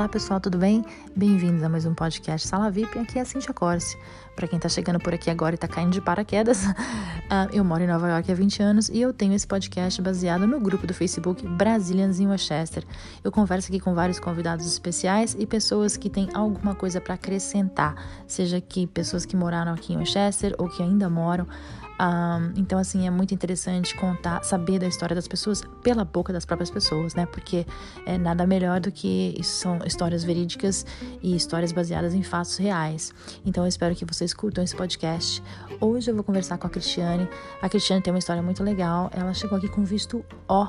Olá 0.00 0.08
pessoal, 0.08 0.40
tudo 0.40 0.56
bem? 0.56 0.82
Bem-vindos 1.14 1.62
a 1.62 1.68
mais 1.68 1.84
um 1.84 1.92
podcast 1.92 2.48
Sala 2.48 2.70
VIP. 2.70 2.98
Aqui 2.98 3.18
é 3.18 3.20
a 3.20 3.24
Cintia 3.26 3.52
Corse. 3.52 3.98
Para 4.34 4.48
quem 4.48 4.58
tá 4.58 4.66
chegando 4.66 4.98
por 4.98 5.12
aqui 5.12 5.28
agora 5.28 5.54
e 5.54 5.58
tá 5.58 5.68
caindo 5.68 5.92
de 5.92 6.00
paraquedas, 6.00 6.64
uh, 6.64 6.72
eu 7.52 7.62
moro 7.62 7.82
em 7.82 7.86
Nova 7.86 8.08
York 8.08 8.32
há 8.32 8.34
20 8.34 8.62
anos 8.62 8.88
e 8.88 8.98
eu 8.98 9.12
tenho 9.12 9.34
esse 9.34 9.46
podcast 9.46 10.00
baseado 10.00 10.46
no 10.46 10.58
grupo 10.58 10.86
do 10.86 10.94
Facebook 10.94 11.46
Brazilians 11.46 12.18
in 12.18 12.28
Westchester. 12.28 12.82
Eu 13.22 13.30
converso 13.30 13.68
aqui 13.68 13.78
com 13.78 13.94
vários 13.94 14.18
convidados 14.18 14.64
especiais 14.64 15.36
e 15.38 15.44
pessoas 15.44 15.98
que 15.98 16.08
têm 16.08 16.30
alguma 16.32 16.74
coisa 16.74 16.98
para 16.98 17.12
acrescentar, 17.12 17.94
seja 18.26 18.58
que 18.58 18.86
pessoas 18.86 19.26
que 19.26 19.36
moraram 19.36 19.74
aqui 19.74 19.92
em 19.92 19.98
Westchester 19.98 20.54
ou 20.56 20.66
que 20.66 20.82
ainda 20.82 21.10
moram. 21.10 21.46
Um, 22.00 22.52
então, 22.56 22.78
assim, 22.78 23.06
é 23.06 23.10
muito 23.10 23.34
interessante 23.34 23.94
contar, 23.94 24.42
saber 24.42 24.78
da 24.78 24.86
história 24.86 25.14
das 25.14 25.28
pessoas 25.28 25.62
pela 25.82 26.02
boca 26.02 26.32
das 26.32 26.46
próprias 26.46 26.70
pessoas, 26.70 27.14
né? 27.14 27.26
Porque 27.26 27.66
é 28.06 28.16
nada 28.16 28.46
melhor 28.46 28.80
do 28.80 28.90
que 28.90 29.38
são 29.42 29.78
histórias 29.84 30.24
verídicas 30.24 30.86
e 31.22 31.36
histórias 31.36 31.72
baseadas 31.72 32.14
em 32.14 32.22
fatos 32.22 32.56
reais. 32.56 33.12
Então, 33.44 33.64
eu 33.64 33.68
espero 33.68 33.94
que 33.94 34.06
vocês 34.06 34.32
curtam 34.32 34.64
esse 34.64 34.74
podcast. 34.74 35.42
Hoje 35.78 36.10
eu 36.10 36.14
vou 36.14 36.24
conversar 36.24 36.56
com 36.56 36.66
a 36.66 36.70
Cristiane. 36.70 37.28
A 37.60 37.68
Cristiane 37.68 38.02
tem 38.02 38.12
uma 38.12 38.18
história 38.18 38.42
muito 38.42 38.62
legal. 38.62 39.10
Ela 39.12 39.34
chegou 39.34 39.58
aqui 39.58 39.68
com 39.68 39.84
visto 39.84 40.24
O. 40.48 40.68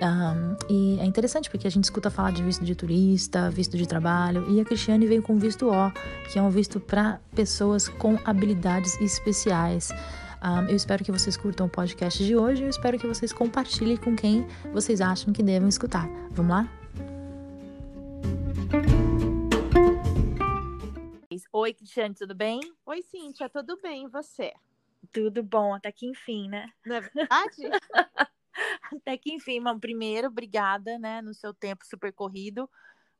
Um, 0.00 0.56
e 0.68 1.00
é 1.00 1.04
interessante 1.04 1.50
porque 1.50 1.66
a 1.66 1.70
gente 1.70 1.84
escuta 1.84 2.10
falar 2.10 2.30
de 2.30 2.42
visto 2.42 2.64
de 2.64 2.74
turista, 2.74 3.50
visto 3.50 3.76
de 3.76 3.86
trabalho, 3.86 4.48
e 4.48 4.60
a 4.60 4.64
Cristiane 4.64 5.06
veio 5.06 5.22
com 5.22 5.36
visto 5.38 5.68
O, 5.70 5.90
que 6.30 6.38
é 6.38 6.42
um 6.42 6.50
visto 6.50 6.78
para 6.78 7.18
pessoas 7.34 7.88
com 7.88 8.16
habilidades 8.24 9.00
especiais. 9.00 9.90
Um, 10.42 10.68
eu 10.68 10.76
espero 10.76 11.04
que 11.04 11.10
vocês 11.10 11.36
curtam 11.36 11.66
o 11.66 11.70
podcast 11.70 12.24
de 12.24 12.36
hoje 12.36 12.62
e 12.62 12.66
eu 12.66 12.70
espero 12.70 12.98
que 12.98 13.06
vocês 13.06 13.32
compartilhem 13.32 13.96
com 13.96 14.14
quem 14.14 14.46
vocês 14.72 15.00
acham 15.00 15.32
que 15.32 15.42
devem 15.42 15.68
escutar. 15.68 16.08
Vamos 16.30 16.52
lá? 16.52 16.68
Oi, 21.50 21.74
Cristiane, 21.74 22.14
tudo 22.14 22.36
bem? 22.36 22.60
Oi, 22.86 23.02
Cíntia, 23.02 23.48
tudo 23.48 23.76
bem? 23.82 24.04
E 24.04 24.08
você? 24.08 24.52
Tudo 25.12 25.42
bom, 25.42 25.74
até 25.74 25.90
que 25.90 26.06
enfim, 26.06 26.48
né? 26.48 26.70
Não 26.86 26.96
é 26.96 27.00
verdade? 27.00 27.56
até 28.92 29.18
que 29.18 29.32
enfim, 29.32 29.58
mas 29.58 29.78
primeiro, 29.80 30.28
obrigada, 30.28 30.98
né, 30.98 31.20
no 31.20 31.34
seu 31.34 31.52
tempo 31.52 31.84
super 31.84 32.12
corrido, 32.12 32.70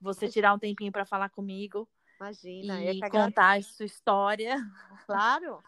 você 0.00 0.28
tirar 0.28 0.54
um 0.54 0.58
tempinho 0.58 0.92
para 0.92 1.04
falar 1.04 1.30
comigo. 1.30 1.88
Imagina, 2.20 2.80
e 2.80 3.00
contar 3.10 3.58
a 3.58 3.62
sua 3.62 3.86
história. 3.86 4.56
Claro. 5.04 5.60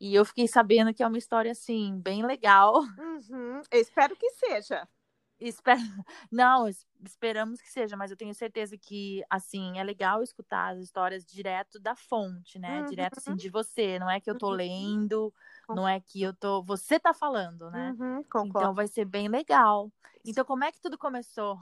E 0.00 0.14
eu 0.14 0.24
fiquei 0.24 0.46
sabendo 0.46 0.92
que 0.92 1.02
é 1.02 1.06
uma 1.06 1.18
história, 1.18 1.52
assim, 1.52 1.98
bem 2.00 2.24
legal. 2.24 2.74
Uhum. 3.30 3.62
Espero 3.72 4.14
que 4.14 4.28
seja. 4.30 4.86
Espero... 5.40 5.80
Não, 6.30 6.68
esperamos 7.04 7.60
que 7.60 7.70
seja, 7.70 7.96
mas 7.96 8.10
eu 8.10 8.16
tenho 8.16 8.34
certeza 8.34 8.76
que, 8.76 9.24
assim, 9.28 9.78
é 9.78 9.82
legal 9.84 10.22
escutar 10.22 10.74
as 10.74 10.80
histórias 10.80 11.24
direto 11.24 11.80
da 11.80 11.96
fonte, 11.96 12.58
né? 12.58 12.80
Uhum. 12.80 12.86
Direto, 12.86 13.18
assim, 13.18 13.34
de 13.34 13.48
você. 13.48 13.98
Não 13.98 14.10
é 14.10 14.20
que 14.20 14.30
eu 14.30 14.36
tô 14.36 14.48
uhum. 14.48 14.52
lendo, 14.52 15.34
não 15.68 15.88
é 15.88 15.98
que 15.98 16.22
eu 16.22 16.34
tô... 16.34 16.62
Você 16.62 17.00
tá 17.00 17.14
falando, 17.14 17.70
né? 17.70 17.96
Uhum, 17.98 18.24
então 18.46 18.74
vai 18.74 18.86
ser 18.86 19.06
bem 19.06 19.28
legal. 19.28 19.90
Então, 20.24 20.44
como 20.44 20.64
é 20.64 20.70
que 20.70 20.80
tudo 20.80 20.98
começou? 20.98 21.58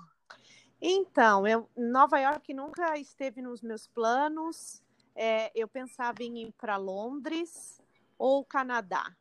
Então, 0.81 1.47
eu, 1.47 1.69
Nova 1.77 2.19
York 2.19 2.53
nunca 2.53 2.99
esteve 2.99 3.41
nos 3.41 3.63
meus 3.63 3.87
planos. 3.87 4.83
É, 5.15 5.51
eu 5.55 5.69
pensava 5.69 6.23
em 6.23 6.43
ir 6.43 6.53
para 6.59 6.77
Londres, 6.77 7.81
ou 8.19 8.45
Canadá. 8.45 9.15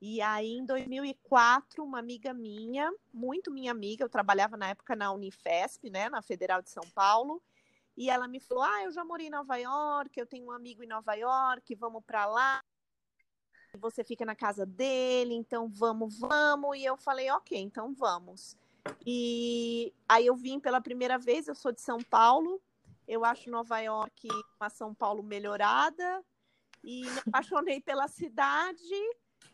E 0.00 0.22
aí, 0.22 0.52
em 0.52 0.64
2004, 0.64 1.84
uma 1.84 1.98
amiga 1.98 2.32
minha, 2.32 2.90
muito 3.12 3.50
minha 3.50 3.70
amiga, 3.70 4.02
eu 4.02 4.08
trabalhava 4.08 4.56
na 4.56 4.70
época 4.70 4.96
na 4.96 5.12
Unifesp, 5.12 5.90
né, 5.90 6.08
na 6.08 6.22
Federal 6.22 6.62
de 6.62 6.70
São 6.70 6.84
Paulo, 6.94 7.42
e 7.96 8.08
ela 8.08 8.26
me 8.26 8.40
falou: 8.40 8.64
Ah, 8.64 8.82
eu 8.84 8.92
já 8.92 9.04
morei 9.04 9.26
em 9.26 9.30
Nova 9.30 9.56
York, 9.56 10.18
eu 10.18 10.26
tenho 10.26 10.46
um 10.46 10.52
amigo 10.52 10.82
em 10.82 10.86
Nova 10.86 11.14
York, 11.14 11.74
vamos 11.74 12.02
para 12.04 12.24
lá. 12.24 12.60
Você 13.78 14.02
fica 14.02 14.24
na 14.24 14.34
casa 14.34 14.64
dele, 14.64 15.34
então 15.34 15.68
vamos, 15.68 16.18
vamos. 16.18 16.78
E 16.78 16.84
eu 16.84 16.96
falei: 16.96 17.30
Ok, 17.30 17.58
então 17.58 17.92
vamos. 17.92 18.56
E 19.04 19.92
aí 20.08 20.26
eu 20.26 20.34
vim 20.34 20.58
pela 20.58 20.80
primeira 20.80 21.18
vez, 21.18 21.46
eu 21.46 21.54
sou 21.54 21.72
de 21.72 21.80
São 21.82 21.98
Paulo, 21.98 22.58
eu 23.06 23.22
acho 23.22 23.50
Nova 23.50 23.78
York 23.80 24.28
uma 24.58 24.70
São 24.70 24.94
Paulo 24.94 25.22
melhorada, 25.22 26.24
e 26.82 27.02
me 27.02 27.18
apaixonei 27.26 27.80
pela 27.80 28.08
cidade 28.08 28.94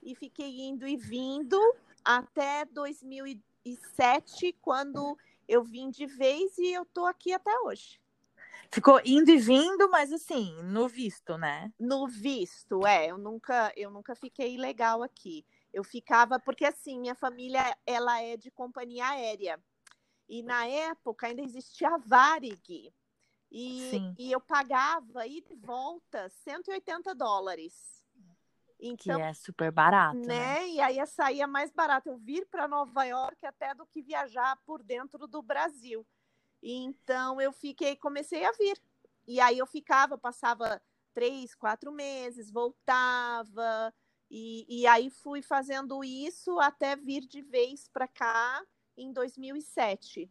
e 0.02 0.14
fiquei 0.14 0.60
indo 0.60 0.86
e 0.86 0.96
vindo 0.96 1.60
até 2.04 2.64
2007, 2.66 4.56
quando 4.60 5.18
eu 5.48 5.62
vim 5.62 5.90
de 5.90 6.06
vez 6.06 6.56
e 6.58 6.72
eu 6.72 6.84
tô 6.84 7.04
aqui 7.06 7.32
até 7.32 7.50
hoje. 7.60 8.00
Ficou 8.70 9.00
indo 9.04 9.30
e 9.30 9.38
vindo, 9.38 9.88
mas 9.90 10.12
assim, 10.12 10.60
no 10.62 10.88
visto, 10.88 11.38
né? 11.38 11.72
No 11.78 12.06
visto, 12.06 12.86
é. 12.86 13.10
Eu 13.10 13.18
nunca, 13.18 13.72
eu 13.76 13.90
nunca 13.90 14.14
fiquei 14.14 14.56
legal 14.56 15.02
aqui. 15.02 15.44
Eu 15.72 15.84
ficava 15.84 16.38
porque 16.38 16.64
assim, 16.64 16.98
minha 17.00 17.14
família 17.14 17.76
ela 17.86 18.20
é 18.22 18.36
de 18.36 18.50
companhia 18.50 19.08
aérea. 19.08 19.60
E 20.28 20.42
na 20.42 20.66
época 20.66 21.26
ainda 21.28 21.42
existia 21.42 21.88
a 21.88 21.98
Varig. 21.98 22.92
E, 23.58 24.14
e 24.18 24.32
eu 24.32 24.38
pagava 24.38 25.26
e 25.26 25.42
volta 25.56 26.28
180 26.28 27.14
dólares. 27.14 28.04
Então, 28.78 29.16
que 29.16 29.22
é 29.22 29.32
super 29.32 29.72
barato. 29.72 30.18
Né? 30.18 30.26
né? 30.26 30.68
E 30.68 30.78
aí 30.78 31.06
saía 31.06 31.46
mais 31.46 31.72
barato 31.72 32.10
eu 32.10 32.18
vir 32.18 32.46
para 32.48 32.68
Nova 32.68 33.04
York 33.04 33.46
até 33.46 33.74
do 33.74 33.86
que 33.86 34.02
viajar 34.02 34.60
por 34.66 34.82
dentro 34.82 35.26
do 35.26 35.40
Brasil. 35.40 36.06
Então 36.62 37.40
eu 37.40 37.50
fiquei, 37.50 37.96
comecei 37.96 38.44
a 38.44 38.52
vir. 38.52 38.78
E 39.26 39.40
aí 39.40 39.56
eu 39.56 39.66
ficava, 39.66 40.18
passava 40.18 40.78
três, 41.14 41.54
quatro 41.54 41.90
meses, 41.90 42.50
voltava. 42.50 43.90
E, 44.30 44.66
e 44.68 44.86
aí 44.86 45.08
fui 45.08 45.40
fazendo 45.40 46.04
isso 46.04 46.60
até 46.60 46.94
vir 46.94 47.22
de 47.26 47.40
vez 47.40 47.88
para 47.88 48.06
cá 48.06 48.62
em 48.98 49.14
2007, 49.14 50.30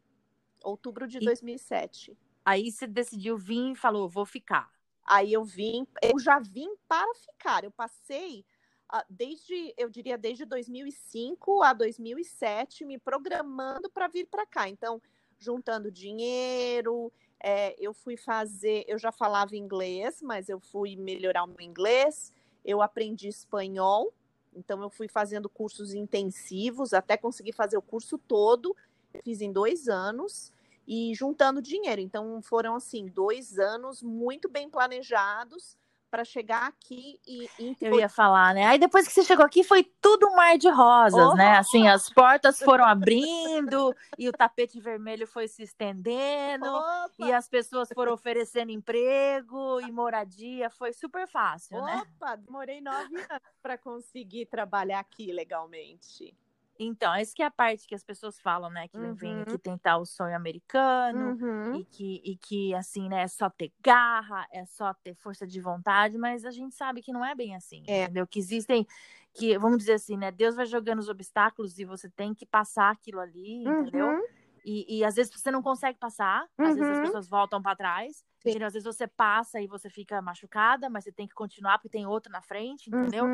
outubro 0.64 1.08
de 1.08 1.18
e, 1.18 1.26
2007. 1.26 2.16
Aí 2.46 2.72
você 2.72 2.86
decidiu 2.86 3.38
vir 3.38 3.72
e 3.72 3.76
falou, 3.76 4.08
vou 4.08 4.26
ficar. 4.26 4.72
Aí 5.04 5.34
eu 5.34 5.44
vim, 5.44 5.88
eu 6.02 6.20
já 6.20 6.40
vim 6.40 6.70
para 6.88 7.12
ficar. 7.16 7.64
Eu 7.64 7.72
passei 7.72 8.46
uh, 8.94 9.04
desde, 9.10 9.74
eu 9.76 9.90
diria, 9.90 10.16
desde 10.16 10.46
2005 10.46 11.64
a 11.64 11.74
2007, 11.74 12.86
me 12.86 13.00
programando 13.00 13.90
para 13.90 14.08
vir 14.08 14.28
para 14.28 14.46
cá. 14.46 14.70
Então, 14.70 15.02
juntando 15.40 15.92
dinheiro, 15.92 17.12
é, 17.40 17.76
eu 17.80 17.96
fui 17.96 18.16
fazer, 18.16 18.86
eu 18.88 19.00
já 19.00 19.12
falava 19.12 19.56
inglês, 19.56 20.22
mas 20.22 20.48
eu 20.48 20.60
fui 20.60 20.96
melhorar 20.96 21.44
o 21.44 21.48
meu 21.48 21.62
inglês. 21.62 22.32
Eu 22.64 22.80
aprendi 22.82 23.28
espanhol, 23.28 24.14
então 24.54 24.82
eu 24.84 24.90
fui 24.92 25.08
fazendo 25.08 25.50
cursos 25.50 25.96
intensivos 25.96 26.94
até 26.94 27.18
conseguir 27.18 27.54
fazer 27.54 27.78
o 27.78 27.82
curso 27.82 28.20
todo. 28.20 28.76
fiz 29.24 29.42
em 29.42 29.52
dois 29.52 29.88
anos 29.88 30.54
e 30.88 31.14
juntando 31.16 31.62
dinheiro. 31.62 32.02
Então 32.02 32.42
foram 32.42 32.76
assim 32.76 33.08
dois 33.08 33.58
anos 33.60 34.02
muito 34.02 34.50
bem 34.50 34.70
planejados 34.70 35.78
para 36.16 36.24
chegar 36.24 36.68
aqui 36.68 37.20
e, 37.28 37.50
e, 37.60 37.76
eu 37.82 38.00
ia 38.00 38.08
falar, 38.08 38.54
né? 38.54 38.66
Aí 38.66 38.80
depois 38.80 39.06
que 39.06 39.14
você 39.14 39.22
chegou 39.22 39.46
aqui 39.46 39.66
foi 39.66 39.84
tudo 39.84 40.28
um 40.28 40.36
mar 40.36 40.58
de 40.58 40.70
rosas, 40.70 41.32
oh! 41.32 41.36
né? 41.36 41.58
Assim, 41.58 41.90
as 41.90 42.10
portas 42.10 42.58
foram 42.60 42.86
abrindo 42.86 43.94
e 44.18 44.30
o 44.30 44.32
tapete 44.32 44.80
vermelho 44.80 45.28
foi 45.28 45.50
se 45.50 45.64
estendendo 45.64 46.70
Opa! 46.70 47.12
e 47.20 47.34
as 47.34 47.50
pessoas 47.50 47.90
foram 47.94 48.14
oferecendo 48.14 48.72
emprego 48.72 49.82
e 49.82 49.92
moradia, 49.92 50.70
foi 50.70 50.94
super 50.94 51.28
fácil, 51.28 51.80
Opa! 51.80 51.86
né? 51.86 52.04
Opa, 52.16 52.36
demorei 52.38 52.80
nove 52.80 53.18
anos 53.18 53.42
para 53.62 53.78
conseguir 53.78 54.46
trabalhar 54.46 55.00
aqui 55.00 55.34
legalmente. 55.34 56.34
Então, 56.78 57.14
essa 57.14 57.34
que 57.34 57.42
é 57.42 57.46
a 57.46 57.52
parte 57.52 57.88
que 57.88 57.96
as 57.96 58.04
pessoas 58.04 58.40
falam, 58.40 58.70
né? 58.70 58.88
Que 58.88 58.98
uhum. 58.98 59.14
vem 59.14 59.42
aqui 59.42 59.58
tentar 59.58 59.98
o 59.98 60.06
sonho 60.06 60.36
americano 60.36 61.38
uhum. 61.40 61.76
e, 61.76 61.86
que, 61.86 62.22
e 62.24 62.38
que, 62.38 62.74
assim, 62.76 63.08
né? 63.08 63.24
É 63.24 63.28
só 63.28 63.50
ter 63.50 63.72
garra, 63.82 64.46
é 64.52 64.66
só 64.66 64.94
ter 64.94 65.16
força 65.16 65.48
de 65.48 65.62
vontade, 65.62 66.18
mas 66.18 66.44
a 66.46 66.52
gente 66.52 66.76
sabe 66.76 67.02
que 67.02 67.14
não 67.14 67.24
é 67.24 67.34
bem 67.34 67.56
assim, 67.56 67.84
é. 67.88 68.04
entendeu? 68.04 68.28
Que 68.28 68.40
existem, 68.40 68.86
que, 69.34 69.58
vamos 69.58 69.78
dizer 69.78 69.94
assim, 69.94 70.18
né? 70.18 70.32
Deus 70.32 70.56
vai 70.56 70.66
jogando 70.66 71.00
os 71.00 71.10
obstáculos 71.10 71.80
e 71.80 71.86
você 71.86 72.10
tem 72.10 72.34
que 72.34 72.46
passar 72.46 72.92
aquilo 72.92 73.20
ali, 73.20 73.66
uhum. 73.66 73.82
entendeu? 73.82 74.22
E, 74.66 74.98
e, 74.98 75.06
às 75.06 75.16
vezes 75.16 75.32
você 75.32 75.52
não 75.52 75.62
consegue 75.62 76.00
passar, 76.00 76.48
às 76.58 76.76
vezes 76.76 76.82
as 76.82 76.98
uhum. 76.98 77.04
pessoas 77.04 77.30
voltam 77.30 77.62
para 77.62 77.76
trás, 77.76 78.26
entendeu? 78.40 78.66
Às 78.66 78.74
vezes 78.74 78.86
você 78.86 79.08
passa 79.08 79.62
e 79.62 79.68
você 79.68 79.92
fica 79.92 80.20
machucada, 80.24 80.90
mas 80.90 81.04
você 81.04 81.12
tem 81.12 81.28
que 81.28 81.36
continuar 81.36 81.78
porque 81.78 81.90
tem 81.90 82.08
outro 82.08 82.32
na 82.32 82.42
frente, 82.42 82.90
entendeu? 82.90 83.28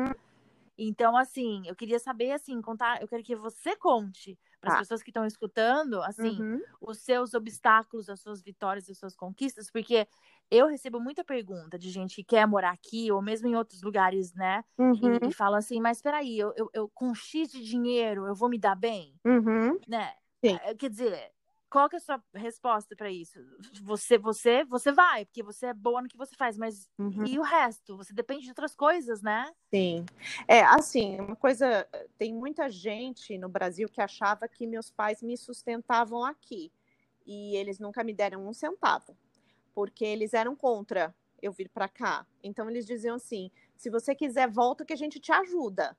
Então, 0.76 1.16
assim, 1.16 1.62
eu 1.66 1.76
queria 1.76 1.98
saber, 1.98 2.32
assim, 2.32 2.60
contar, 2.60 3.00
eu 3.00 3.08
quero 3.08 3.22
que 3.22 3.36
você 3.36 3.76
conte 3.76 4.38
para 4.60 4.70
as 4.70 4.76
ah. 4.76 4.78
pessoas 4.78 5.02
que 5.02 5.10
estão 5.10 5.26
escutando, 5.26 6.02
assim, 6.02 6.40
uhum. 6.40 6.60
os 6.80 6.98
seus 6.98 7.34
obstáculos, 7.34 8.08
as 8.08 8.20
suas 8.20 8.42
vitórias, 8.42 8.88
as 8.88 8.98
suas 8.98 9.14
conquistas, 9.14 9.70
porque 9.70 10.06
eu 10.50 10.66
recebo 10.66 11.00
muita 11.00 11.24
pergunta 11.24 11.78
de 11.78 11.90
gente 11.90 12.16
que 12.16 12.24
quer 12.24 12.46
morar 12.46 12.70
aqui 12.70 13.10
ou 13.10 13.20
mesmo 13.20 13.48
em 13.48 13.56
outros 13.56 13.82
lugares, 13.82 14.32
né? 14.34 14.64
Uhum. 14.78 15.18
E, 15.22 15.28
e 15.28 15.32
fala 15.32 15.58
assim, 15.58 15.80
mas 15.80 16.00
peraí, 16.00 16.38
eu, 16.38 16.52
eu, 16.56 16.70
eu, 16.72 16.88
com 16.94 17.14
X 17.14 17.50
de 17.50 17.62
dinheiro 17.62 18.26
eu 18.26 18.34
vou 18.34 18.48
me 18.48 18.58
dar 18.58 18.74
bem? 18.74 19.14
Uhum. 19.24 19.78
Né? 19.86 20.12
Sim. 20.44 20.58
Quer 20.78 20.90
dizer, 20.90 21.32
qual 21.72 21.88
que 21.88 21.96
é 21.96 21.98
a 21.98 22.00
sua 22.00 22.22
resposta 22.34 22.94
para 22.94 23.10
isso? 23.10 23.38
Você, 23.82 24.18
você, 24.18 24.62
você 24.62 24.92
vai, 24.92 25.24
porque 25.24 25.42
você 25.42 25.68
é 25.68 25.72
boa 25.72 26.02
no 26.02 26.08
que 26.08 26.18
você 26.18 26.36
faz, 26.36 26.58
mas 26.58 26.86
uhum. 26.98 27.24
e 27.24 27.38
o 27.38 27.42
resto? 27.42 27.96
Você 27.96 28.12
depende 28.12 28.42
de 28.42 28.50
outras 28.50 28.74
coisas, 28.74 29.22
né? 29.22 29.50
Sim. 29.70 30.04
É, 30.46 30.60
assim, 30.64 31.18
uma 31.18 31.34
coisa, 31.34 31.88
tem 32.18 32.34
muita 32.34 32.68
gente 32.68 33.38
no 33.38 33.48
Brasil 33.48 33.88
que 33.88 34.02
achava 34.02 34.46
que 34.46 34.66
meus 34.66 34.90
pais 34.90 35.22
me 35.22 35.34
sustentavam 35.34 36.22
aqui 36.22 36.70
e 37.24 37.56
eles 37.56 37.78
nunca 37.78 38.04
me 38.04 38.12
deram 38.12 38.46
um 38.46 38.52
centavo, 38.52 39.16
porque 39.74 40.04
eles 40.04 40.34
eram 40.34 40.54
contra 40.54 41.14
eu 41.40 41.52
vir 41.52 41.70
para 41.70 41.88
cá. 41.88 42.26
Então 42.42 42.68
eles 42.68 42.84
diziam 42.84 43.16
assim: 43.16 43.50
se 43.74 43.88
você 43.88 44.14
quiser, 44.14 44.46
volta 44.46 44.84
que 44.84 44.92
a 44.92 44.96
gente 44.96 45.18
te 45.18 45.32
ajuda, 45.32 45.96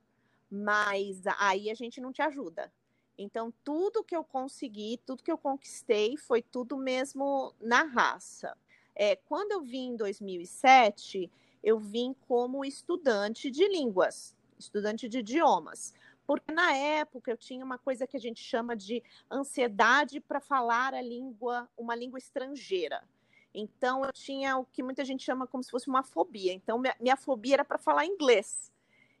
mas 0.48 1.26
aí 1.36 1.68
a 1.68 1.74
gente 1.74 2.00
não 2.00 2.12
te 2.12 2.22
ajuda. 2.22 2.72
Então, 3.16 3.52
tudo 3.62 4.02
que 4.02 4.14
eu 4.14 4.24
consegui, 4.24 5.00
tudo 5.06 5.22
que 5.22 5.30
eu 5.30 5.38
conquistei, 5.38 6.16
foi 6.16 6.42
tudo 6.42 6.76
mesmo 6.76 7.54
na 7.60 7.82
raça. 7.84 8.56
É, 8.94 9.16
quando 9.16 9.52
eu 9.52 9.62
vim 9.62 9.90
em 9.90 9.96
2007, 9.96 11.30
eu 11.62 11.78
vim 11.78 12.14
como 12.28 12.64
estudante 12.64 13.50
de 13.50 13.66
línguas, 13.68 14.36
estudante 14.58 15.08
de 15.08 15.18
idiomas. 15.18 15.94
Porque 16.26 16.52
na 16.52 16.74
época 16.74 17.30
eu 17.30 17.36
tinha 17.36 17.64
uma 17.64 17.78
coisa 17.78 18.06
que 18.06 18.16
a 18.16 18.20
gente 18.20 18.42
chama 18.42 18.74
de 18.74 19.02
ansiedade 19.30 20.20
para 20.20 20.40
falar 20.40 20.94
a 20.94 21.02
língua, 21.02 21.68
uma 21.76 21.94
língua 21.94 22.18
estrangeira. 22.18 23.02
Então 23.52 24.04
eu 24.04 24.12
tinha 24.12 24.56
o 24.56 24.64
que 24.64 24.82
muita 24.82 25.04
gente 25.04 25.22
chama 25.22 25.46
como 25.46 25.62
se 25.62 25.70
fosse 25.70 25.88
uma 25.88 26.02
fobia. 26.02 26.52
Então 26.52 26.78
minha, 26.78 26.96
minha 26.98 27.16
fobia 27.16 27.54
era 27.54 27.64
para 27.64 27.78
falar 27.78 28.06
inglês. 28.06 28.72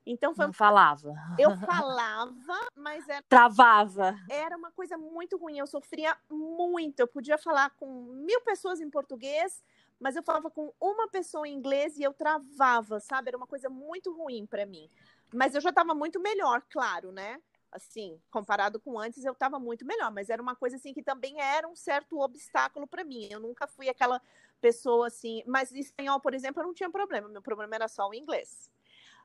Então 0.06 0.34
foi. 0.34 0.46
Não 0.46 0.52
falava. 0.52 1.14
Eu 1.38 1.56
falava, 1.64 2.68
mas 2.74 3.08
era. 3.08 3.22
Travava. 3.28 4.16
Era 4.28 4.56
uma 4.56 4.70
coisa 4.70 4.98
muito 4.98 5.36
ruim. 5.36 5.58
Eu 5.58 5.66
sofria 5.66 6.16
muito. 6.30 7.00
Eu 7.00 7.08
podia 7.08 7.38
falar 7.38 7.70
com 7.70 7.86
mil 7.86 8.40
pessoas 8.42 8.80
em 8.80 8.90
português, 8.90 9.62
mas 9.98 10.16
eu 10.16 10.22
falava 10.22 10.50
com 10.50 10.72
uma 10.80 11.08
pessoa 11.08 11.48
em 11.48 11.54
inglês 11.54 11.98
e 11.98 12.02
eu 12.02 12.12
travava, 12.12 13.00
sabe? 13.00 13.28
Era 13.28 13.36
uma 13.36 13.46
coisa 13.46 13.70
muito 13.70 14.12
ruim 14.14 14.46
para 14.46 14.66
mim. 14.66 14.90
Mas 15.32 15.54
eu 15.54 15.60
já 15.60 15.70
estava 15.70 15.94
muito 15.94 16.20
melhor, 16.20 16.62
claro, 16.70 17.10
né? 17.10 17.40
Assim, 17.72 18.20
comparado 18.30 18.78
com 18.78 18.96
antes, 19.00 19.24
eu 19.24 19.32
estava 19.32 19.58
muito 19.58 19.84
melhor. 19.84 20.12
Mas 20.12 20.28
era 20.28 20.40
uma 20.40 20.54
coisa 20.54 20.76
assim 20.76 20.92
que 20.92 21.02
também 21.02 21.40
era 21.40 21.66
um 21.66 21.74
certo 21.74 22.20
obstáculo 22.20 22.86
para 22.86 23.02
mim. 23.02 23.26
Eu 23.30 23.40
nunca 23.40 23.66
fui 23.66 23.88
aquela 23.88 24.20
pessoa 24.60 25.08
assim. 25.08 25.42
Mas 25.46 25.72
espanhol, 25.72 26.20
por 26.20 26.34
exemplo, 26.34 26.62
eu 26.62 26.66
não 26.66 26.74
tinha 26.74 26.90
problema. 26.90 27.28
Meu 27.28 27.42
problema 27.42 27.74
era 27.74 27.88
só 27.88 28.08
o 28.08 28.14
inglês. 28.14 28.70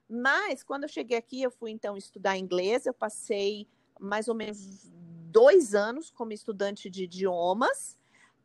Mas 0.09 0.63
quando 0.63 0.83
eu 0.83 0.89
cheguei 0.89 1.17
aqui, 1.17 1.43
eu 1.43 1.51
fui 1.51 1.69
então 1.69 1.95
estudar 1.95 2.37
inglês. 2.37 2.85
Eu 2.85 2.93
passei 2.93 3.67
mais 3.99 4.27
ou 4.27 4.33
menos 4.33 4.89
dois 5.29 5.75
anos 5.75 6.09
como 6.09 6.33
estudante 6.33 6.89
de 6.89 7.03
idiomas. 7.03 7.97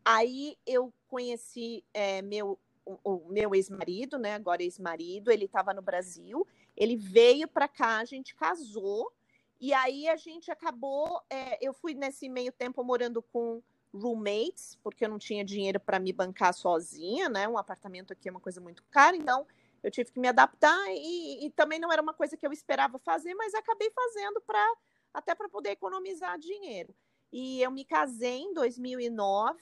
Aí 0.04 0.58
eu 0.66 0.92
conheci 1.08 1.82
é, 1.94 2.20
meu 2.20 2.58
o, 2.84 2.98
o 3.02 3.32
meu 3.32 3.54
ex-marido, 3.54 4.18
né? 4.18 4.34
Agora 4.34 4.62
ex-marido. 4.62 5.30
Ele 5.30 5.46
estava 5.46 5.72
no 5.72 5.80
Brasil. 5.80 6.46
Ele 6.76 6.96
veio 6.96 7.48
para 7.48 7.66
cá, 7.66 7.98
a 7.98 8.04
gente 8.04 8.34
casou. 8.34 9.10
E 9.58 9.72
aí 9.72 10.06
a 10.08 10.16
gente 10.16 10.50
acabou. 10.50 11.22
É, 11.30 11.58
eu 11.66 11.72
fui 11.72 11.94
nesse 11.94 12.28
meio 12.28 12.52
tempo 12.52 12.84
morando 12.84 13.22
com 13.22 13.62
roommates, 13.94 14.76
porque 14.82 15.04
eu 15.04 15.08
não 15.08 15.18
tinha 15.18 15.44
dinheiro 15.44 15.78
para 15.80 15.98
me 15.98 16.12
bancar 16.12 16.52
sozinha, 16.52 17.28
né? 17.28 17.48
Um 17.48 17.56
apartamento 17.56 18.12
aqui 18.12 18.28
é 18.28 18.30
uma 18.30 18.40
coisa 18.40 18.60
muito 18.60 18.82
cara, 18.90 19.16
então 19.16 19.46
eu 19.84 19.90
tive 19.90 20.10
que 20.10 20.18
me 20.18 20.28
adaptar 20.28 20.86
e, 20.88 21.44
e, 21.44 21.50
também 21.50 21.78
não 21.78 21.92
era 21.92 22.00
uma 22.00 22.14
coisa 22.14 22.38
que 22.38 22.46
eu 22.46 22.52
esperava 22.52 22.98
fazer, 22.98 23.34
mas 23.34 23.52
acabei 23.54 23.90
fazendo 23.90 24.40
para 24.40 24.76
até 25.12 25.34
para 25.34 25.48
poder 25.48 25.70
economizar 25.70 26.38
dinheiro. 26.38 26.94
E 27.30 27.62
eu 27.62 27.70
me 27.70 27.84
casei 27.84 28.38
em 28.38 28.54
2009 28.54 29.58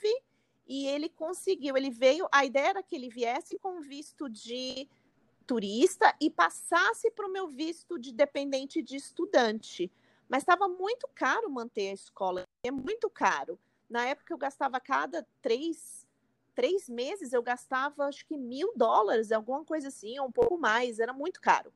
e 0.67 0.87
ele 0.87 1.09
conseguiu, 1.09 1.77
ele 1.77 1.91
veio, 1.91 2.29
a 2.31 2.45
ideia 2.45 2.69
era 2.69 2.83
que 2.85 2.95
ele 2.95 3.09
viesse 3.09 3.59
com 3.59 3.81
visto 3.81 4.31
de 4.31 4.89
turista 5.45 6.15
e 6.21 6.31
passasse 6.31 7.11
para 7.11 7.27
o 7.27 7.33
meu 7.33 7.49
visto 7.49 7.99
de 7.99 8.13
dependente 8.13 8.81
de 8.81 8.95
estudante. 8.95 9.91
Mas 10.29 10.45
estava 10.45 10.69
muito 10.69 11.09
caro 11.17 11.51
manter 11.51 11.91
a 11.91 11.95
escola, 11.95 12.47
é 12.63 12.71
muito 12.71 13.11
caro. 13.11 13.59
Na 13.91 14.07
época 14.07 14.33
eu 14.33 14.39
gastava 14.39 14.79
cada 14.79 15.27
três 15.43 16.07
três 16.55 16.89
meses 16.89 17.33
eu 17.33 17.43
gastava 17.43 18.05
acho 18.05 18.25
que 18.27 18.37
mil 18.37 18.73
dólares, 18.77 19.33
alguma 19.33 19.65
coisa 19.65 19.89
assim, 19.89 20.19
ou 20.19 20.27
um 20.29 20.33
pouco 20.33 20.59
mais, 20.59 20.99
era 20.99 21.13
muito 21.13 21.41
caro. 21.41 21.73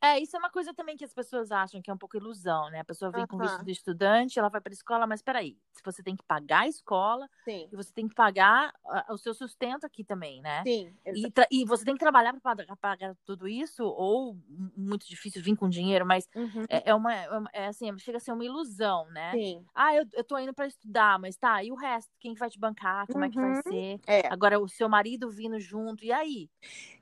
É, 0.00 0.18
isso 0.18 0.36
é 0.36 0.38
uma 0.38 0.50
coisa 0.50 0.72
também 0.72 0.96
que 0.96 1.04
as 1.04 1.12
pessoas 1.12 1.50
acham 1.50 1.82
que 1.82 1.90
é 1.90 1.94
um 1.94 1.98
pouco 1.98 2.16
ilusão, 2.16 2.70
né? 2.70 2.80
A 2.80 2.84
pessoa 2.84 3.10
vem 3.10 3.26
com 3.26 3.36
visto 3.36 3.64
de 3.64 3.72
estudante, 3.72 4.38
ela 4.38 4.48
vai 4.48 4.60
para 4.60 4.72
a 4.72 4.74
escola, 4.74 5.06
mas 5.06 5.22
peraí, 5.22 5.56
se 5.72 5.82
você 5.84 6.02
tem 6.02 6.14
que 6.14 6.22
pagar 6.22 6.60
a 6.60 6.68
escola 6.68 7.28
Sim. 7.44 7.68
e 7.72 7.76
você 7.76 7.92
tem 7.92 8.06
que 8.06 8.14
pagar 8.14 8.72
uh, 8.84 9.12
o 9.12 9.18
seu 9.18 9.34
sustento 9.34 9.84
aqui 9.84 10.04
também, 10.04 10.40
né? 10.40 10.62
Sim. 10.62 10.94
E, 11.06 11.32
e, 11.50 11.64
você 11.64 11.84
tem 11.84 11.94
que 11.94 12.00
trabalhar 12.00 12.32
para 12.40 12.76
pagar, 12.76 13.16
tudo 13.24 13.48
isso, 13.48 13.84
ou 13.84 14.36
muito 14.76 15.08
difícil 15.08 15.42
vir 15.42 15.56
com 15.56 15.68
dinheiro, 15.68 16.06
mas 16.06 16.28
uhum. 16.34 16.64
é, 16.68 16.90
é, 16.90 16.94
uma, 16.94 17.14
é, 17.14 17.28
é, 17.52 17.66
assim, 17.66 17.96
chega 17.98 18.18
a 18.18 18.20
ser 18.20 18.32
uma 18.32 18.44
ilusão, 18.44 19.08
né? 19.10 19.32
Sim. 19.32 19.64
Ah, 19.74 19.94
eu, 19.96 20.06
eu 20.12 20.22
tô 20.22 20.38
indo 20.38 20.54
para 20.54 20.66
estudar, 20.66 21.18
mas 21.18 21.36
tá, 21.36 21.62
e 21.64 21.72
o 21.72 21.74
resto? 21.74 22.10
Quem 22.20 22.34
vai 22.34 22.48
te 22.48 22.58
bancar? 22.58 23.06
Como 23.08 23.18
uhum. 23.18 23.24
é 23.24 23.30
que 23.30 23.40
vai 23.40 23.50
uhum. 23.50 23.62
ser? 23.62 24.00
É. 24.06 24.32
Agora 24.32 24.60
o 24.60 24.68
seu 24.68 24.88
marido 24.88 25.28
vindo 25.30 25.58
junto, 25.58 26.04
e 26.04 26.12
aí? 26.12 26.48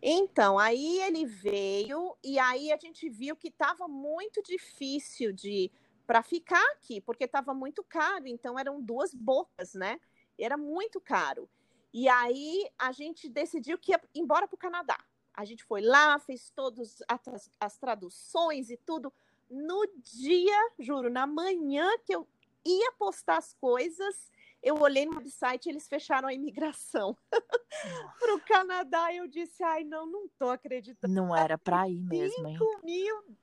Então, 0.03 0.59
aí 0.59 1.01
ele 1.03 1.27
veio, 1.27 2.17
e 2.25 2.39
aí 2.39 2.73
a 2.73 2.77
gente 2.77 2.86
viu 3.11 3.37
que 3.37 3.49
estava 3.49 3.87
muito 3.89 4.43
difícil 4.43 5.33
de 5.33 5.71
para 6.07 6.23
ficar 6.23 6.65
aqui, 6.73 7.01
porque 7.01 7.25
estava 7.25 7.53
muito 7.53 7.83
caro, 7.83 8.29
então 8.29 8.59
eram 8.59 8.81
duas 8.81 9.13
bocas, 9.13 9.75
né? 9.75 10.01
Era 10.39 10.57
muito 10.57 11.01
caro. 11.01 11.49
E 11.93 12.09
aí 12.09 12.71
a 12.79 12.93
gente 12.93 13.29
decidiu 13.29 13.79
que 13.79 13.93
ia 13.93 14.01
embora 14.15 14.47
para 14.47 14.55
o 14.55 14.59
Canadá. 14.59 14.99
A 15.35 15.45
gente 15.45 15.65
foi 15.65 15.81
lá, 15.81 16.19
fez 16.19 16.51
todas 16.51 17.03
as, 17.09 17.51
as 17.59 17.79
traduções 17.79 18.71
e 18.71 18.77
tudo. 18.77 19.13
No 19.51 19.87
dia, 20.03 20.71
juro, 20.79 21.11
na 21.11 21.27
manhã 21.27 21.89
que 22.05 22.15
eu 22.15 22.27
ia 22.65 22.93
postar 22.93 23.39
as 23.39 23.53
coisas, 23.55 24.31
eu 24.67 24.81
olhei 24.81 25.07
no 25.07 25.17
website 25.17 25.69
eles 25.69 25.87
fecharam 25.87 26.27
a 26.27 26.35
imigração 26.35 27.17
para 28.19 28.35
o 28.35 28.41
Canadá. 28.41 29.15
Eu 29.15 29.29
disse, 29.29 29.63
ai, 29.63 29.85
não, 29.85 30.05
não 30.05 30.29
tô 30.37 30.51
acreditando. 30.51 31.15
Não 31.15 31.35
era 31.37 31.57
para 31.57 31.89
ir 31.89 32.03
mesmo, 32.03 32.49
hein? 32.49 32.59
5 32.59 32.81
mil 32.85 33.37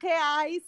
reais 0.00 0.62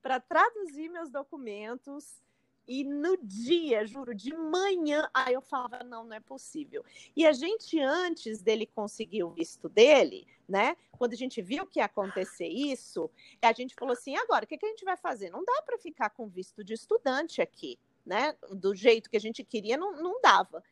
para 0.00 0.20
traduzir 0.20 0.88
meus 0.88 1.10
documentos. 1.10 2.22
E 2.68 2.84
no 2.84 3.16
dia, 3.16 3.84
juro, 3.86 4.14
de 4.14 4.32
manhã, 4.36 5.08
aí 5.12 5.34
eu 5.34 5.40
falava, 5.40 5.82
não, 5.82 6.04
não 6.04 6.14
é 6.14 6.20
possível. 6.20 6.84
E 7.16 7.26
a 7.26 7.32
gente, 7.32 7.80
antes 7.80 8.40
dele 8.40 8.66
conseguir 8.66 9.24
o 9.24 9.30
visto 9.30 9.68
dele, 9.68 10.28
né? 10.48 10.76
Quando 10.92 11.12
a 11.12 11.16
gente 11.16 11.42
viu 11.42 11.66
que 11.66 11.80
ia 11.80 11.86
acontecer 11.86 12.46
isso, 12.46 13.10
a 13.42 13.52
gente 13.52 13.74
falou 13.74 13.94
assim, 13.94 14.16
agora, 14.16 14.44
o 14.44 14.48
que, 14.48 14.58
que 14.58 14.66
a 14.66 14.68
gente 14.68 14.84
vai 14.84 14.96
fazer? 14.96 15.30
Não 15.30 15.44
dá 15.44 15.62
para 15.64 15.78
ficar 15.78 16.10
com 16.10 16.28
visto 16.28 16.62
de 16.62 16.74
estudante 16.74 17.42
aqui 17.42 17.78
né? 18.06 18.36
Do 18.52 18.74
jeito 18.74 19.10
que 19.10 19.16
a 19.16 19.20
gente 19.20 19.44
queria, 19.44 19.76
não, 19.76 19.92
não 20.00 20.20
dava. 20.20 20.62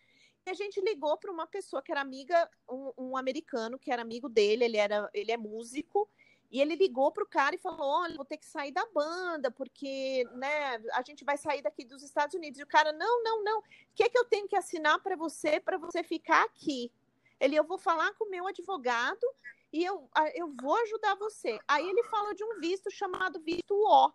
E 0.46 0.50
a 0.50 0.54
gente 0.54 0.80
ligou 0.80 1.16
para 1.16 1.32
uma 1.32 1.46
pessoa 1.46 1.82
que 1.82 1.90
era 1.90 2.00
amiga, 2.00 2.48
um, 2.68 2.92
um, 2.96 3.16
americano 3.16 3.78
que 3.78 3.90
era 3.90 4.02
amigo 4.02 4.28
dele, 4.28 4.64
ele, 4.64 4.76
era, 4.76 5.10
ele 5.12 5.32
é 5.32 5.36
músico, 5.36 6.08
e 6.50 6.60
ele 6.60 6.76
ligou 6.76 7.10
para 7.10 7.24
o 7.24 7.28
cara 7.28 7.54
e 7.54 7.58
falou: 7.58 7.86
Olha, 7.86 8.14
vou 8.14 8.24
ter 8.24 8.36
que 8.36 8.46
sair 8.46 8.70
da 8.70 8.86
banda, 8.86 9.50
porque 9.50 10.24
né, 10.34 10.76
a 10.92 11.02
gente 11.02 11.24
vai 11.24 11.36
sair 11.36 11.62
daqui 11.62 11.84
dos 11.84 12.02
Estados 12.02 12.34
Unidos. 12.34 12.60
E 12.60 12.62
o 12.62 12.66
cara: 12.66 12.92
Não, 12.92 13.22
não, 13.24 13.42
não. 13.42 13.58
O 13.58 13.64
que 13.94 14.04
é 14.04 14.08
que 14.08 14.18
eu 14.18 14.24
tenho 14.24 14.46
que 14.46 14.54
assinar 14.54 15.02
para 15.02 15.16
você, 15.16 15.58
para 15.58 15.78
você 15.78 16.04
ficar 16.04 16.44
aqui? 16.44 16.92
Ele: 17.40 17.56
Eu 17.56 17.64
vou 17.64 17.78
falar 17.78 18.12
com 18.14 18.26
o 18.26 18.30
meu 18.30 18.46
advogado 18.46 19.26
e 19.72 19.82
eu, 19.82 20.08
eu 20.34 20.54
vou 20.62 20.76
ajudar 20.82 21.16
você. 21.16 21.58
Aí 21.66 21.88
ele 21.88 22.04
fala 22.04 22.32
de 22.34 22.44
um 22.44 22.60
visto 22.60 22.88
chamado 22.90 23.40
visto 23.40 23.74
O 23.74 24.12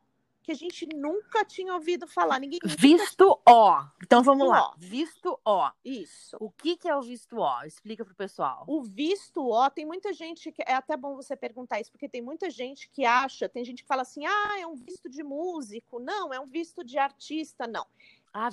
que 0.50 0.52
a 0.52 0.56
gente 0.56 0.88
nunca 0.96 1.46
tinha 1.46 1.74
ouvido 1.76 2.08
falar. 2.08 2.40
Ninguém 2.40 2.60
visto 2.64 3.40
O. 3.48 3.86
Então 4.02 4.24
vamos 4.24 4.48
visto 4.48 4.52
lá. 4.52 4.72
O. 4.72 4.80
Visto 4.80 5.40
O. 5.46 5.72
Isso. 5.86 6.38
O 6.40 6.50
que, 6.50 6.76
que 6.76 6.90
é 6.90 6.96
o 6.96 7.02
visto 7.04 7.38
O? 7.38 7.64
Explica 7.64 8.04
para 8.04 8.14
o 8.14 8.16
pessoal. 8.16 8.64
O 8.68 8.82
visto 8.82 9.48
O, 9.48 9.70
tem 9.70 9.86
muita 9.86 10.12
gente 10.12 10.52
que. 10.52 10.64
É 10.66 10.74
até 10.74 10.98
bom 10.98 11.16
você 11.16 11.36
perguntar 11.36 11.80
isso, 11.80 11.92
porque 11.92 12.10
tem 12.10 12.22
muita 12.22 12.50
gente 12.50 12.90
que 12.90 13.06
acha, 13.06 13.48
tem 13.48 13.64
gente 13.64 13.84
que 13.84 13.88
fala 13.88 14.02
assim: 14.02 14.26
ah, 14.26 14.60
é 14.60 14.66
um 14.66 14.76
visto 14.76 15.08
de 15.08 15.22
músico. 15.22 16.00
Não, 16.00 16.34
é 16.34 16.40
um 16.40 16.48
visto 16.48 16.84
de 16.84 16.98
artista. 16.98 17.68
Não. 17.68 17.86
Ah, 18.34 18.50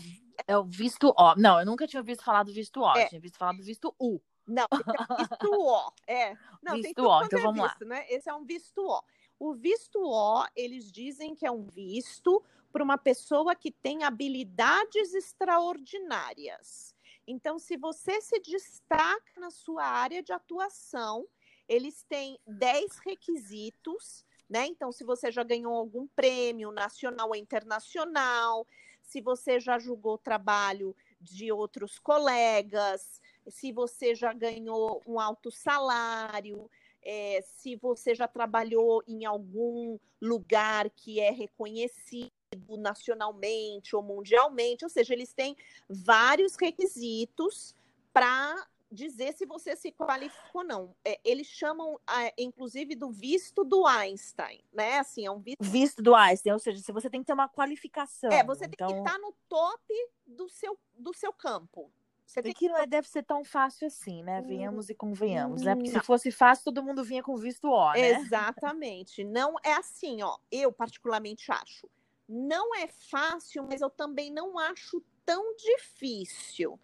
é 0.46 0.58
o 0.58 0.64
visto 0.64 1.14
O. 1.16 1.34
Não, 1.36 1.58
eu 1.58 1.64
nunca 1.64 1.86
tinha 1.86 2.02
visto 2.02 2.22
falar 2.22 2.42
do 2.42 2.52
visto 2.52 2.80
O. 2.80 2.94
É. 2.94 3.04
Eu 3.04 3.08
tinha 3.08 3.20
visto 3.22 3.38
falar 3.38 3.52
do 3.52 3.62
visto 3.62 3.94
U. 3.98 4.20
Não, 4.46 4.66
é 4.70 5.16
visto 5.18 5.50
O. 5.50 5.92
É. 6.06 6.36
Não, 6.62 6.74
visto 6.74 7.02
O, 7.02 7.24
então 7.24 7.38
é 7.38 7.42
vamos 7.42 7.62
visto, 7.62 7.82
lá. 7.82 7.88
Né? 7.88 8.06
Esse 8.10 8.28
é 8.28 8.34
um 8.34 8.44
visto 8.44 8.86
O. 8.86 9.02
O 9.38 9.54
visto 9.54 10.00
O, 10.02 10.46
eles 10.56 10.90
dizem 10.90 11.34
que 11.34 11.46
é 11.46 11.50
um 11.50 11.64
visto 11.64 12.42
para 12.72 12.82
uma 12.82 12.98
pessoa 12.98 13.54
que 13.54 13.70
tem 13.70 14.04
habilidades 14.04 15.14
extraordinárias. 15.14 16.94
Então, 17.26 17.58
se 17.58 17.76
você 17.76 18.20
se 18.20 18.38
destaca 18.40 19.40
na 19.40 19.50
sua 19.50 19.84
área 19.84 20.22
de 20.22 20.32
atuação, 20.32 21.26
eles 21.68 22.04
têm 22.08 22.38
10 22.46 22.98
requisitos, 23.04 24.24
né? 24.48 24.66
Então, 24.66 24.92
se 24.92 25.04
você 25.04 25.32
já 25.32 25.42
ganhou 25.42 25.74
algum 25.74 26.06
prêmio 26.06 26.70
nacional 26.70 27.28
ou 27.28 27.36
internacional, 27.36 28.66
se 29.02 29.20
você 29.20 29.58
já 29.58 29.78
julgou 29.78 30.16
trabalho 30.16 30.94
de 31.20 31.50
outros 31.50 31.98
colegas, 31.98 33.20
se 33.48 33.72
você 33.72 34.14
já 34.14 34.32
ganhou 34.32 35.02
um 35.06 35.18
alto 35.18 35.50
salário, 35.50 36.70
é, 37.06 37.40
se 37.40 37.76
você 37.76 38.16
já 38.16 38.26
trabalhou 38.26 39.00
em 39.06 39.24
algum 39.24 39.96
lugar 40.20 40.90
que 40.90 41.20
é 41.20 41.30
reconhecido 41.30 42.32
nacionalmente 42.78 43.94
ou 43.94 44.02
mundialmente, 44.02 44.84
ou 44.84 44.90
seja, 44.90 45.14
eles 45.14 45.32
têm 45.32 45.56
vários 45.88 46.56
requisitos 46.56 47.76
para 48.12 48.66
dizer 48.90 49.34
se 49.34 49.46
você 49.46 49.76
se 49.76 49.92
qualifica 49.92 50.50
ou 50.52 50.64
não. 50.64 50.96
É, 51.04 51.20
eles 51.24 51.46
chamam, 51.46 52.00
inclusive, 52.36 52.96
do 52.96 53.10
visto 53.10 53.62
do 53.62 53.86
Einstein, 53.86 54.60
né? 54.72 54.98
Assim, 54.98 55.24
é 55.24 55.30
um 55.30 55.38
visto... 55.38 55.62
visto 55.62 56.02
do 56.02 56.14
Einstein, 56.14 56.52
ou 56.54 56.58
seja, 56.58 56.78
se 56.78 56.92
você 56.92 57.08
tem 57.08 57.20
que 57.20 57.26
ter 57.26 57.34
uma 57.34 57.48
qualificação. 57.48 58.30
É, 58.30 58.42
você 58.42 58.64
então... 58.64 58.88
tem 58.88 58.96
que 58.96 59.00
então 59.00 59.04
estar 59.04 59.18
no 59.18 59.32
top 59.48 59.94
do 60.26 60.48
seu, 60.48 60.76
do 60.96 61.12
seu 61.12 61.32
campo. 61.32 61.92
Você 62.26 62.42
tem 62.42 62.52
que 62.52 62.68
não 62.68 62.76
é, 62.76 62.86
deve 62.86 63.08
ser 63.08 63.22
tão 63.22 63.44
fácil 63.44 63.86
assim, 63.86 64.22
né? 64.22 64.40
Hum, 64.40 64.46
Venhamos 64.46 64.90
e 64.90 64.94
convenhamos, 64.94 65.62
né? 65.62 65.76
Porque 65.76 65.92
não. 65.92 66.00
se 66.00 66.06
fosse 66.06 66.32
fácil, 66.32 66.64
todo 66.64 66.82
mundo 66.82 67.04
vinha 67.04 67.22
com 67.22 67.36
visto 67.36 67.68
O, 67.68 67.92
né? 67.92 68.20
Exatamente. 68.20 69.22
Não 69.22 69.54
é 69.64 69.74
assim, 69.74 70.22
ó. 70.22 70.36
Eu 70.50 70.72
particularmente 70.72 71.52
acho. 71.52 71.88
Não 72.28 72.74
é 72.74 72.88
fácil, 72.88 73.62
mas 73.62 73.80
eu 73.80 73.88
também 73.88 74.32
não 74.32 74.58
acho 74.58 75.00
tão 75.24 75.54
difícil. 75.56 76.80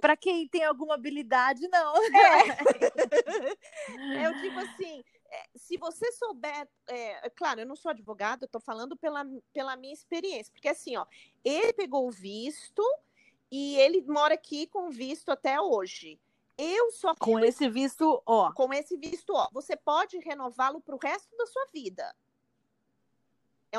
Para 0.00 0.16
quem 0.16 0.46
tem 0.46 0.62
alguma 0.64 0.94
habilidade, 0.94 1.66
não. 1.68 1.96
É. 1.96 1.98
eu 4.26 4.34
digo 4.40 4.60
assim, 4.60 5.02
é, 5.30 5.46
se 5.56 5.76
você 5.76 6.12
souber, 6.12 6.68
é, 6.88 7.28
claro, 7.30 7.58
eu 7.60 7.66
não 7.66 7.74
sou 7.74 7.90
advogado, 7.90 8.42
eu 8.42 8.46
estou 8.46 8.60
falando 8.60 8.96
pela, 8.96 9.26
pela 9.52 9.74
minha 9.76 9.92
experiência, 9.92 10.52
porque 10.52 10.68
assim, 10.68 10.96
ó, 10.96 11.04
ele 11.44 11.72
pegou 11.72 12.06
o 12.06 12.12
visto 12.12 12.80
e 13.50 13.76
ele 13.76 14.02
mora 14.02 14.34
aqui 14.34 14.66
com 14.66 14.90
visto 14.90 15.30
até 15.30 15.60
hoje. 15.60 16.20
Eu 16.56 16.90
só 16.92 17.14
com 17.16 17.38
esse 17.40 17.68
visto, 17.68 18.22
ó. 18.24 18.52
Com 18.52 18.72
esse 18.72 18.96
visto, 18.96 19.32
ó. 19.34 19.48
Você 19.52 19.76
pode 19.76 20.18
renová-lo 20.18 20.80
para 20.80 20.94
o 20.94 20.98
resto 20.98 21.36
da 21.36 21.46
sua 21.46 21.66
vida. 21.72 22.14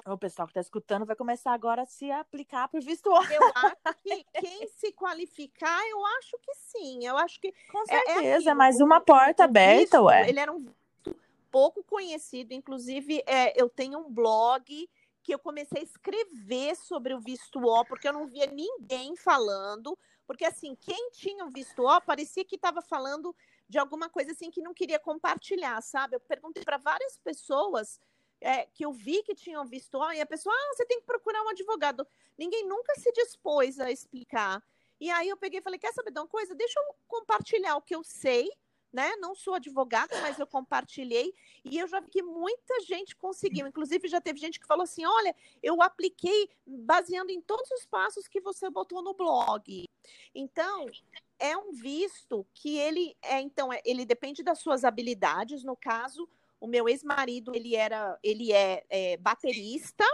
O 0.05 0.17
pessoal 0.17 0.45
que 0.45 0.51
está 0.51 0.60
escutando 0.60 1.05
vai 1.05 1.15
começar 1.15 1.53
agora 1.53 1.84
a 1.84 1.86
se 1.86 2.12
aplicar 2.12 2.67
para 2.67 2.79
o 2.79 2.84
visto 2.84 3.10
ó. 3.10 3.24
Eu 3.24 3.41
acho 3.55 3.98
que 4.03 4.25
quem 4.41 4.67
se 4.67 4.91
qualificar, 4.91 5.81
eu 5.89 6.05
acho 6.17 6.38
que 6.39 6.53
sim. 6.55 7.05
Eu 7.05 7.17
acho 7.17 7.39
que. 7.39 7.53
Com 7.72 7.86
certeza, 7.86 8.50
é, 8.50 8.51
é, 8.51 8.53
mais 8.53 8.81
uma 8.81 9.00
porta 9.00 9.45
aberta, 9.45 9.79
visto, 9.79 10.03
ué. 10.03 10.27
Ele 10.27 10.39
era 10.39 10.51
um 10.51 10.65
pouco 11.50 11.81
conhecido, 11.84 12.53
inclusive, 12.53 13.24
é, 13.25 13.60
eu 13.60 13.69
tenho 13.69 14.00
um 14.00 14.12
blog 14.12 14.89
que 15.25 15.34
eu 15.34 15.39
comecei 15.39 15.82
a 15.82 15.84
escrever 15.84 16.75
sobre 16.75 17.12
o 17.12 17.20
visto 17.20 17.60
O, 17.60 17.84
porque 17.84 18.08
eu 18.08 18.13
não 18.13 18.27
via 18.27 18.46
ninguém 18.46 19.15
falando, 19.15 19.98
porque 20.27 20.46
assim, 20.46 20.75
quem 20.75 21.10
tinha 21.10 21.44
o 21.44 21.50
visto 21.50 21.82
O 21.84 22.00
parecia 22.00 22.46
que 22.46 22.55
estava 22.55 22.79
falando 22.79 23.36
de 23.67 23.79
alguma 23.79 24.08
coisa 24.08 24.34
assim 24.34 24.51
que 24.51 24.62
não 24.62 24.72
queria 24.72 25.00
compartilhar, 25.00 25.82
sabe? 25.82 26.15
Eu 26.15 26.20
perguntei 26.20 26.63
para 26.63 26.77
várias 26.77 27.17
pessoas 27.17 28.00
é, 28.39 28.67
que 28.67 28.86
eu 28.86 28.91
vi 28.91 29.24
que 29.24 29.34
tinham 29.34 29.65
visto 29.65 29.98
O, 29.98 30.12
e 30.12 30.22
a 30.22 30.27
pessoa, 30.27 30.53
ah, 30.53 30.74
você 30.75 30.86
tem 30.86 31.00
que 31.00 31.08
procurar 31.08 31.41
um 31.41 31.50
advogado. 31.50 32.08
Ninguém 32.38 32.67
nunca 32.67 32.94
se 32.94 33.12
dispôs 33.12 33.79
a 33.79 33.89
explicar. 33.89 34.63
E 35.00 35.10
aí 35.10 35.27
eu 35.27 35.38
peguei 35.38 35.60
e 35.60 35.63
falei, 35.63 35.79
quer 35.79 35.91
saber 35.91 36.12
de 36.12 36.20
uma 36.20 36.27
coisa? 36.27 36.53
Deixa 36.53 36.79
eu 36.79 36.96
compartilhar 37.08 37.77
o 37.77 37.82
que 37.82 37.96
eu 37.96 38.03
sei 38.03 38.48
né? 38.95 39.15
Não 39.17 39.35
sou 39.35 39.53
advogada, 39.53 40.19
mas 40.21 40.39
eu 40.39 40.47
compartilhei 40.47 41.33
e 41.65 41.77
eu 41.77 41.87
já 41.87 41.99
vi 41.99 42.09
que 42.09 42.23
muita 42.23 42.81
gente 42.81 43.13
conseguiu. 43.13 43.67
Inclusive, 43.67 44.07
já 44.07 44.21
teve 44.21 44.39
gente 44.39 44.57
que 44.57 44.65
falou 44.65 44.83
assim: 44.83 45.05
olha, 45.05 45.35
eu 45.61 45.81
apliquei 45.81 46.49
baseando 46.65 47.29
em 47.31 47.41
todos 47.41 47.69
os 47.71 47.85
passos 47.85 48.25
que 48.27 48.39
você 48.39 48.69
botou 48.69 49.01
no 49.01 49.13
blog. 49.13 49.85
Então, 50.33 50.87
é 51.37 51.57
um 51.57 51.73
visto 51.73 52.47
que 52.53 52.77
ele 52.77 53.17
é, 53.21 53.41
então, 53.41 53.71
é, 53.73 53.81
ele 53.83 54.05
depende 54.05 54.41
das 54.41 54.59
suas 54.59 54.85
habilidades. 54.85 55.65
No 55.65 55.75
caso, 55.75 56.27
o 56.59 56.67
meu 56.67 56.87
ex-marido, 56.87 57.53
ele 57.53 57.75
era, 57.75 58.17
ele 58.23 58.53
é, 58.53 58.85
é 58.89 59.17
baterista 59.17 60.05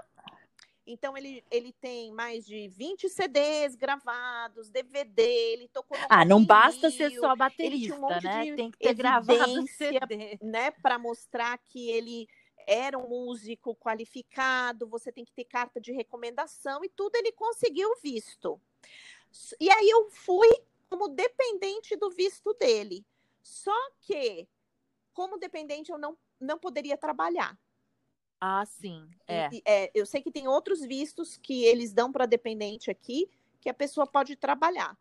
então 0.86 1.16
ele, 1.18 1.44
ele 1.52 1.74
tem 1.74 2.12
mais 2.12 2.46
de 2.46 2.68
20 2.68 3.08
CDs 3.10 3.76
gravados, 3.76 4.70
DVD, 4.70 5.22
ele 5.22 5.68
tocou 5.68 5.98
no 5.98 6.06
Ah, 6.10 6.26
não 6.26 6.44
basta 6.44 6.90
ser 6.90 7.12
só 7.12 7.36
baterista, 7.36 7.96
um 7.96 8.08
né? 8.08 8.56
Tem 8.56 8.72
que 8.72 8.78
ter 8.78 8.94
gravado 8.94 9.68
CD, 9.68 10.40
né, 10.42 10.72
para 10.72 10.98
mostrar 10.98 11.58
que 11.60 11.90
ele 11.90 12.28
era 12.68 12.98
um 12.98 13.08
músico 13.08 13.76
qualificado, 13.76 14.88
você 14.88 15.12
tem 15.12 15.26
que 15.26 15.34
ter 15.34 15.46
carta 15.46 15.80
de 15.80 15.92
recomendação 15.92 16.84
e 16.84 16.90
tudo 16.90 17.16
ele 17.16 17.32
conseguiu 17.32 17.94
visto. 18.02 18.60
E 19.60 19.70
aí 19.72 19.90
eu 19.90 20.10
fui 20.10 20.50
como 20.90 21.08
dependente 21.08 21.96
do 21.96 22.10
visto 22.10 22.54
dele. 22.54 23.06
Só 23.42 23.76
que 24.02 24.48
como 25.14 25.38
dependente 25.38 25.92
eu 25.92 25.98
não 25.98 26.18
não 26.40 26.58
poderia 26.58 26.98
trabalhar. 26.98 27.58
Ah, 28.42 28.66
sim. 28.66 29.08
É. 29.28 29.50
E, 29.54 29.62
é. 29.64 29.92
Eu 29.94 30.04
sei 30.04 30.20
que 30.20 30.32
tem 30.32 30.48
outros 30.48 30.82
vistos 30.82 31.38
que 31.38 31.64
eles 31.64 31.94
dão 31.94 32.12
para 32.12 32.26
dependente 32.26 32.90
aqui 32.90 33.30
que 33.60 33.70
a 33.70 33.74
pessoa 33.74 34.08
pode 34.08 34.36
trabalhar. 34.36 34.98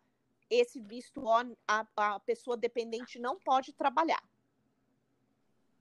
Esse 0.50 0.78
visto, 0.78 1.22
a, 1.66 1.86
a 1.96 2.20
pessoa 2.20 2.54
dependente 2.56 3.18
não 3.18 3.38
pode 3.38 3.72
trabalhar. 3.72 4.22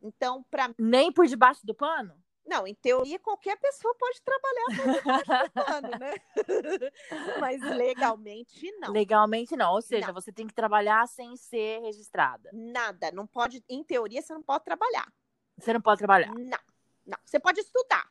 Então, 0.02 0.42
para 0.44 0.74
nem 0.78 1.12
por 1.12 1.28
debaixo 1.28 1.66
do 1.66 1.76
pano? 1.76 2.16
Não, 2.46 2.66
em 2.66 2.74
teoria 2.74 3.20
qualquer 3.20 3.58
pessoa 3.58 3.94
pode 3.96 4.22
trabalhar 4.22 4.66
por 4.66 4.94
debaixo 4.94 5.44
do 5.44 5.52
pano, 5.52 5.90
né? 6.00 6.14
Mas 7.40 7.62
legalmente 7.62 8.72
não. 8.80 8.92
Legalmente 8.92 9.56
não, 9.56 9.74
ou 9.74 9.82
seja, 9.82 10.08
não. 10.08 10.14
você 10.14 10.32
tem 10.32 10.48
que 10.48 10.54
trabalhar 10.54 11.08
sem 11.08 11.36
ser 11.36 11.82
registrada. 11.82 12.50
Nada, 12.54 13.12
não 13.12 13.28
pode, 13.28 13.64
em 13.70 13.84
teoria 13.84 14.22
você 14.22 14.34
não 14.34 14.42
pode 14.42 14.64
trabalhar. 14.64 15.12
Você 15.58 15.74
não 15.74 15.82
pode 15.82 16.00
trabalhar. 16.00 16.34
Não. 16.34 16.69
Não, 17.10 17.18
você 17.26 17.40
pode 17.40 17.60
estudar. 17.60 18.10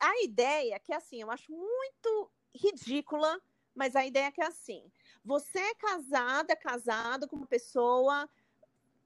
A 0.00 0.22
ideia 0.22 0.78
que 0.80 0.92
é 0.92 0.96
assim, 0.96 1.20
eu 1.20 1.30
acho 1.30 1.52
muito 1.52 2.30
ridícula, 2.54 3.40
mas 3.74 3.94
a 3.94 4.04
ideia 4.04 4.32
que 4.32 4.40
é 4.40 4.46
assim: 4.46 4.90
você 5.24 5.58
é 5.58 5.74
casada, 5.74 6.56
casado 6.56 7.28
com 7.28 7.36
uma 7.36 7.46
pessoa, 7.46 8.28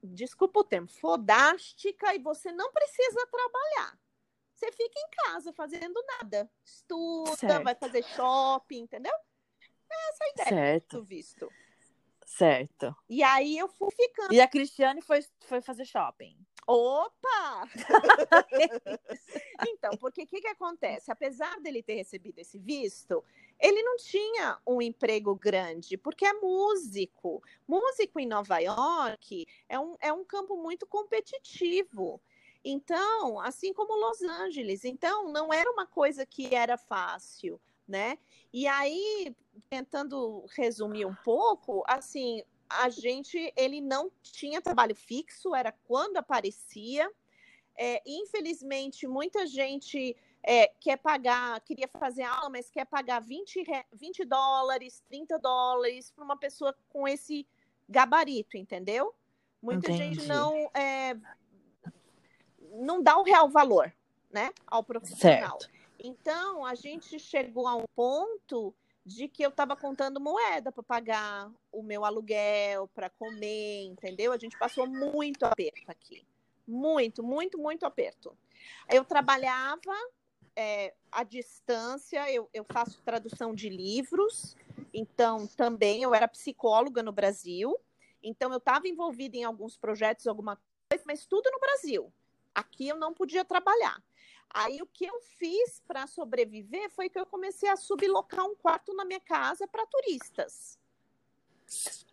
desculpa 0.01 0.61
o 0.61 0.63
termo, 0.63 0.87
fodástica 0.87 2.15
e 2.15 2.19
você 2.19 2.51
não 2.51 2.71
precisa 2.71 3.27
trabalhar. 3.27 3.99
Você 4.55 4.71
fica 4.71 4.99
em 4.99 5.09
casa 5.25 5.51
fazendo 5.53 6.01
nada. 6.19 6.49
Estuda, 6.63 7.35
certo. 7.35 7.63
vai 7.63 7.75
fazer 7.75 8.03
shopping, 8.03 8.81
entendeu? 8.81 9.13
É 9.89 10.09
essa 10.09 10.23
a 10.23 10.29
ideia 10.29 10.49
certo. 10.49 10.97
do 10.97 11.03
visto. 11.03 11.51
Certo. 12.25 12.95
E 13.09 13.23
aí 13.23 13.57
eu 13.57 13.67
fui 13.67 13.91
ficando. 13.91 14.33
E 14.33 14.39
a 14.39 14.47
Cristiane 14.47 15.01
foi, 15.01 15.25
foi 15.41 15.61
fazer 15.61 15.83
shopping. 15.85 16.37
Opa! 16.73 17.67
então, 19.67 19.91
porque 19.97 20.23
o 20.23 20.25
que, 20.25 20.39
que 20.39 20.47
acontece? 20.47 21.11
Apesar 21.11 21.59
dele 21.59 21.83
ter 21.83 21.95
recebido 21.95 22.39
esse 22.39 22.57
visto, 22.57 23.21
ele 23.59 23.83
não 23.83 23.97
tinha 23.97 24.57
um 24.65 24.81
emprego 24.81 25.35
grande, 25.35 25.97
porque 25.97 26.25
é 26.25 26.31
músico. 26.31 27.43
Músico 27.67 28.21
em 28.21 28.25
Nova 28.25 28.57
York 28.59 29.45
é 29.67 29.77
um, 29.77 29.97
é 29.99 30.13
um 30.13 30.23
campo 30.23 30.55
muito 30.55 30.87
competitivo. 30.87 32.21
Então, 32.63 33.41
assim 33.41 33.73
como 33.73 33.97
Los 33.97 34.21
Angeles. 34.21 34.85
Então, 34.85 35.29
não 35.29 35.51
era 35.51 35.69
uma 35.69 35.85
coisa 35.85 36.25
que 36.25 36.55
era 36.55 36.77
fácil, 36.77 37.59
né? 37.85 38.17
E 38.53 38.65
aí, 38.65 39.35
tentando 39.69 40.45
resumir 40.55 41.05
um 41.05 41.15
pouco, 41.15 41.83
assim, 41.85 42.41
a 42.79 42.89
gente 42.89 43.51
ele 43.55 43.81
não 43.81 44.11
tinha 44.21 44.61
trabalho 44.61 44.95
fixo, 44.95 45.53
era 45.55 45.71
quando 45.71 46.17
aparecia. 46.17 47.11
É, 47.77 48.01
infelizmente, 48.05 49.07
muita 49.07 49.47
gente 49.47 50.15
é, 50.43 50.67
quer 50.79 50.97
pagar, 50.97 51.59
queria 51.61 51.87
fazer 51.87 52.23
aula, 52.23 52.49
mas 52.49 52.69
quer 52.69 52.85
pagar 52.85 53.21
20, 53.21 53.63
20 53.93 54.25
dólares, 54.25 55.03
30 55.07 55.39
dólares 55.39 56.11
para 56.11 56.23
uma 56.23 56.37
pessoa 56.37 56.75
com 56.89 57.07
esse 57.07 57.47
gabarito, 57.87 58.57
entendeu? 58.57 59.13
Muita 59.61 59.91
Entendi. 59.91 60.15
gente 60.15 60.27
não 60.27 60.53
é, 60.73 61.15
não 62.73 63.01
dá 63.01 63.17
o 63.17 63.23
real 63.23 63.49
valor, 63.49 63.93
né, 64.31 64.51
ao 64.65 64.83
profissional. 64.83 65.59
Certo. 65.59 65.69
Então, 65.99 66.65
a 66.65 66.73
gente 66.73 67.19
chegou 67.19 67.67
a 67.67 67.75
um 67.75 67.85
ponto 67.95 68.73
de 69.05 69.27
que 69.27 69.43
eu 69.43 69.49
estava 69.49 69.75
contando 69.75 70.19
moeda 70.19 70.71
para 70.71 70.83
pagar 70.83 71.51
o 71.71 71.81
meu 71.81 72.05
aluguel, 72.05 72.87
para 72.89 73.09
comer, 73.09 73.85
entendeu? 73.85 74.31
A 74.31 74.37
gente 74.37 74.57
passou 74.57 74.87
muito 74.87 75.43
aperto 75.43 75.89
aqui. 75.89 76.25
Muito, 76.67 77.23
muito, 77.23 77.57
muito 77.57 77.85
aperto. 77.85 78.37
Eu 78.87 79.03
trabalhava 79.03 79.93
é, 80.55 80.93
à 81.11 81.23
distância, 81.23 82.31
eu, 82.31 82.49
eu 82.53 82.63
faço 82.71 83.01
tradução 83.01 83.55
de 83.55 83.69
livros, 83.69 84.55
então 84.93 85.47
também 85.47 86.03
eu 86.03 86.13
era 86.13 86.27
psicóloga 86.27 87.01
no 87.01 87.11
Brasil, 87.11 87.75
então 88.21 88.51
eu 88.51 88.57
estava 88.57 88.87
envolvida 88.87 89.35
em 89.37 89.43
alguns 89.43 89.75
projetos, 89.77 90.27
alguma 90.27 90.59
coisa, 90.89 91.03
mas 91.07 91.25
tudo 91.25 91.49
no 91.51 91.59
Brasil. 91.59 92.13
Aqui 92.53 92.87
eu 92.87 92.97
não 92.97 93.13
podia 93.13 93.43
trabalhar. 93.43 94.01
Aí 94.53 94.81
o 94.81 94.87
que 94.87 95.05
eu 95.05 95.19
fiz 95.37 95.81
para 95.87 96.07
sobreviver 96.07 96.89
foi 96.91 97.09
que 97.09 97.19
eu 97.19 97.25
comecei 97.25 97.69
a 97.69 97.77
sublocar 97.77 98.45
um 98.45 98.55
quarto 98.55 98.93
na 98.93 99.05
minha 99.05 99.19
casa 99.19 99.67
para 99.67 99.85
turistas. 99.85 100.77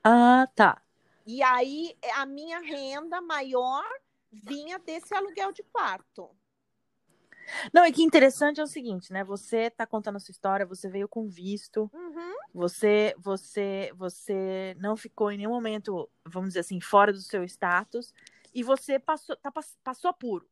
Ah, 0.04 0.48
tá. 0.54 0.82
E 1.26 1.42
aí 1.42 1.96
a 2.14 2.24
minha 2.24 2.60
renda 2.60 3.20
maior 3.20 3.84
vinha 4.30 4.78
desse 4.78 5.14
aluguel 5.14 5.52
de 5.52 5.62
quarto. 5.64 6.30
Não, 7.72 7.84
e 7.84 7.92
que 7.92 8.02
interessante 8.02 8.60
é 8.60 8.62
o 8.62 8.66
seguinte, 8.66 9.12
né? 9.12 9.24
Você 9.24 9.70
tá 9.70 9.86
contando 9.86 10.16
a 10.16 10.20
sua 10.20 10.32
história, 10.32 10.66
você 10.66 10.88
veio 10.88 11.08
com 11.08 11.28
visto, 11.28 11.90
Uhum. 11.92 12.34
você, 12.52 13.14
você, 13.18 13.90
você 13.94 14.76
não 14.78 14.96
ficou 14.96 15.30
em 15.32 15.38
nenhum 15.38 15.50
momento, 15.50 16.08
vamos 16.24 16.50
dizer 16.50 16.60
assim, 16.60 16.80
fora 16.80 17.12
do 17.12 17.20
seu 17.20 17.42
status, 17.44 18.12
e 18.54 18.62
você 18.62 18.98
passou, 18.98 19.36
tá, 19.36 19.50
pass- 19.50 19.78
passou 19.82 20.10
apuro. 20.10 20.48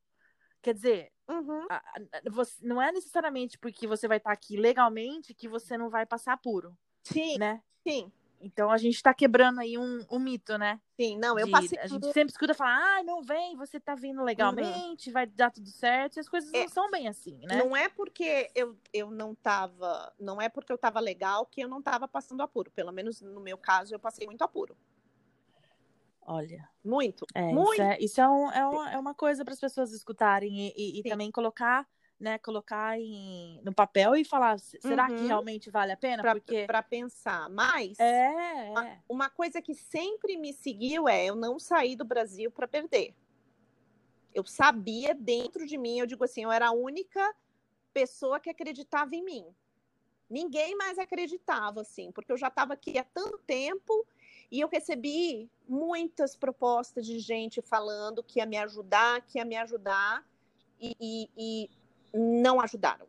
Quer 0.62 0.74
dizer, 0.74 1.12
Uhum. 1.28 1.66
a- 1.68 1.76
a- 1.76 2.30
você, 2.30 2.64
não 2.66 2.80
é 2.80 2.92
necessariamente 2.92 3.58
porque 3.58 3.86
você 3.86 4.06
vai 4.08 4.18
estar 4.18 4.32
aqui 4.32 4.56
legalmente 4.56 5.34
que 5.34 5.48
você 5.48 5.76
não 5.76 5.90
vai 5.90 6.06
passar 6.06 6.34
apuro, 6.34 6.76
Sim, 7.04 7.38
né? 7.38 7.62
sim, 7.86 8.12
Então 8.40 8.70
a 8.70 8.78
gente 8.78 9.02
tá 9.02 9.14
quebrando 9.14 9.60
aí 9.60 9.78
um, 9.78 10.04
um 10.10 10.18
mito, 10.18 10.58
né? 10.58 10.80
sim. 11.00 11.18
Não, 11.18 11.38
eu 11.38 11.46
De- 11.46 11.52
passei. 11.52 11.78
a 11.78 11.86
gente 11.86 12.06
sempre 12.12 12.32
escuta 12.32 12.54
falar, 12.54 12.98
ah, 12.98 13.02
não 13.02 13.22
vem, 13.22 13.56
você 13.56 13.80
tá 13.80 13.94
vindo 13.94 14.22
legalmente, 14.22 15.10
vai 15.10 15.26
dar 15.26 15.50
tudo 15.50 15.68
certo, 15.70 16.16
e 16.16 16.20
as 16.20 16.28
coisas 16.28 16.52
É. 16.52 16.60
não 16.62 16.68
são 16.68 16.90
bem 16.90 17.08
assim, 17.08 17.38
né? 17.46 17.56
Não 17.56 17.76
é 17.76 17.88
porque 17.88 18.50
eu, 18.54 18.76
eu 18.92 19.10
não 19.10 19.34
tava. 19.34 20.12
Não 20.18 20.40
é 20.40 20.48
porque 20.48 20.72
eu 20.72 20.78
tava 20.78 21.00
legal 21.00 21.46
que 21.46 21.60
eu 21.60 21.68
não 21.68 21.82
tava 21.82 22.06
passando 22.08 22.42
apuro. 22.42 22.70
Pelo 22.70 22.92
menos 22.92 23.20
no 23.20 23.40
meu 23.40 23.58
caso, 23.58 23.94
eu 23.94 23.98
passei 24.00 24.26
muito 24.26 24.42
apuro. 24.42 24.76
Olha, 26.28 26.68
Muito. 26.84 27.24
é, 27.34 27.52
muito. 27.52 27.72
isso 27.74 27.82
é, 27.82 27.98
isso 28.00 28.20
é, 28.20 28.28
um- 28.28 28.50
é 28.50 28.66
uma, 28.66 28.90
é 28.92 28.98
uma 28.98 29.14
coisa 29.14 29.44
para 29.44 29.54
as 29.54 29.60
pessoas 29.60 29.92
escutarem 29.92 30.52
e, 30.52 30.74
e- 30.76 31.00
e 31.00 31.02
também 31.04 31.30
colocar, 31.30 31.86
né, 32.18 32.36
colocar 32.38 32.98
em, 32.98 33.60
no 33.64 33.72
papel 33.72 34.16
e 34.16 34.24
falar, 34.24 34.58
"Se- 34.58 34.80
será 34.80 35.06
que 35.06 35.20
Uhum. 35.20 35.26
realmente 35.26 35.70
vale 35.70 35.92
a 35.92 35.96
pena? 35.96 36.22
Pra, 36.22 36.34
Porque 36.34 36.66
pensar. 36.90 37.48
Mas 37.48 37.98
é, 38.00 38.72
é. 38.74 38.98
uma 39.08 39.30
coisa 39.30 39.62
que 39.62 39.72
sempre 39.72 40.36
me 40.36 40.52
seguiu 40.52 41.08
é 41.08 41.26
eu 41.26 41.36
não 41.36 41.60
sair 41.60 41.94
do 41.94 42.04
Brasil 42.04 42.50
para 42.50 42.66
perder. 42.66 43.14
Eu 44.34 44.44
sabia 44.44 45.14
dentro 45.14 45.64
de 45.64 45.78
mim, 45.78 45.98
eu 46.00 46.06
digo 46.06 46.24
assim, 46.24 46.42
eu 46.42 46.50
era 46.50 46.68
a 46.68 46.72
única 46.72 47.34
pessoa 47.94 48.40
que 48.40 48.50
acreditava 48.50 49.14
em 49.14 49.24
mim. 49.24 49.46
Ninguém 50.28 50.76
mais 50.76 50.98
acreditava, 50.98 51.82
assim, 51.82 52.10
porque 52.10 52.32
eu 52.32 52.36
já 52.36 52.48
estava 52.48 52.74
aqui 52.74 52.98
há 52.98 53.04
tanto 53.04 53.38
tempo 53.46 54.04
e 54.50 54.60
eu 54.60 54.68
recebi 54.68 55.50
muitas 55.68 56.36
propostas 56.36 57.06
de 57.06 57.18
gente 57.18 57.60
falando 57.60 58.22
que 58.22 58.38
ia 58.38 58.46
me 58.46 58.56
ajudar, 58.56 59.20
que 59.22 59.38
ia 59.38 59.44
me 59.44 59.56
ajudar, 59.56 60.24
e, 60.80 60.94
e- 61.00 61.30
e 61.36 61.70
não 62.12 62.60
ajudaram. 62.60 63.06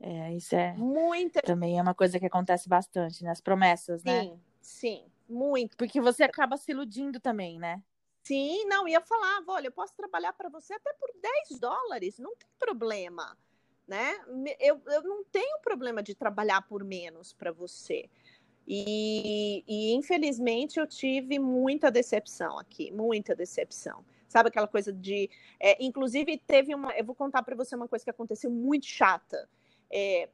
É, 0.00 0.34
isso 0.34 0.54
é 0.54 0.74
Muita, 0.74 1.40
também 1.40 1.78
é 1.78 1.82
uma 1.82 1.94
coisa 1.94 2.18
que 2.18 2.26
acontece 2.26 2.68
bastante, 2.68 3.24
né? 3.24 3.30
As 3.30 3.40
promessas, 3.40 4.04
né? 4.04 4.22
sim, 4.22 4.40
sim, 4.60 5.04
muito. 5.28 5.76
Porque 5.76 6.00
você 6.00 6.22
acaba 6.22 6.56
se 6.56 6.72
iludindo 6.72 7.18
também, 7.18 7.58
né? 7.58 7.82
Sim, 8.22 8.64
não, 8.66 8.88
e 8.88 8.94
eu 8.94 9.02
falava, 9.02 9.52
olha, 9.52 9.68
eu 9.68 9.72
posso 9.72 9.94
trabalhar 9.94 10.32
para 10.32 10.48
você 10.48 10.74
até 10.74 10.92
por 10.94 11.10
10 11.20 11.58
dólares, 11.58 12.18
não 12.18 12.34
tem 12.36 12.48
problema, 12.58 13.36
né? 13.86 14.14
Eu, 14.58 14.80
eu 14.86 15.02
não 15.02 15.24
tenho 15.24 15.58
problema 15.60 16.02
de 16.02 16.14
trabalhar 16.14 16.62
por 16.62 16.82
menos 16.84 17.32
para 17.32 17.52
você. 17.52 18.08
E, 18.66 19.62
e, 19.68 19.94
infelizmente 19.94 20.80
eu 20.80 20.86
tive 20.86 21.38
muita 21.38 21.90
decepção 21.90 22.58
aqui, 22.58 22.90
muita 22.90 23.34
decepção. 23.34 24.04
Sabe 24.28 24.48
aquela 24.48 24.66
coisa 24.66 24.92
de. 24.92 25.30
é, 25.60 25.84
inclusive, 25.84 26.38
teve 26.38 26.74
uma. 26.74 26.92
Eu 26.96 27.04
vou 27.04 27.14
contar 27.14 27.42
para 27.42 27.54
você 27.54 27.76
uma 27.76 27.86
coisa 27.86 28.04
que 28.04 28.10
aconteceu 28.10 28.50
muito 28.50 28.86
chata. 28.86 29.48
É, 29.90 30.28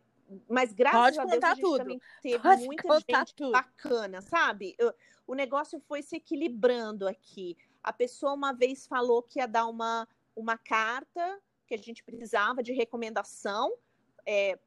mas 0.48 0.72
graças 0.72 1.16
Pode 1.16 1.20
a 1.20 1.24
Deus 1.24 1.44
a 1.44 1.54
gente 1.54 1.60
tudo. 1.60 1.78
também 1.78 2.00
teve 2.22 2.38
Pode 2.38 2.64
muita 2.64 3.00
gente 3.00 3.34
tudo. 3.34 3.52
bacana, 3.52 4.22
sabe? 4.22 4.74
Eu- 4.78 4.94
o 5.26 5.34
negócio 5.34 5.80
foi 5.80 6.02
se 6.02 6.16
equilibrando 6.16 7.06
aqui. 7.06 7.56
A 7.82 7.92
pessoa 7.92 8.32
uma 8.32 8.52
vez 8.52 8.86
falou 8.86 9.22
que 9.22 9.38
ia 9.38 9.46
dar 9.46 9.66
uma, 9.66 10.06
uma 10.34 10.56
carta 10.56 11.40
que 11.66 11.74
a 11.74 11.78
gente 11.78 12.02
precisava 12.02 12.62
de 12.62 12.72
recomendação 12.72 13.72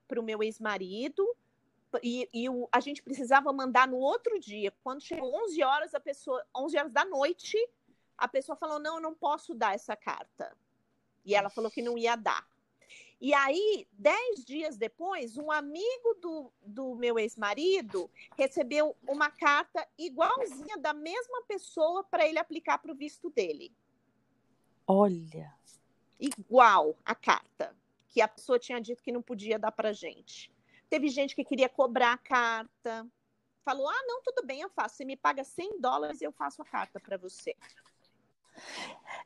para 0.08 0.20
o 0.20 0.24
meu 0.24 0.42
ex-marido. 0.42 1.26
E, 2.02 2.30
e 2.34 2.50
o- 2.50 2.68
a 2.72 2.80
gente 2.80 3.02
precisava 3.04 3.52
mandar 3.52 3.88
no 3.88 3.98
outro 3.98 4.40
dia. 4.40 4.72
Quando 4.84 5.02
chegou 5.02 5.34
11 5.44 5.62
horas, 5.64 5.94
a 5.94 6.00
pessoa, 6.00 6.46
11 6.56 6.78
horas 6.78 6.92
da 6.92 7.06
noite, 7.06 7.58
a 8.18 8.28
pessoa 8.28 8.56
falou: 8.56 8.80
Não, 8.80 8.96
eu 8.96 9.02
não 9.02 9.14
posso 9.14 9.54
dar 9.54 9.76
essa 9.76 9.96
carta. 9.96 10.56
E 11.26 11.36
ela 11.36 11.50
falou 11.50 11.72
que 11.72 11.82
não 11.82 11.98
ia 11.98 12.16
dar. 12.16 12.46
E 13.22 13.34
aí, 13.34 13.88
dez 13.94 14.44
dias 14.44 14.76
depois, 14.76 15.38
um 15.38 15.50
amigo 15.50 16.14
do, 16.22 16.52
do 16.62 16.96
meu 16.96 17.18
ex-marido 17.18 18.12
recebeu 18.38 18.98
uma 19.08 19.30
carta 19.32 19.88
igualzinha 19.98 20.78
da 20.78 20.92
mesma 20.94 21.42
pessoa 21.44 22.04
para 22.04 22.28
ele 22.28 22.38
aplicar 22.38 22.80
para 22.80 22.92
o 22.92 22.96
visto 22.96 23.30
dele. 23.30 23.74
Olha. 24.86 25.54
Igual 26.20 26.98
a 27.06 27.16
carta, 27.16 27.74
que 28.10 28.20
a 28.20 28.28
pessoa 28.28 28.60
tinha 28.60 28.80
dito 28.82 29.02
que 29.02 29.12
não 29.12 29.22
podia 29.22 29.58
dar 29.58 29.72
para 29.72 29.94
gente. 29.94 30.53
Teve 30.94 31.10
gente 31.10 31.36
que 31.36 31.44
queria 31.44 31.68
cobrar 31.68 32.14
a 32.14 32.18
carta. 32.20 33.08
Falou: 33.66 33.90
ah, 33.90 34.04
não, 34.06 34.22
tudo 34.22 34.46
bem, 34.46 34.62
eu 34.62 34.70
faço. 34.70 34.98
Você 34.98 35.04
me 35.04 35.18
paga 35.18 35.44
100 35.44 35.82
dólares 35.82 36.22
eu 36.22 36.32
faço 36.32 36.62
a 36.62 36.66
carta 36.66 37.00
para 37.00 37.18
você. 37.18 37.56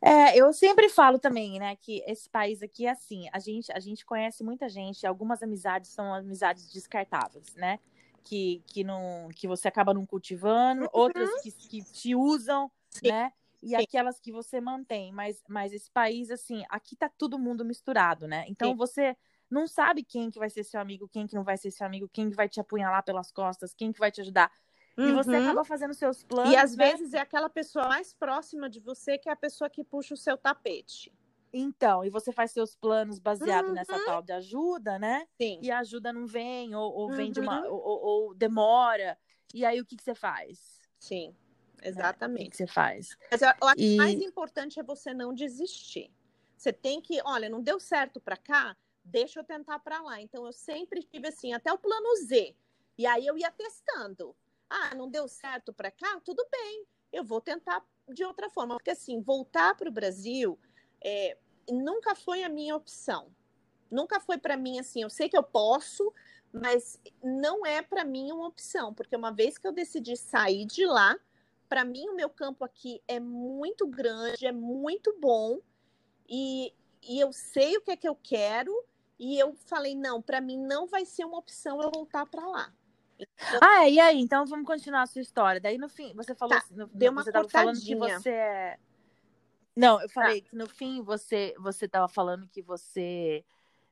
É, 0.01 0.37
eu 0.37 0.53
sempre 0.53 0.87
falo 0.87 1.19
também, 1.19 1.59
né, 1.59 1.75
que 1.75 2.01
esse 2.07 2.29
país 2.29 2.63
aqui 2.63 2.85
é 2.85 2.91
assim, 2.91 3.27
a 3.33 3.39
gente, 3.39 3.69
a 3.73 3.81
gente 3.81 4.05
conhece 4.05 4.45
muita 4.45 4.69
gente, 4.69 5.05
algumas 5.05 5.43
amizades 5.43 5.89
são 5.89 6.13
amizades 6.13 6.71
descartáveis, 6.71 7.53
né? 7.55 7.79
Que, 8.23 8.63
que, 8.67 8.81
não, 8.81 9.27
que 9.35 9.45
você 9.45 9.67
acaba 9.67 9.93
não 9.93 10.05
cultivando, 10.05 10.87
outras 10.93 11.29
que, 11.41 11.51
que 11.51 11.83
te 11.83 12.15
usam, 12.15 12.71
Sim. 12.91 13.09
né? 13.09 13.33
E 13.61 13.75
Sim. 13.75 13.83
aquelas 13.83 14.21
que 14.21 14.31
você 14.31 14.61
mantém, 14.61 15.11
mas, 15.11 15.43
mas 15.49 15.73
esse 15.73 15.91
país, 15.91 16.31
assim, 16.31 16.63
aqui 16.69 16.95
tá 16.95 17.09
todo 17.09 17.37
mundo 17.37 17.65
misturado, 17.65 18.25
né? 18.25 18.45
Então 18.47 18.69
Sim. 18.69 18.77
você 18.77 19.17
não 19.49 19.67
sabe 19.67 20.03
quem 20.03 20.29
que 20.29 20.39
vai 20.39 20.49
ser 20.49 20.63
seu 20.63 20.79
amigo, 20.79 21.07
quem 21.07 21.25
que 21.25 21.35
não 21.35 21.43
vai 21.43 21.57
ser 21.57 21.71
seu 21.71 21.85
amigo, 21.85 22.09
quem 22.11 22.29
que 22.29 22.35
vai 22.35 22.49
te 22.49 22.59
apunhalar 22.59 23.03
pelas 23.03 23.31
costas, 23.31 23.73
quem 23.73 23.91
que 23.91 23.99
vai 23.99 24.11
te 24.11 24.21
ajudar. 24.21 24.51
E 24.97 25.11
você 25.11 25.29
Uhum. 25.35 25.43
acaba 25.43 25.63
fazendo 25.63 25.93
seus 25.93 26.23
planos. 26.23 26.51
E 26.51 26.55
às 26.55 26.75
né? 26.75 26.91
vezes 26.91 27.13
é 27.13 27.19
aquela 27.19 27.49
pessoa 27.49 27.87
mais 27.87 28.13
próxima 28.13 28.67
de 28.69 28.79
você 28.79 29.17
que 29.17 29.29
é 29.29 29.31
a 29.31 29.35
pessoa 29.35 29.69
que 29.69 29.83
puxa 29.83 30.15
o 30.15 30.17
seu 30.17 30.35
tapete. 30.37 31.13
Então, 31.53 32.03
e 32.03 32.09
você 32.09 32.31
faz 32.31 32.51
seus 32.51 32.75
planos 32.75 33.19
baseado 33.19 33.67
Uhum. 33.67 33.73
nessa 33.73 33.97
tal 34.05 34.21
de 34.21 34.33
ajuda, 34.33 34.99
né? 34.99 35.27
Sim. 35.39 35.59
E 35.61 35.71
a 35.71 35.79
ajuda 35.79 36.11
não 36.11 36.25
vem, 36.25 36.75
ou, 36.75 36.91
ou 36.93 37.09
vem 37.11 37.31
de 37.31 37.39
uma. 37.39 37.61
Uhum. 37.61 37.71
Ou, 37.73 38.01
ou- 38.03 38.33
demora. 38.35 39.17
E 39.53 39.63
aí 39.63 39.79
o 39.79 39.85
que, 39.85 39.95
que 39.95 40.03
você 40.03 40.13
faz? 40.15 40.81
Sim, 40.99 41.27
né? 41.29 41.33
O 41.77 41.81
que, 41.81 41.87
exatamente. 41.89 42.49
que 42.49 42.57
você 42.57 42.67
faz? 42.67 43.15
Mas 43.31 43.41
eu, 43.41 43.49
eu 43.61 43.67
acho 43.67 43.75
que 43.75 43.83
E- 43.83 43.93
o 43.93 43.97
mais 43.97 44.19
importante 44.21 44.79
é 44.79 44.83
você 44.83 45.13
não 45.13 45.33
desistir. 45.33 46.11
Você 46.57 46.73
tem 46.73 46.99
que, 46.99 47.21
olha, 47.23 47.49
não 47.49 47.61
deu 47.61 47.79
certo 47.79 48.19
para 48.19 48.35
cá, 48.35 48.75
deixa 49.07 49.39
eu 49.39 49.43
tentar 49.43 49.79
para 49.79 50.01
lá. 50.01 50.21
Então 50.21 50.45
eu 50.45 50.53
sempre 50.53 51.01
tive 51.03 51.27
assim, 51.27 51.53
até 51.53 51.71
o 51.71 51.77
plano 51.77 52.15
Z. 52.25 52.55
E 52.97 53.05
aí 53.05 53.25
eu 53.25 53.37
ia 53.37 53.51
testando. 53.51 54.35
Ah, 54.69 54.95
não 54.95 55.09
deu 55.09 55.27
certo 55.27 55.73
para 55.73 55.91
cá, 55.91 56.19
tudo 56.23 56.45
bem. 56.51 56.85
Eu 57.11 57.23
vou 57.23 57.39
tentar 57.39 57.85
de 58.09 58.23
outra 58.23 58.49
forma, 58.49 58.75
porque 58.75 58.91
assim, 58.91 59.21
voltar 59.21 59.75
para 59.75 59.89
o 59.89 59.91
Brasil 59.91 60.57
é, 61.03 61.37
nunca 61.69 62.15
foi 62.15 62.43
a 62.43 62.49
minha 62.49 62.75
opção. 62.75 63.31
Nunca 63.89 64.19
foi 64.19 64.37
para 64.37 64.57
mim 64.57 64.79
assim, 64.79 65.03
eu 65.03 65.09
sei 65.09 65.29
que 65.29 65.37
eu 65.37 65.43
posso, 65.43 66.13
mas 66.51 66.99
não 67.23 67.65
é 67.65 67.81
para 67.81 68.03
mim 68.03 68.31
uma 68.31 68.47
opção, 68.47 68.93
porque 68.93 69.15
uma 69.15 69.31
vez 69.31 69.57
que 69.57 69.67
eu 69.67 69.71
decidi 69.71 70.17
sair 70.17 70.65
de 70.65 70.85
lá, 70.85 71.17
para 71.69 71.85
mim 71.85 72.09
o 72.09 72.15
meu 72.15 72.29
campo 72.29 72.65
aqui 72.65 73.01
é 73.07 73.19
muito 73.19 73.87
grande, 73.87 74.45
é 74.45 74.51
muito 74.51 75.17
bom 75.19 75.59
e, 76.27 76.73
e 77.01 77.19
eu 77.19 77.31
sei 77.31 77.77
o 77.77 77.81
que 77.81 77.91
é 77.91 77.97
que 77.97 78.07
eu 78.07 78.15
quero 78.15 78.73
e 79.19 79.39
eu 79.39 79.53
falei 79.65 79.95
não, 79.95 80.21
para 80.21 80.39
mim 80.39 80.57
não 80.57 80.87
vai 80.87 81.05
ser 81.05 81.25
uma 81.25 81.37
opção 81.37 81.81
eu 81.81 81.91
voltar 81.91 82.25
para 82.25 82.45
lá. 82.45 82.73
Ah, 83.61 83.89
e 83.89 83.99
aí? 83.99 84.19
Então 84.19 84.45
vamos 84.45 84.65
continuar 84.65 85.01
a 85.01 85.07
sua 85.07 85.21
história. 85.21 85.59
Daí 85.59 85.77
no 85.77 85.89
fim, 85.89 86.13
você 86.13 86.35
falou. 86.35 86.55
Tá, 86.55 86.63
assim, 86.63 86.75
no, 86.75 86.87
deu 86.87 87.11
uma 87.11 87.23
você 87.23 87.31
tava 87.31 87.49
falando 87.49 87.79
que 87.79 87.95
você 87.95 88.29
é. 88.29 88.79
Não, 89.75 90.01
eu 90.01 90.09
falei 90.09 90.41
que 90.41 90.55
no 90.55 90.67
fim 90.67 91.01
você 91.01 91.55
você 91.57 91.87
tava 91.87 92.07
falando 92.07 92.47
que 92.47 92.61
você 92.61 93.43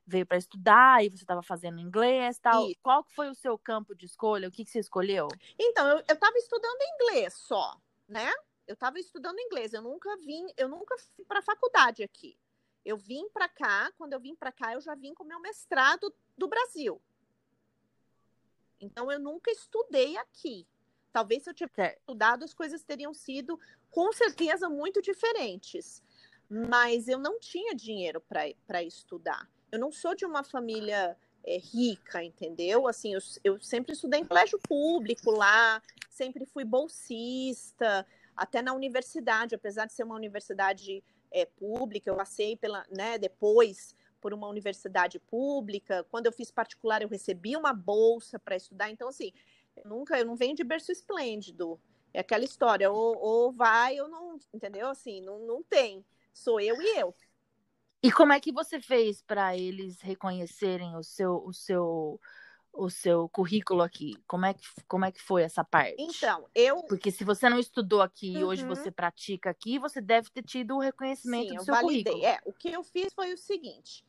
veio 0.06 0.24
para 0.24 0.38
estudar 0.38 1.04
e 1.04 1.08
você 1.08 1.24
estava 1.24 1.42
fazendo 1.42 1.80
inglês 1.80 2.38
tal. 2.38 2.66
Isso. 2.66 2.78
Qual 2.82 3.02
foi 3.02 3.28
o 3.28 3.34
seu 3.34 3.58
campo 3.58 3.94
de 3.94 4.06
escolha? 4.06 4.48
O 4.48 4.50
que, 4.50 4.64
que 4.64 4.70
você 4.70 4.78
escolheu? 4.78 5.26
Então, 5.58 5.88
eu 5.88 6.14
estava 6.14 6.36
estudando 6.38 6.78
inglês 6.94 7.34
só, 7.34 7.76
né? 8.08 8.32
Eu 8.66 8.74
estava 8.74 8.98
estudando 8.98 9.38
inglês, 9.38 9.72
eu 9.72 9.82
nunca 9.82 10.16
vim, 10.18 10.46
eu 10.56 10.68
nunca 10.68 10.96
fui 10.98 11.24
para 11.24 11.42
faculdade 11.42 12.02
aqui. 12.02 12.38
Eu 12.86 12.96
vim 12.96 13.28
para 13.30 13.48
cá, 13.48 13.90
quando 13.98 14.12
eu 14.12 14.20
vim 14.20 14.36
para 14.36 14.52
cá, 14.52 14.72
eu 14.72 14.80
já 14.80 14.94
vim 14.94 15.12
com 15.12 15.24
meu 15.24 15.40
mestrado 15.40 16.14
do 16.38 16.46
Brasil. 16.46 17.02
Então, 18.80 19.10
eu 19.10 19.18
nunca 19.18 19.50
estudei 19.50 20.16
aqui. 20.16 20.64
Talvez 21.12 21.42
se 21.42 21.50
eu 21.50 21.54
tivesse 21.54 21.74
Certo. 21.74 21.98
estudado, 21.98 22.44
as 22.44 22.54
coisas 22.54 22.84
teriam 22.84 23.12
sido, 23.12 23.58
com 23.90 24.12
certeza, 24.12 24.68
muito 24.68 25.02
diferentes. 25.02 26.00
Mas 26.48 27.08
eu 27.08 27.18
não 27.18 27.40
tinha 27.40 27.74
dinheiro 27.74 28.20
para 28.20 28.82
estudar. 28.84 29.50
Eu 29.72 29.80
não 29.80 29.90
sou 29.90 30.14
de 30.14 30.24
uma 30.24 30.44
família 30.44 31.16
é, 31.42 31.58
rica, 31.58 32.22
entendeu? 32.22 32.86
Assim, 32.86 33.14
eu, 33.14 33.20
eu 33.42 33.60
sempre 33.60 33.94
estudei 33.94 34.20
em 34.20 34.24
colégio 34.24 34.60
público 34.60 35.32
lá, 35.32 35.82
sempre 36.08 36.46
fui 36.46 36.64
bolsista, 36.64 38.06
até 38.36 38.62
na 38.62 38.72
universidade, 38.72 39.56
apesar 39.56 39.86
de 39.86 39.92
ser 39.92 40.04
uma 40.04 40.14
universidade 40.14 41.02
é, 41.30 41.44
pública, 41.46 42.10
eu 42.10 42.16
passei 42.16 42.56
pela, 42.56 42.84
né, 42.90 43.18
depois 43.18 43.94
por 44.20 44.32
uma 44.32 44.48
universidade 44.48 45.18
pública. 45.18 46.04
Quando 46.10 46.26
eu 46.26 46.32
fiz 46.32 46.50
particular, 46.50 47.02
eu 47.02 47.08
recebi 47.08 47.56
uma 47.56 47.72
bolsa 47.72 48.38
para 48.38 48.56
estudar. 48.56 48.90
Então, 48.90 49.08
assim, 49.08 49.32
eu 49.76 49.88
nunca, 49.88 50.18
eu 50.18 50.24
não 50.24 50.36
venho 50.36 50.54
de 50.54 50.64
berço 50.64 50.90
esplêndido. 50.90 51.78
É 52.12 52.20
aquela 52.20 52.44
história, 52.44 52.90
ou, 52.90 53.16
ou 53.18 53.52
vai 53.52 54.00
ou 54.00 54.08
não, 54.08 54.38
entendeu? 54.52 54.88
Assim, 54.88 55.20
não, 55.20 55.38
não 55.40 55.62
tem. 55.62 56.04
Sou 56.32 56.60
eu 56.60 56.80
e 56.80 56.98
eu. 56.98 57.14
E 58.02 58.10
como 58.12 58.32
é 58.32 58.40
que 58.40 58.52
você 58.52 58.80
fez 58.80 59.22
para 59.22 59.56
eles 59.56 60.00
reconhecerem 60.00 60.96
o 60.96 61.02
seu, 61.02 61.42
o 61.44 61.52
seu, 61.52 62.20
o 62.76 62.90
seu 62.90 63.28
currículo 63.28 63.82
aqui? 63.82 64.14
Como 64.26 64.46
é 64.46 64.54
que, 64.54 64.64
como 64.86 65.04
é 65.04 65.12
que 65.12 65.22
foi 65.22 65.42
essa 65.42 65.64
parte? 65.64 65.96
Então, 65.98 66.46
eu. 66.54 66.82
Porque 66.84 67.10
se 67.10 67.24
você 67.24 67.48
não 67.48 67.58
estudou 67.58 68.02
aqui 68.02 68.32
uhum. 68.34 68.40
e 68.40 68.44
hoje 68.44 68.64
você 68.66 68.90
pratica 68.90 69.50
aqui, 69.50 69.78
você 69.78 70.00
deve 70.00 70.30
ter 70.30 70.42
tido 70.42 70.76
o 70.76 70.80
reconhecimento 70.80 71.48
Sim, 71.48 71.56
do 71.56 71.64
seu 71.64 71.74
validei. 71.74 72.04
currículo. 72.04 72.26
É, 72.26 72.40
o 72.44 72.52
que 72.52 72.70
eu 72.70 72.82
fiz 72.82 73.12
foi 73.14 73.32
o 73.32 73.38
seguinte: 73.38 74.04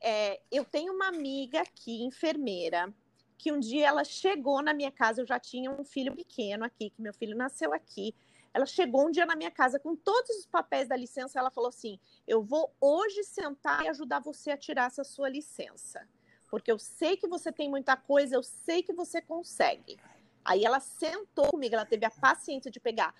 é, 0.00 0.40
eu 0.50 0.64
tenho 0.64 0.92
uma 0.92 1.08
amiga 1.08 1.60
aqui, 1.60 2.02
enfermeira, 2.02 2.92
que 3.36 3.52
um 3.52 3.60
dia 3.60 3.88
ela 3.88 4.04
chegou 4.04 4.62
na 4.62 4.74
minha 4.74 4.90
casa, 4.90 5.22
eu 5.22 5.26
já 5.26 5.38
tinha 5.38 5.70
um 5.70 5.84
filho 5.84 6.14
pequeno 6.14 6.64
aqui, 6.64 6.90
que 6.90 7.02
meu 7.02 7.14
filho 7.14 7.36
nasceu 7.36 7.72
aqui. 7.72 8.14
Ela 8.52 8.66
chegou 8.66 9.06
um 9.06 9.10
dia 9.10 9.26
na 9.26 9.36
minha 9.36 9.50
casa 9.50 9.78
com 9.78 9.94
todos 9.94 10.30
os 10.36 10.46
papéis 10.46 10.88
da 10.88 10.96
licença. 10.96 11.38
Ela 11.38 11.50
falou 11.50 11.68
assim: 11.68 11.98
Eu 12.26 12.42
vou 12.42 12.74
hoje 12.80 13.22
sentar 13.22 13.84
e 13.84 13.88
ajudar 13.88 14.20
você 14.20 14.50
a 14.50 14.56
tirar 14.56 14.86
essa 14.86 15.04
sua 15.04 15.28
licença. 15.28 16.08
Porque 16.50 16.70
eu 16.72 16.78
sei 16.78 17.16
que 17.16 17.28
você 17.28 17.52
tem 17.52 17.68
muita 17.68 17.96
coisa, 17.96 18.34
eu 18.34 18.42
sei 18.42 18.82
que 18.82 18.92
você 18.92 19.20
consegue. 19.20 19.98
Aí 20.44 20.64
ela 20.64 20.80
sentou 20.80 21.50
comigo, 21.50 21.74
ela 21.74 21.84
teve 21.84 22.06
a 22.06 22.10
paciência 22.10 22.70
de 22.70 22.80
pegar 22.80 23.14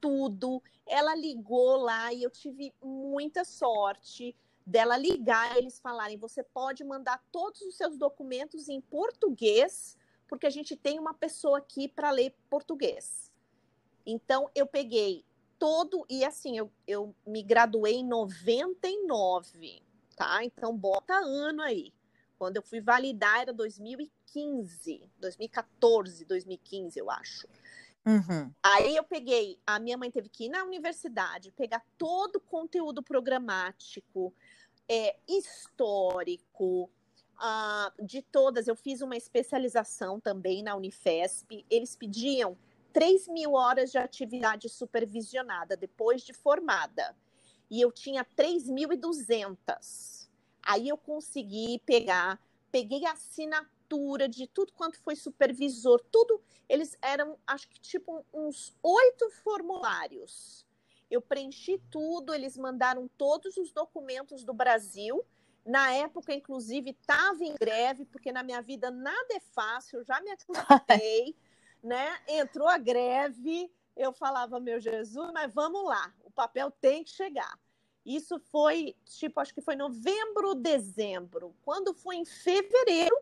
tudo. 0.00 0.62
Ela 0.86 1.14
ligou 1.14 1.76
lá 1.76 2.12
e 2.12 2.22
eu 2.22 2.30
tive 2.30 2.72
muita 2.82 3.44
sorte 3.44 4.34
dela 4.64 4.96
ligar 4.96 5.54
e 5.54 5.58
eles 5.58 5.78
falarem: 5.78 6.16
você 6.16 6.42
pode 6.42 6.82
mandar 6.84 7.22
todos 7.30 7.60
os 7.62 7.76
seus 7.76 7.98
documentos 7.98 8.68
em 8.68 8.80
português, 8.80 9.98
porque 10.26 10.46
a 10.46 10.50
gente 10.50 10.76
tem 10.76 10.98
uma 10.98 11.12
pessoa 11.12 11.58
aqui 11.58 11.86
para 11.86 12.10
ler 12.10 12.34
português. 12.48 13.30
Então, 14.06 14.50
eu 14.54 14.66
peguei 14.66 15.24
todo, 15.58 16.06
e 16.08 16.24
assim, 16.24 16.56
eu, 16.56 16.72
eu 16.86 17.14
me 17.26 17.42
graduei 17.42 17.96
em 17.96 18.06
99, 18.06 19.82
tá? 20.16 20.42
Então, 20.42 20.74
bota 20.74 21.14
ano 21.14 21.60
aí. 21.60 21.92
Quando 22.40 22.56
eu 22.56 22.62
fui 22.62 22.80
validar 22.80 23.42
era 23.42 23.52
2015, 23.52 25.10
2014, 25.18 26.24
2015, 26.24 26.98
eu 26.98 27.10
acho. 27.10 27.46
Uhum. 28.06 28.50
Aí 28.62 28.96
eu 28.96 29.04
peguei, 29.04 29.58
a 29.66 29.78
minha 29.78 29.98
mãe 29.98 30.10
teve 30.10 30.30
que 30.30 30.46
ir 30.46 30.48
na 30.48 30.64
universidade, 30.64 31.52
pegar 31.52 31.84
todo 31.98 32.36
o 32.36 32.40
conteúdo 32.40 33.02
programático, 33.02 34.32
é, 34.88 35.18
histórico, 35.28 36.88
uh, 37.36 38.06
de 38.06 38.22
todas. 38.22 38.68
Eu 38.68 38.74
fiz 38.74 39.02
uma 39.02 39.18
especialização 39.18 40.18
também 40.18 40.62
na 40.62 40.74
Unifesp. 40.74 41.66
Eles 41.68 41.94
pediam 41.94 42.56
3 42.90 43.28
mil 43.28 43.52
horas 43.52 43.92
de 43.92 43.98
atividade 43.98 44.66
supervisionada 44.70 45.76
depois 45.76 46.22
de 46.22 46.32
formada. 46.32 47.14
E 47.70 47.82
eu 47.82 47.92
tinha 47.92 48.24
3.200. 48.24 50.19
Aí 50.70 50.88
eu 50.88 50.96
consegui 50.96 51.80
pegar, 51.84 52.40
peguei 52.70 53.04
a 53.04 53.10
assinatura 53.10 54.28
de 54.28 54.46
tudo 54.46 54.72
quanto 54.72 55.00
foi 55.00 55.16
supervisor, 55.16 56.00
tudo. 56.12 56.40
Eles 56.68 56.96
eram, 57.02 57.36
acho 57.44 57.68
que 57.68 57.80
tipo 57.80 58.24
uns 58.32 58.72
oito 58.80 59.28
formulários. 59.42 60.64
Eu 61.10 61.20
preenchi 61.20 61.82
tudo, 61.90 62.32
eles 62.32 62.56
mandaram 62.56 63.10
todos 63.18 63.56
os 63.56 63.72
documentos 63.72 64.44
do 64.44 64.54
Brasil. 64.54 65.24
Na 65.66 65.92
época, 65.92 66.32
inclusive, 66.32 66.90
estava 66.90 67.42
em 67.42 67.56
greve, 67.56 68.04
porque 68.04 68.30
na 68.30 68.44
minha 68.44 68.62
vida 68.62 68.92
nada 68.92 69.34
é 69.34 69.40
fácil, 69.40 69.98
eu 69.98 70.04
já 70.04 70.20
me 70.20 70.30
acostumei 70.30 71.34
né? 71.82 72.16
Entrou 72.28 72.68
a 72.68 72.78
greve, 72.78 73.72
eu 73.96 74.12
falava, 74.12 74.60
meu 74.60 74.80
Jesus, 74.80 75.32
mas 75.32 75.52
vamos 75.52 75.84
lá, 75.84 76.14
o 76.22 76.30
papel 76.30 76.70
tem 76.70 77.02
que 77.02 77.10
chegar. 77.10 77.58
Isso 78.04 78.38
foi, 78.38 78.96
tipo, 79.04 79.40
acho 79.40 79.52
que 79.52 79.60
foi 79.60 79.76
novembro, 79.76 80.54
dezembro. 80.54 81.54
Quando 81.62 81.92
foi 81.92 82.16
em 82.16 82.24
fevereiro, 82.24 83.16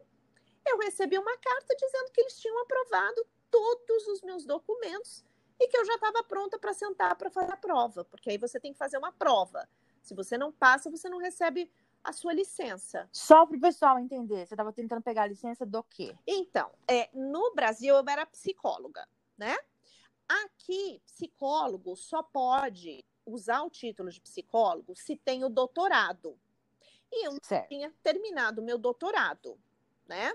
eu 0.66 0.78
recebi 0.78 1.18
uma 1.18 1.36
carta 1.38 1.74
dizendo 1.76 2.10
que 2.12 2.20
eles 2.20 2.38
tinham 2.38 2.60
aprovado 2.62 3.26
todos 3.50 4.06
os 4.08 4.22
meus 4.22 4.44
documentos 4.44 5.24
e 5.58 5.66
que 5.66 5.76
eu 5.76 5.84
já 5.84 5.94
estava 5.94 6.22
pronta 6.22 6.58
para 6.58 6.72
sentar 6.72 7.16
para 7.16 7.30
fazer 7.30 7.52
a 7.52 7.56
prova, 7.56 8.04
porque 8.04 8.30
aí 8.30 8.38
você 8.38 8.60
tem 8.60 8.72
que 8.72 8.78
fazer 8.78 8.98
uma 8.98 9.12
prova. 9.12 9.68
Se 10.02 10.14
você 10.14 10.38
não 10.38 10.52
passa, 10.52 10.90
você 10.90 11.08
não 11.08 11.18
recebe 11.18 11.70
a 12.04 12.12
sua 12.12 12.32
licença. 12.32 13.08
Só 13.12 13.44
para 13.44 13.56
o 13.56 13.60
pessoal 13.60 13.98
entender, 13.98 14.46
você 14.46 14.54
estava 14.54 14.72
tentando 14.72 15.02
pegar 15.02 15.22
a 15.22 15.26
licença 15.26 15.66
do 15.66 15.82
quê? 15.82 16.16
Então, 16.26 16.70
é, 16.86 17.10
no 17.12 17.52
Brasil 17.54 17.94
eu 17.96 18.04
era 18.08 18.24
psicóloga, 18.24 19.06
né? 19.36 19.56
Aqui, 20.28 21.02
psicólogo 21.06 21.96
só 21.96 22.22
pode 22.22 23.04
usar 23.28 23.62
o 23.62 23.70
título 23.70 24.10
de 24.10 24.20
psicólogo 24.20 24.94
se 24.96 25.16
tem 25.16 25.44
o 25.44 25.48
doutorado. 25.48 26.38
E 27.12 27.26
eu 27.26 27.38
certo. 27.42 27.68
tinha 27.68 27.92
terminado 28.02 28.60
o 28.60 28.64
meu 28.64 28.78
doutorado, 28.78 29.58
né? 30.06 30.32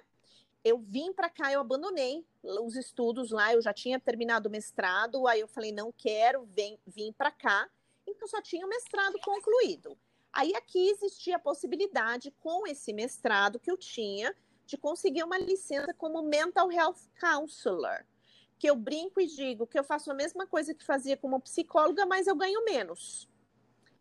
Eu 0.64 0.78
vim 0.78 1.12
para 1.12 1.30
cá, 1.30 1.52
eu 1.52 1.60
abandonei 1.60 2.26
os 2.42 2.76
estudos 2.76 3.32
lá, 3.32 3.54
eu 3.54 3.62
já 3.62 3.74
tinha 3.74 4.00
terminado 4.00 4.48
o 4.48 4.52
mestrado, 4.52 5.28
aí 5.28 5.42
eu 5.42 5.48
falei, 5.48 5.74
não 5.74 5.92
quero, 5.92 6.46
vem, 6.46 6.80
vim 6.88 7.12
para 7.12 7.32
cá. 7.32 7.70
Então, 8.08 8.28
só 8.28 8.42
tinha 8.42 8.66
o 8.66 8.70
mestrado 8.70 9.20
concluído. 9.20 9.98
Aí 10.32 10.56
aqui 10.56 10.90
existia 10.90 11.36
a 11.36 11.40
possibilidade, 11.40 12.32
com 12.40 12.66
esse 12.66 12.94
mestrado 12.94 13.60
que 13.60 13.70
eu 13.70 13.78
tinha, 13.78 14.34
de 14.66 14.78
conseguir 14.78 15.24
uma 15.24 15.38
licença 15.38 15.94
como 15.94 16.24
Mental 16.24 16.72
Health 16.72 17.10
Counselor. 17.20 18.06
Que 18.64 18.70
eu 18.70 18.78
brinco 18.78 19.20
e 19.20 19.28
digo 19.28 19.68
que 19.68 19.78
eu 19.78 19.84
faço 19.84 20.10
a 20.10 20.14
mesma 20.14 20.48
coisa 20.48 20.74
que 20.74 20.86
fazia 20.86 21.18
como 21.18 21.38
psicóloga, 21.42 22.06
mas 22.06 22.28
eu 22.28 22.34
ganho 22.34 22.64
menos. 22.64 23.28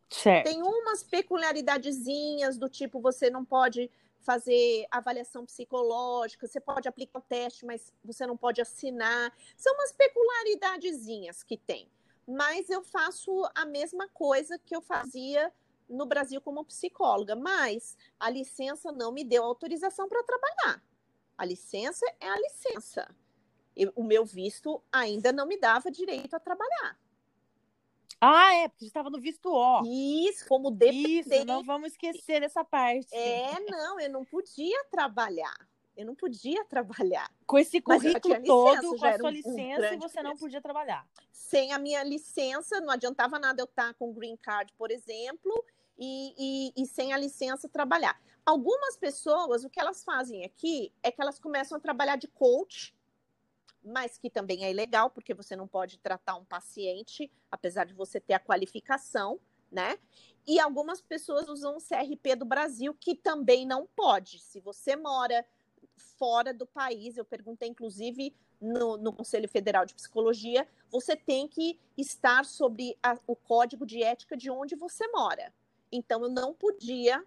Certo. 0.08 0.46
Tem 0.46 0.62
umas 0.62 1.02
peculiaridadezinhas 1.02 2.56
do 2.56 2.68
tipo, 2.68 3.00
você 3.00 3.28
não 3.28 3.44
pode 3.44 3.90
fazer 4.20 4.86
avaliação 4.88 5.44
psicológica, 5.44 6.46
você 6.46 6.60
pode 6.60 6.86
aplicar 6.86 7.18
o 7.18 7.22
teste, 7.22 7.66
mas 7.66 7.92
você 8.04 8.24
não 8.24 8.36
pode 8.36 8.60
assinar. 8.60 9.36
São 9.56 9.74
umas 9.74 9.90
peculiaridadezinhas 9.90 11.42
que 11.42 11.56
tem. 11.56 11.90
Mas 12.24 12.70
eu 12.70 12.84
faço 12.84 13.42
a 13.56 13.64
mesma 13.64 14.06
coisa 14.10 14.60
que 14.60 14.76
eu 14.76 14.80
fazia 14.80 15.52
no 15.88 16.06
Brasil 16.06 16.40
como 16.40 16.64
psicóloga, 16.64 17.34
mas 17.34 17.96
a 18.20 18.30
licença 18.30 18.92
não 18.92 19.10
me 19.10 19.24
deu 19.24 19.42
autorização 19.42 20.08
para 20.08 20.22
trabalhar. 20.22 20.80
A 21.36 21.44
licença 21.44 22.06
é 22.20 22.28
a 22.28 22.38
licença. 22.38 23.12
Eu, 23.76 23.92
o 23.96 24.04
meu 24.04 24.24
visto 24.24 24.82
ainda 24.92 25.32
não 25.32 25.46
me 25.46 25.58
dava 25.58 25.90
direito 25.90 26.34
a 26.34 26.40
trabalhar. 26.40 26.98
Ah, 28.20 28.54
é, 28.54 28.68
porque 28.68 28.84
estava 28.84 29.10
no 29.10 29.20
visto 29.20 29.50
O. 29.50 29.82
Isso, 29.84 30.46
como 30.46 30.70
dependente. 30.70 31.34
Isso, 31.34 31.44
não 31.44 31.64
vamos 31.64 31.92
esquecer 31.92 32.40
dessa 32.40 32.64
parte. 32.64 33.12
É, 33.12 33.58
não, 33.68 33.98
eu 33.98 34.08
não 34.10 34.24
podia 34.24 34.84
trabalhar. 34.84 35.56
Eu 35.96 36.06
não 36.06 36.14
podia 36.14 36.64
trabalhar. 36.64 37.30
Com 37.44 37.58
esse 37.58 37.80
currículo 37.80 38.42
todo, 38.44 38.96
com 38.96 39.04
a 39.04 39.18
sua 39.18 39.28
um, 39.28 39.32
licença, 39.32 39.94
um 39.94 39.98
você 39.98 40.22
não 40.22 40.36
podia 40.36 40.60
trabalhar. 40.60 41.06
Sem 41.32 41.72
a 41.72 41.78
minha 41.78 42.02
licença, 42.02 42.80
não 42.80 42.90
adiantava 42.90 43.38
nada 43.38 43.60
eu 43.60 43.66
estar 43.66 43.92
com 43.94 44.12
green 44.12 44.36
card, 44.36 44.72
por 44.78 44.90
exemplo, 44.90 45.64
e, 45.98 46.72
e, 46.76 46.82
e 46.82 46.86
sem 46.86 47.12
a 47.12 47.18
licença 47.18 47.68
trabalhar. 47.68 48.18
Algumas 48.46 48.96
pessoas, 48.96 49.64
o 49.64 49.70
que 49.70 49.80
elas 49.80 50.02
fazem 50.02 50.44
aqui 50.44 50.92
é 51.02 51.10
que 51.10 51.20
elas 51.20 51.38
começam 51.38 51.76
a 51.76 51.80
trabalhar 51.80 52.16
de 52.16 52.26
coach, 52.28 52.94
mas 53.84 54.18
que 54.18 54.30
também 54.30 54.64
é 54.64 54.70
ilegal, 54.70 55.10
porque 55.10 55.34
você 55.34 55.56
não 55.56 55.66
pode 55.66 55.98
tratar 55.98 56.36
um 56.36 56.44
paciente, 56.44 57.30
apesar 57.50 57.84
de 57.84 57.94
você 57.94 58.20
ter 58.20 58.34
a 58.34 58.40
qualificação, 58.40 59.40
né? 59.70 59.98
E 60.46 60.60
algumas 60.60 61.00
pessoas 61.00 61.48
usam 61.48 61.76
o 61.76 61.80
CRP 61.80 62.36
do 62.36 62.44
Brasil, 62.44 62.94
que 62.94 63.14
também 63.14 63.66
não 63.66 63.86
pode. 63.86 64.38
Se 64.38 64.60
você 64.60 64.96
mora 64.96 65.44
fora 65.96 66.52
do 66.52 66.66
país, 66.66 67.16
eu 67.16 67.24
perguntei 67.24 67.68
inclusive 67.68 68.34
no, 68.60 68.96
no 68.96 69.12
Conselho 69.12 69.48
Federal 69.48 69.84
de 69.84 69.94
Psicologia, 69.94 70.68
você 70.90 71.16
tem 71.16 71.48
que 71.48 71.78
estar 71.96 72.44
sobre 72.44 72.96
a, 73.02 73.18
o 73.26 73.34
código 73.34 73.84
de 73.84 74.02
ética 74.02 74.36
de 74.36 74.50
onde 74.50 74.76
você 74.76 75.06
mora. 75.08 75.52
Então 75.90 76.22
eu 76.22 76.30
não 76.30 76.54
podia 76.54 77.24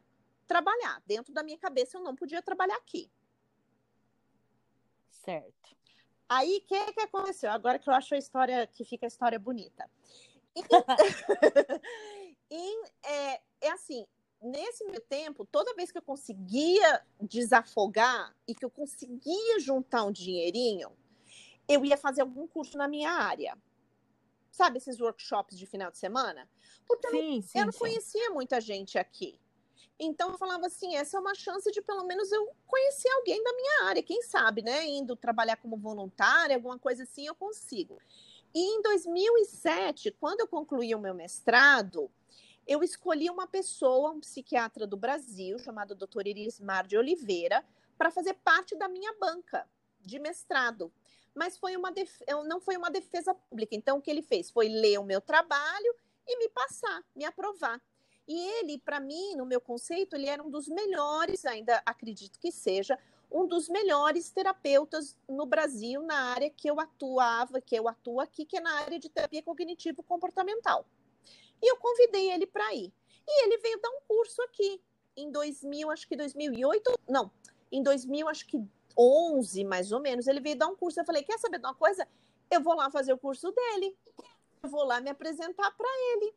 trabalhar. 0.47 1.01
Dentro 1.05 1.33
da 1.33 1.43
minha 1.43 1.57
cabeça 1.57 1.97
eu 1.97 2.03
não 2.03 2.15
podia 2.15 2.41
trabalhar 2.41 2.77
aqui. 2.77 3.09
Certo. 5.09 5.75
Aí 6.27 6.57
o 6.57 6.61
que, 6.61 6.93
que 6.93 7.01
aconteceu? 7.01 7.51
Agora 7.51 7.77
que 7.77 7.89
eu 7.89 7.93
acho 7.93 8.15
a 8.15 8.17
história 8.17 8.67
que 8.67 8.83
fica 8.83 9.05
a 9.05 9.07
história 9.07 9.37
bonita. 9.37 9.89
em, 12.49 12.83
é, 13.03 13.41
é 13.61 13.71
assim, 13.71 14.05
nesse 14.41 14.83
meu 14.85 15.01
tempo, 15.01 15.45
toda 15.45 15.75
vez 15.75 15.91
que 15.91 15.97
eu 15.97 16.01
conseguia 16.01 17.03
desafogar 17.21 18.35
e 18.47 18.55
que 18.55 18.65
eu 18.65 18.69
conseguia 18.69 19.59
juntar 19.59 20.03
um 20.03 20.11
dinheirinho, 20.11 20.91
eu 21.67 21.83
ia 21.85 21.97
fazer 21.97 22.21
algum 22.21 22.47
curso 22.47 22.77
na 22.77 22.87
minha 22.87 23.11
área. 23.11 23.57
Sabe 24.51 24.77
esses 24.77 24.99
workshops 25.01 25.57
de 25.57 25.65
final 25.65 25.91
de 25.91 25.97
semana? 25.97 26.49
Porque 26.87 27.09
sim, 27.09 27.37
eu 27.37 27.41
sim, 27.41 27.59
eu 27.59 27.65
não 27.65 27.73
conhecia 27.73 28.29
muita 28.31 28.61
gente 28.61 28.97
aqui. 28.97 29.39
Então 29.99 30.31
eu 30.31 30.37
falava 30.37 30.65
assim, 30.67 30.95
essa 30.95 31.17
é 31.17 31.19
uma 31.19 31.33
chance 31.33 31.71
de 31.71 31.81
pelo 31.81 32.05
menos 32.05 32.31
eu 32.31 32.49
conhecer 32.67 33.09
alguém 33.11 33.41
da 33.41 33.53
minha 33.53 33.83
área, 33.85 34.03
quem 34.03 34.21
sabe, 34.21 34.61
né? 34.61 34.85
Indo 34.85 35.15
trabalhar 35.15 35.55
como 35.55 35.77
voluntária, 35.77 36.55
alguma 36.55 36.77
coisa 36.77 37.03
assim, 37.03 37.25
eu 37.25 37.35
consigo. 37.35 37.97
E 38.53 38.59
em 38.59 38.81
2007, 38.81 40.11
quando 40.11 40.41
eu 40.41 40.47
concluí 40.47 40.93
o 40.93 40.99
meu 40.99 41.13
mestrado, 41.13 42.11
eu 42.67 42.83
escolhi 42.83 43.29
uma 43.29 43.47
pessoa, 43.47 44.11
um 44.11 44.19
psiquiatra 44.19 44.87
do 44.87 44.97
Brasil, 44.97 45.59
chamado 45.59 45.95
Dr. 45.95 46.27
Irismar 46.27 46.87
de 46.87 46.97
Oliveira, 46.97 47.63
para 47.97 48.11
fazer 48.11 48.33
parte 48.33 48.75
da 48.75 48.87
minha 48.87 49.13
banca 49.19 49.67
de 50.01 50.19
mestrado. 50.19 50.91
Mas 51.33 51.57
foi 51.57 51.75
uma 51.75 51.91
def... 51.91 52.21
não 52.45 52.59
foi 52.59 52.75
uma 52.77 52.89
defesa 52.89 53.35
pública. 53.35 53.75
Então, 53.75 53.97
o 53.97 54.01
que 54.01 54.09
ele 54.09 54.21
fez 54.21 54.49
foi 54.49 54.67
ler 54.67 54.99
o 54.99 55.03
meu 55.03 55.21
trabalho 55.21 55.95
e 56.27 56.37
me 56.37 56.49
passar, 56.49 57.03
me 57.15 57.25
aprovar. 57.25 57.81
E 58.27 58.39
ele, 58.59 58.79
para 58.79 58.99
mim, 58.99 59.35
no 59.35 59.45
meu 59.45 59.61
conceito, 59.61 60.15
ele 60.15 60.27
era 60.27 60.41
um 60.41 60.49
dos 60.49 60.67
melhores, 60.67 61.45
ainda 61.45 61.81
acredito 61.85 62.39
que 62.39 62.51
seja, 62.51 62.97
um 63.31 63.45
dos 63.45 63.69
melhores 63.69 64.31
terapeutas 64.31 65.15
no 65.27 65.45
Brasil 65.45 66.01
na 66.01 66.31
área 66.31 66.49
que 66.49 66.67
eu 66.67 66.79
atuava, 66.79 67.61
que 67.61 67.75
eu 67.75 67.87
atuo 67.87 68.19
aqui, 68.19 68.45
que 68.45 68.57
é 68.57 68.61
na 68.61 68.79
área 68.79 68.99
de 68.99 69.09
terapia 69.09 69.43
cognitivo 69.43 70.01
comportamental. 70.03 70.85
E 71.61 71.69
eu 71.71 71.77
convidei 71.77 72.31
ele 72.31 72.47
para 72.47 72.73
ir. 72.73 72.91
E 73.27 73.43
ele 73.45 73.57
veio 73.57 73.79
dar 73.81 73.89
um 73.89 74.01
curso 74.07 74.41
aqui 74.43 74.81
em 75.15 75.31
2000, 75.31 75.89
acho 75.91 76.07
que 76.07 76.15
2008, 76.15 76.99
não, 77.07 77.31
em 77.71 77.81
2000, 77.81 78.27
acho 78.27 78.45
que 78.45 78.63
11, 78.97 79.63
mais 79.65 79.91
ou 79.91 79.99
menos, 79.99 80.27
ele 80.27 80.39
veio 80.39 80.57
dar 80.57 80.67
um 80.67 80.75
curso. 80.75 80.99
Eu 80.99 81.05
falei: 81.05 81.23
"Quer 81.23 81.39
saber 81.39 81.59
de 81.59 81.65
uma 81.65 81.75
coisa? 81.75 82.07
Eu 82.49 82.61
vou 82.61 82.75
lá 82.75 82.89
fazer 82.89 83.13
o 83.13 83.17
curso 83.17 83.51
dele. 83.51 83.97
Eu 84.63 84.69
vou 84.69 84.83
lá 84.83 85.01
me 85.01 85.09
apresentar 85.09 85.71
para 85.71 85.89
ele". 86.13 86.33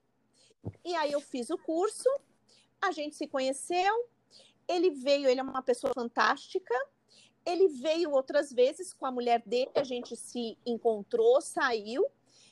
E 0.85 0.95
aí 0.95 1.13
eu 1.13 1.21
fiz 1.21 1.51
o 1.51 1.59
curso, 1.59 2.09
a 2.81 2.91
gente 2.93 3.17
se 3.17 3.27
conheceu, 3.27 4.09
ele 4.69 4.91
veio, 4.91 5.29
ele 5.29 5.41
é 5.41 5.43
uma 5.43 5.63
pessoa 5.63 5.93
fantástica. 5.95 6.75
Ele 7.45 7.69
veio 7.69 8.11
outras 8.11 8.53
vezes 8.53 8.93
com 8.93 9.07
a 9.07 9.11
mulher 9.11 9.43
dele, 9.47 9.71
a 9.75 9.83
gente 9.83 10.15
se 10.15 10.59
encontrou, 10.67 11.41
saiu. 11.41 12.05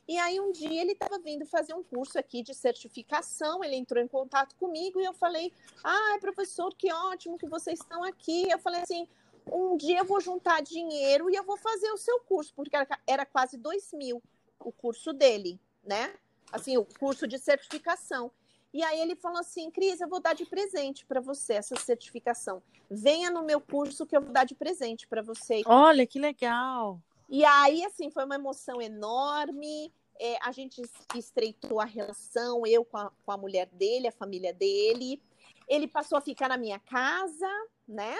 E 0.08 0.16
aí 0.18 0.40
um 0.40 0.52
dia 0.52 0.80
ele 0.80 0.92
estava 0.92 1.18
vindo 1.18 1.44
fazer 1.44 1.74
um 1.74 1.82
curso 1.82 2.18
aqui 2.18 2.42
de 2.42 2.54
certificação, 2.54 3.62
ele 3.62 3.74
entrou 3.74 4.02
em 4.02 4.08
contato 4.08 4.54
comigo 4.56 5.00
e 5.00 5.04
eu 5.04 5.12
falei: 5.12 5.52
"Ah, 5.84 6.16
professor, 6.20 6.74
que 6.74 6.90
ótimo 6.92 7.36
que 7.36 7.48
vocês 7.48 7.78
estão 7.80 8.02
aqui". 8.04 8.48
Eu 8.48 8.58
falei 8.58 8.80
assim: 8.80 9.06
"Um 9.52 9.76
dia 9.76 9.98
eu 9.98 10.04
vou 10.04 10.20
juntar 10.20 10.62
dinheiro 10.62 11.28
e 11.28 11.34
eu 11.34 11.44
vou 11.44 11.56
fazer 11.56 11.90
o 11.90 11.98
seu 11.98 12.20
curso", 12.20 12.54
porque 12.54 12.76
era, 12.76 12.88
era 13.06 13.26
quase 13.26 13.58
dois 13.58 13.92
mil 13.92 14.22
o 14.60 14.72
curso 14.72 15.12
dele, 15.12 15.60
né? 15.84 16.14
Assim, 16.52 16.76
o 16.76 16.84
curso 16.84 17.26
de 17.26 17.38
certificação. 17.38 18.30
E 18.72 18.82
aí 18.82 19.00
ele 19.00 19.16
falou 19.16 19.38
assim, 19.38 19.70
Cris, 19.70 20.00
eu 20.00 20.08
vou 20.08 20.20
dar 20.20 20.34
de 20.34 20.44
presente 20.44 21.06
para 21.06 21.20
você 21.20 21.54
essa 21.54 21.76
certificação. 21.76 22.62
Venha 22.90 23.30
no 23.30 23.42
meu 23.42 23.60
curso 23.60 24.04
que 24.04 24.16
eu 24.16 24.20
vou 24.20 24.32
dar 24.32 24.44
de 24.44 24.54
presente 24.54 25.06
para 25.06 25.22
você. 25.22 25.62
Olha, 25.64 26.06
que 26.06 26.18
legal. 26.18 27.00
E 27.28 27.44
aí, 27.44 27.84
assim, 27.84 28.10
foi 28.10 28.24
uma 28.24 28.34
emoção 28.34 28.80
enorme. 28.80 29.92
É, 30.20 30.36
a 30.42 30.52
gente 30.52 30.82
estreitou 31.14 31.80
a 31.80 31.84
relação, 31.84 32.66
eu 32.66 32.84
com 32.84 32.96
a, 32.98 33.10
com 33.24 33.32
a 33.32 33.36
mulher 33.36 33.66
dele, 33.72 34.08
a 34.08 34.12
família 34.12 34.52
dele. 34.52 35.22
Ele 35.68 35.88
passou 35.88 36.16
a 36.16 36.20
ficar 36.20 36.48
na 36.48 36.56
minha 36.56 36.78
casa, 36.78 37.48
né? 37.88 38.14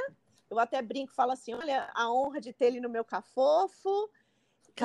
Eu 0.50 0.58
até 0.58 0.80
brinco, 0.80 1.12
falo 1.12 1.32
assim, 1.32 1.54
olha, 1.54 1.90
a 1.94 2.10
honra 2.12 2.40
de 2.40 2.52
ter 2.52 2.66
ele 2.66 2.80
no 2.80 2.88
meu 2.88 3.04
cafofo. 3.04 4.10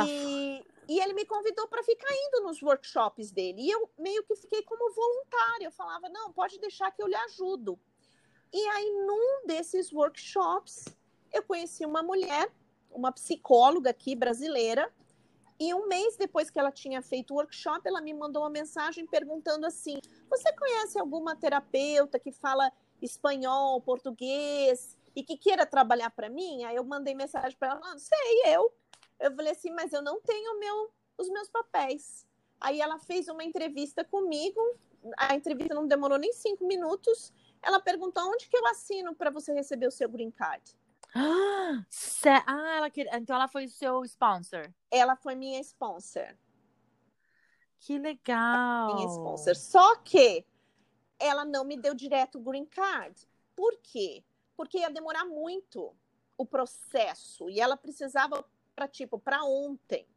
E, 0.08 0.66
e 0.88 1.00
ele 1.00 1.14
me 1.14 1.26
convidou 1.26 1.68
para 1.68 1.84
ficar 1.84 2.10
indo 2.12 2.44
nos 2.44 2.62
workshops 2.62 3.32
dele. 3.32 3.62
E 3.62 3.70
eu 3.70 3.90
meio 3.98 4.24
que 4.24 4.36
fiquei 4.36 4.62
como 4.64 4.94
voluntária. 4.94 5.66
Eu 5.66 5.72
falava, 5.72 6.10
não, 6.10 6.32
pode 6.32 6.60
deixar 6.60 6.92
que 6.92 7.02
eu 7.02 7.08
lhe 7.08 7.16
ajudo. 7.16 7.80
E 8.54 8.60
aí, 8.70 8.92
num 9.06 9.48
desses 9.48 9.94
workshops, 9.94 10.86
eu 11.32 11.44
conheci 11.44 11.86
uma 11.86 12.04
mulher, 12.04 12.52
uma 12.92 13.12
psicóloga 13.12 13.90
aqui 13.90 14.16
brasileira. 14.16 14.92
E 15.60 15.74
um 15.74 15.88
mês 15.88 16.18
depois 16.18 16.50
que 16.50 16.60
ela 16.60 16.72
tinha 16.72 17.02
feito 17.02 17.34
o 17.34 17.38
workshop, 17.38 17.88
ela 17.88 18.02
me 18.02 18.14
mandou 18.14 18.42
uma 18.42 18.50
mensagem 18.50 19.06
perguntando 19.06 19.66
assim: 19.66 20.00
Você 20.30 20.52
conhece 20.54 21.00
alguma 21.00 21.36
terapeuta 21.36 22.20
que 22.20 22.32
fala 22.32 22.72
espanhol, 23.02 23.80
português 23.80 24.98
e 25.16 25.24
que 25.24 25.38
queira 25.38 25.66
trabalhar 25.66 26.10
para 26.10 26.30
mim? 26.30 26.64
Aí 26.64 26.76
eu 26.76 26.84
mandei 26.84 27.14
mensagem 27.14 27.56
para 27.58 27.70
ela: 27.70 27.80
Não 27.80 28.00
sei, 28.00 28.42
eu. 28.48 28.74
Eu 29.22 29.36
falei 29.36 29.52
assim, 29.52 29.72
mas 29.72 29.94
eu 29.94 30.02
não 30.02 30.20
tenho 30.20 30.60
meu, 30.60 30.92
os 31.18 31.30
meus 31.30 31.48
papéis. 31.48 32.26
Aí 32.60 32.82
ela 32.82 33.00
fez 33.00 33.28
uma 33.28 33.44
entrevista 33.44 34.04
comigo, 34.04 34.60
a 35.18 35.36
entrevista 35.36 35.74
não 35.74 35.88
demorou 35.88 36.18
nem 36.18 36.34
cinco 36.34 36.66
minutos. 36.66 37.32
Ela 37.62 37.80
perguntou 37.80 38.24
onde 38.24 38.50
que 38.50 38.58
eu 38.58 38.66
assino 38.68 39.16
para 39.16 39.30
você 39.30 39.54
receber 39.54 39.88
o 39.88 39.92
seu 39.92 40.10
green 40.10 40.32
card. 40.32 40.64
Ah, 42.46 42.76
ela 42.78 42.90
quer... 42.90 43.08
então 43.14 43.36
ela 43.36 43.48
foi 43.48 43.68
seu 43.68 44.04
sponsor. 44.06 44.72
Ela 44.90 45.16
foi 45.16 45.36
minha 45.36 45.60
sponsor. 45.62 46.38
Que 47.80 47.98
legal. 47.98 48.96
Minha 48.96 49.08
sponsor. 49.08 49.56
Só 49.56 49.96
que 49.98 50.46
ela 51.20 51.44
não 51.44 51.64
me 51.64 51.78
deu 51.78 51.94
direto 51.94 52.38
o 52.38 52.42
green 52.42 52.66
card. 52.66 53.28
Por 53.56 53.78
quê? 53.82 54.24
Porque 54.56 54.80
ia 54.80 54.90
demorar 54.90 55.26
muito 55.26 55.96
o 56.38 56.46
processo 56.46 57.50
e 57.50 57.60
ela 57.60 57.76
precisava 57.76 58.46
para 58.82 58.88
tipo 58.88 59.20
para 59.20 59.44
ontem. 59.44 60.08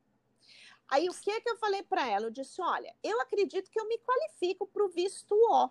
Aí 0.88 1.09
o 1.09 1.12
que 1.12 1.31
é 1.31 1.40
que 1.40 1.50
eu 1.50 1.57
falei 1.57 1.83
para 1.83 2.09
ela? 2.09 2.27
Eu 2.27 2.31
disse: 2.31 2.62
olha, 2.62 2.94
eu 3.03 3.20
acredito 3.20 3.70
que 3.70 3.79
eu 3.79 3.87
me 3.87 3.98
qualifico 3.98 4.66
para 4.66 4.85
o 4.85 4.88
visto 4.88 5.35
O, 5.35 5.70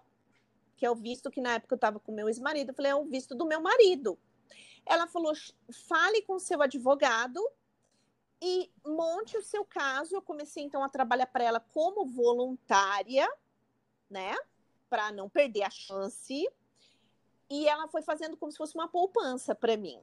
que 0.77 0.85
é 0.85 0.91
o 0.91 0.95
visto 0.95 1.31
que 1.31 1.41
na 1.41 1.55
época 1.55 1.73
eu 1.73 1.77
estava 1.77 1.99
com 1.99 2.11
meu 2.11 2.27
ex-marido. 2.27 2.69
Eu 2.69 2.75
falei: 2.75 2.91
é 2.91 2.95
o 2.95 3.05
visto 3.05 3.33
do 3.33 3.47
meu 3.47 3.61
marido. 3.61 4.19
Ela 4.85 5.07
falou: 5.07 5.33
fale 5.87 6.21
com 6.21 6.37
seu 6.37 6.61
advogado 6.61 7.39
e 8.39 8.69
monte 8.85 9.37
o 9.37 9.41
seu 9.41 9.65
caso. 9.65 10.15
Eu 10.15 10.21
comecei 10.21 10.63
então 10.63 10.83
a 10.83 10.89
trabalhar 10.89 11.27
para 11.27 11.43
ela 11.43 11.59
como 11.59 12.05
voluntária, 12.05 13.27
né? 14.07 14.35
Para 14.87 15.11
não 15.11 15.27
perder 15.27 15.63
a 15.63 15.69
chance. 15.71 16.47
E 17.49 17.67
ela 17.67 17.87
foi 17.87 18.03
fazendo 18.03 18.37
como 18.37 18.51
se 18.51 18.57
fosse 18.57 18.75
uma 18.75 18.87
poupança 18.87 19.55
para 19.55 19.77
mim. 19.77 19.99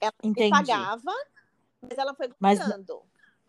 Ela 0.00 0.12
Entendi. 0.22 0.50
pagava, 0.50 1.12
mas 1.82 1.98
ela 1.98 2.14
foi 2.14 2.28
gostando. 2.28 3.02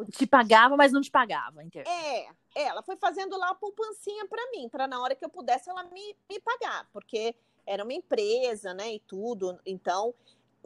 Te 0.10 0.26
pagava, 0.26 0.76
mas 0.76 0.92
não 0.92 1.02
te 1.02 1.12
pagava. 1.12 1.64
Entendi. 1.64 1.88
É, 1.90 2.28
ela 2.56 2.82
foi 2.82 2.96
fazendo 2.98 3.38
lá 3.38 3.50
a 3.50 3.56
poupancinha 3.56 4.28
para 4.28 4.50
mim, 4.52 4.68
para 4.70 4.88
na 4.88 5.00
hora 5.02 5.16
que 5.16 5.24
eu 5.24 5.30
pudesse 5.30 5.70
ela 5.70 5.84
me, 5.84 6.16
me 6.30 6.40
pagar, 6.40 6.88
porque 6.92 7.36
era 7.66 7.84
uma 7.84 7.94
empresa, 7.94 8.74
né, 8.74 8.94
e 8.96 9.00
tudo. 9.00 9.60
Então, 9.66 10.14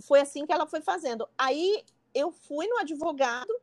foi 0.02 0.22
assim 0.22 0.46
que 0.46 0.54
ela 0.54 0.66
foi 0.66 0.82
fazendo. 0.82 1.28
Aí 1.38 1.84
eu 2.14 2.32
fui 2.32 2.68
no 2.68 2.78
advogado, 2.78 3.54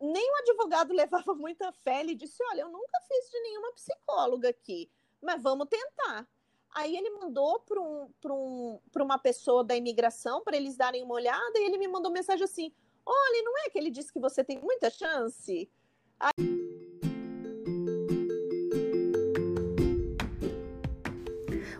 nem 0.00 0.30
o 0.30 0.36
advogado 0.36 0.92
levava 0.94 1.34
muita 1.34 1.72
fé, 1.72 2.00
ele 2.00 2.14
disse: 2.14 2.42
Olha, 2.50 2.62
eu 2.62 2.68
nunca 2.68 3.00
fiz 3.08 3.30
de 3.30 3.40
nenhuma 3.40 3.72
psicóloga 3.72 4.48
aqui, 4.48 4.90
mas 5.20 5.42
vamos 5.42 5.68
tentar. 5.68 6.26
Aí 6.74 6.96
ele 6.96 7.10
mandou 7.10 7.60
para 7.60 7.80
um, 7.80 8.08
um, 8.26 8.78
uma 9.00 9.18
pessoa 9.18 9.62
da 9.62 9.76
imigração 9.76 10.42
para 10.42 10.56
eles 10.56 10.76
darem 10.76 11.02
uma 11.02 11.14
olhada 11.14 11.58
e 11.58 11.64
ele 11.64 11.78
me 11.78 11.88
mandou 11.88 12.10
mensagem 12.10 12.44
assim: 12.44 12.72
Olha, 13.04 13.42
não 13.42 13.58
é 13.58 13.70
que 13.70 13.78
ele 13.78 13.90
disse 13.90 14.12
que 14.12 14.20
você 14.20 14.42
tem 14.42 14.58
muita 14.58 14.88
chance? 14.90 15.70
Aí... 16.18 16.51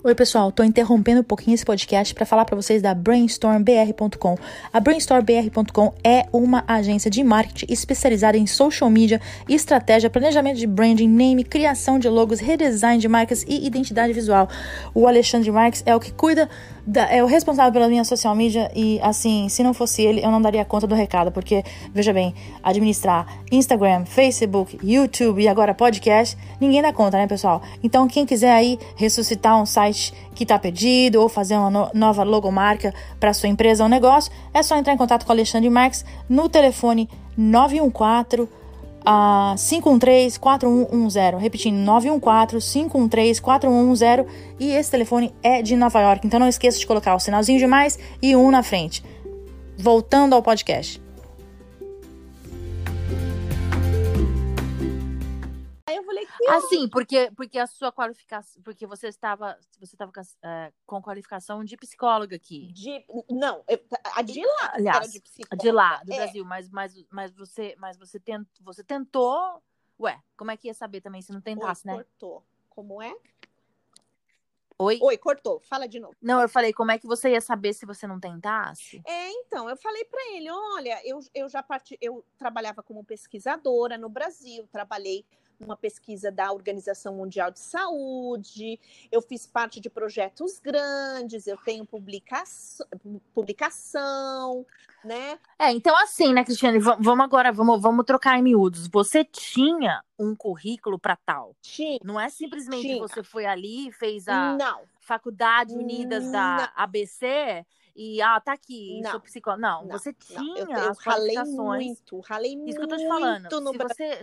Oi, 0.04 0.16
pessoal, 0.16 0.50
tô 0.50 0.64
interrompendo 0.64 1.20
um 1.20 1.24
pouquinho 1.24 1.54
esse 1.54 1.64
podcast 1.64 2.12
para 2.12 2.26
falar 2.26 2.44
para 2.44 2.56
vocês 2.56 2.82
da 2.82 2.92
brainstormbr.com. 2.92 4.36
A 4.72 4.80
brainstormbr.com 4.80 5.94
é 6.02 6.26
uma 6.32 6.64
agência 6.66 7.08
de 7.08 7.22
marketing 7.22 7.72
especializada 7.72 8.36
em 8.36 8.44
social 8.44 8.90
media, 8.90 9.20
estratégia, 9.48 10.10
planejamento 10.10 10.58
de 10.58 10.66
branding, 10.66 11.06
name, 11.06 11.44
criação 11.44 12.00
de 12.00 12.08
logos, 12.08 12.40
redesign 12.40 13.00
de 13.00 13.06
marcas 13.06 13.44
e 13.46 13.64
identidade 13.64 14.12
visual. 14.12 14.48
O 14.92 15.06
Alexandre 15.06 15.52
Marques 15.52 15.84
é 15.86 15.94
o 15.94 16.00
que 16.00 16.10
cuida 16.10 16.46
da, 16.46 16.50
é 17.10 17.22
o 17.22 17.26
responsável 17.26 17.72
pela 17.72 17.88
minha 17.88 18.04
social 18.04 18.34
media 18.34 18.70
e, 18.74 19.00
assim, 19.02 19.48
se 19.48 19.62
não 19.62 19.72
fosse 19.72 20.02
ele, 20.02 20.24
eu 20.24 20.30
não 20.30 20.42
daria 20.42 20.64
conta 20.64 20.86
do 20.86 20.94
recado, 20.94 21.30
porque, 21.30 21.62
veja 21.92 22.12
bem, 22.12 22.34
administrar 22.62 23.26
Instagram, 23.50 24.04
Facebook, 24.04 24.78
YouTube 24.82 25.42
e 25.42 25.48
agora 25.48 25.74
podcast, 25.74 26.36
ninguém 26.60 26.82
dá 26.82 26.92
conta, 26.92 27.16
né, 27.16 27.26
pessoal? 27.26 27.62
Então, 27.82 28.08
quem 28.08 28.26
quiser 28.26 28.52
aí 28.52 28.78
ressuscitar 28.96 29.60
um 29.60 29.66
site 29.66 30.12
que 30.34 30.44
está 30.44 30.58
perdido 30.58 31.20
ou 31.20 31.28
fazer 31.28 31.56
uma 31.56 31.70
no 31.70 31.90
nova 31.94 32.22
logomarca 32.22 32.92
para 33.20 33.32
sua 33.32 33.48
empresa 33.48 33.82
ou 33.82 33.88
negócio, 33.88 34.32
é 34.52 34.62
só 34.62 34.76
entrar 34.76 34.92
em 34.92 34.96
contato 34.96 35.24
com 35.24 35.30
o 35.30 35.34
Alexandre 35.34 35.70
Marques 35.70 36.04
no 36.28 36.48
telefone 36.48 37.08
914 37.36 38.61
uh, 39.06 39.54
513-4110. 39.54 41.38
Repetindo, 41.38 41.78
914-513-4110. 41.86 44.26
E 44.58 44.72
esse 44.72 44.90
telefone 44.90 45.32
é 45.42 45.62
de 45.62 45.76
Nova 45.76 46.00
York. 46.00 46.26
Então 46.26 46.40
não 46.40 46.48
esqueça 46.48 46.78
de 46.78 46.86
colocar 46.86 47.14
o 47.14 47.20
sinalzinho 47.20 47.58
de 47.58 47.66
mais 47.66 47.98
e 48.20 48.34
um 48.34 48.50
na 48.50 48.62
frente. 48.62 49.04
Voltando 49.78 50.34
ao 50.34 50.42
podcast. 50.42 51.00
Assim, 56.48 56.88
porque, 56.88 57.30
porque 57.36 57.58
a 57.58 57.66
sua 57.66 57.92
qualificação, 57.92 58.62
porque 58.62 58.86
você 58.86 59.08
estava, 59.08 59.58
você 59.78 59.94
estava 59.94 60.12
com 60.86 61.02
qualificação 61.02 61.64
de 61.64 61.76
psicóloga 61.76 62.36
aqui. 62.36 62.72
De, 62.72 63.04
não, 63.30 63.64
a 64.14 64.22
de 64.22 64.44
lá, 64.44 64.72
aliás, 64.74 65.12
de 65.12 65.20
psicóloga. 65.20 65.56
De 65.62 65.70
lá, 65.70 66.02
do 66.04 66.12
é. 66.12 66.16
Brasil, 66.16 66.44
mas, 66.44 66.68
mas, 66.70 66.94
mas 67.10 67.32
você, 67.32 67.74
mas 67.78 67.96
você, 67.96 68.18
tent, 68.18 68.46
você 68.60 68.82
tentou, 68.82 69.62
ué, 69.98 70.20
como 70.36 70.50
é 70.50 70.56
que 70.56 70.68
ia 70.68 70.74
saber 70.74 71.00
também 71.00 71.22
se 71.22 71.32
não 71.32 71.40
tentasse, 71.40 71.86
Oi, 71.88 71.92
né? 71.92 72.02
Cortou. 72.02 72.44
Como 72.68 73.02
é? 73.02 73.14
Oi? 74.78 74.98
Oi, 75.00 75.16
cortou. 75.18 75.60
Fala 75.60 75.86
de 75.86 76.00
novo. 76.00 76.16
Não, 76.20 76.40
eu 76.40 76.48
falei, 76.48 76.72
como 76.72 76.90
é 76.90 76.98
que 76.98 77.06
você 77.06 77.30
ia 77.30 77.40
saber 77.40 77.72
se 77.72 77.86
você 77.86 78.06
não 78.06 78.18
tentasse? 78.18 79.00
É, 79.06 79.30
então, 79.30 79.68
eu 79.70 79.76
falei 79.76 80.04
para 80.06 80.20
ele, 80.32 80.50
olha, 80.50 81.00
eu, 81.04 81.20
eu 81.34 81.48
já 81.48 81.62
parti, 81.62 81.96
eu 82.00 82.24
trabalhava 82.36 82.82
como 82.82 83.04
pesquisadora 83.04 83.96
no 83.96 84.08
Brasil, 84.08 84.66
trabalhei 84.72 85.24
uma 85.64 85.76
pesquisa 85.76 86.30
da 86.30 86.52
Organização 86.52 87.14
Mundial 87.14 87.50
de 87.50 87.60
Saúde, 87.60 88.78
eu 89.10 89.20
fiz 89.22 89.46
parte 89.46 89.80
de 89.80 89.88
projetos 89.88 90.58
grandes, 90.58 91.46
eu 91.46 91.56
tenho 91.56 91.84
publicação, 91.84 92.86
publicação 93.34 94.66
né? 95.04 95.38
É, 95.58 95.70
então 95.72 95.96
assim, 95.96 96.32
né, 96.32 96.44
Cristiane, 96.44 96.78
vamos 96.78 97.20
agora, 97.20 97.52
vamos, 97.52 97.80
vamos 97.80 98.04
trocar 98.04 98.38
em 98.38 98.42
miúdos. 98.42 98.88
Você 98.88 99.24
tinha 99.24 100.02
um 100.18 100.34
currículo 100.34 100.98
para 100.98 101.16
tal? 101.16 101.56
Tinha. 101.60 101.98
Não 102.04 102.20
é 102.20 102.28
simplesmente 102.28 102.82
tinha. 102.82 103.00
você 103.00 103.22
foi 103.22 103.44
ali 103.44 103.88
e 103.88 103.92
fez 103.92 104.28
a 104.28 104.56
Não. 104.56 104.82
Faculdade 105.00 105.74
Unidas 105.74 106.24
Não. 106.24 106.32
da 106.32 106.72
ABC 106.76 107.64
e 107.94 108.22
ah, 108.22 108.40
tá 108.40 108.52
aqui, 108.52 109.00
não, 109.02 109.10
sou 109.10 109.20
psicóloga. 109.20 109.60
Não, 109.60 109.84
não, 109.84 109.98
você 109.98 110.12
tinha 110.12 110.64
não. 110.64 110.72
Eu, 110.72 110.88
eu 110.88 110.94
ralei 110.94 111.38
muito, 111.44 112.20
ralei 112.20 112.54
Isso 112.64 112.78
que 112.78 112.84
eu 112.84 112.88
tô 112.88 112.96
te 112.96 113.06
falando. 113.06 113.60
No... 113.60 113.72
Se 113.72 113.78
você 113.78 114.22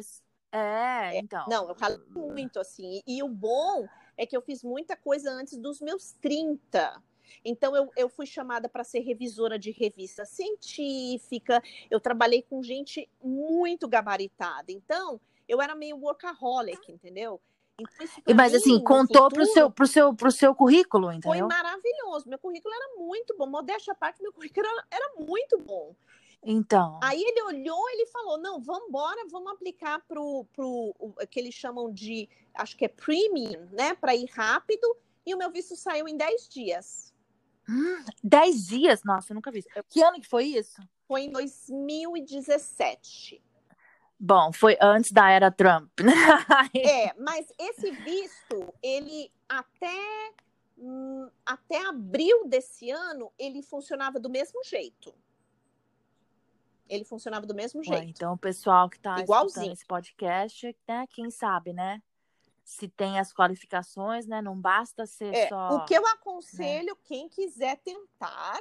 é, 0.51 1.17
então. 1.17 1.45
Não, 1.47 1.67
eu 1.67 1.75
falo 1.75 2.01
muito 2.09 2.59
assim. 2.59 3.01
E, 3.05 3.17
e, 3.17 3.23
o 3.23 3.27
bom 3.27 3.87
é 4.17 4.25
que 4.25 4.35
eu 4.35 4.41
fiz 4.41 4.63
muita 4.63 4.95
coisa 4.95 5.31
antes 5.31 5.57
dos 5.57 5.79
meus 5.79 6.13
30. 6.21 7.01
Então, 7.45 7.75
eu, 7.75 7.89
eu 7.95 8.09
fui 8.09 8.25
chamada 8.25 8.67
para 8.67 8.83
ser 8.83 8.99
revisora 8.99 9.57
de 9.57 9.71
revista 9.71 10.25
científica, 10.25 11.61
eu 11.89 11.99
trabalhei 11.99 12.41
com 12.41 12.61
gente 12.63 13.09
muito 13.23 13.87
gabaritada. 13.87 14.71
Então, 14.71 15.21
eu 15.47 15.61
era 15.61 15.75
meio 15.75 15.97
workaholic, 15.97 16.91
entendeu? 16.91 17.39
Então, 17.79 18.35
Mas 18.35 18.53
assim, 18.53 18.83
contou 18.83 19.29
para 19.29 19.41
o 19.41 19.45
seu, 19.45 19.71
pro 19.71 19.87
seu, 19.87 20.13
pro 20.13 20.31
seu 20.31 20.53
currículo, 20.53 21.11
entendeu? 21.11 21.47
Foi 21.47 21.55
maravilhoso. 21.55 22.27
Meu 22.27 22.37
currículo 22.37 22.73
era 22.73 22.97
muito 22.97 23.35
bom. 23.37 23.47
Modéstia 23.47 23.93
à 23.93 23.95
parte, 23.95 24.21
meu 24.21 24.33
currículo 24.33 24.67
era, 24.67 24.85
era 24.91 25.13
muito 25.25 25.57
bom. 25.59 25.95
Então. 26.43 26.99
Aí 27.03 27.21
ele 27.21 27.41
olhou, 27.43 27.89
ele 27.89 28.05
falou: 28.07 28.37
não, 28.37 28.61
vamos 28.61 28.87
embora, 28.87 29.27
vamos 29.29 29.51
aplicar 29.51 30.01
para 30.07 30.21
o 30.21 30.47
que 31.29 31.39
eles 31.39 31.53
chamam 31.53 31.91
de, 31.91 32.29
acho 32.53 32.77
que 32.77 32.85
é 32.85 32.87
premium, 32.87 33.67
né? 33.71 33.93
Para 33.95 34.15
ir 34.15 34.29
rápido. 34.31 34.95
E 35.25 35.35
o 35.35 35.37
meu 35.37 35.51
visto 35.51 35.75
saiu 35.75 36.07
em 36.07 36.15
10 36.15 36.47
dias. 36.47 37.13
Hum, 37.67 38.05
10 38.23 38.67
dias? 38.67 39.03
Nossa, 39.03 39.31
eu 39.31 39.35
nunca 39.35 39.51
vi. 39.51 39.63
Que 39.89 40.01
ano 40.01 40.19
que 40.19 40.27
foi 40.27 40.45
isso? 40.45 40.81
Foi 41.07 41.23
em 41.23 41.31
2017. 41.31 43.43
Bom, 44.17 44.51
foi 44.51 44.77
antes 44.81 45.11
da 45.11 45.29
era 45.29 45.49
Trump, 45.49 45.91
é, 46.75 47.13
mas 47.13 47.47
esse 47.57 47.89
visto, 47.91 48.73
ele 48.83 49.31
até, 49.47 50.33
hum, 50.77 51.29
até 51.45 51.85
abril 51.85 52.45
desse 52.45 52.91
ano, 52.91 53.31
ele 53.39 53.61
funcionava 53.61 54.19
do 54.19 54.29
mesmo 54.29 54.61
jeito 54.65 55.15
ele 56.89 57.05
funcionava 57.05 57.45
do 57.45 57.53
mesmo 57.53 57.83
jeito. 57.83 57.99
Ué, 57.99 58.09
então, 58.09 58.33
o 58.33 58.37
pessoal 58.37 58.89
que 58.89 58.97
está 58.97 59.21
escutando 59.21 59.71
esse 59.71 59.85
podcast, 59.85 60.75
né, 60.87 61.05
quem 61.09 61.29
sabe, 61.29 61.71
né? 61.71 62.01
Se 62.63 62.87
tem 62.87 63.19
as 63.19 63.33
qualificações, 63.33 64.25
né? 64.25 64.41
Não 64.41 64.59
basta 64.59 65.05
ser 65.05 65.33
é, 65.33 65.47
só. 65.47 65.75
O 65.75 65.85
que 65.85 65.93
eu 65.93 66.05
aconselho, 66.07 66.93
né? 66.93 67.01
quem 67.03 67.29
quiser 67.29 67.77
tentar, 67.77 68.59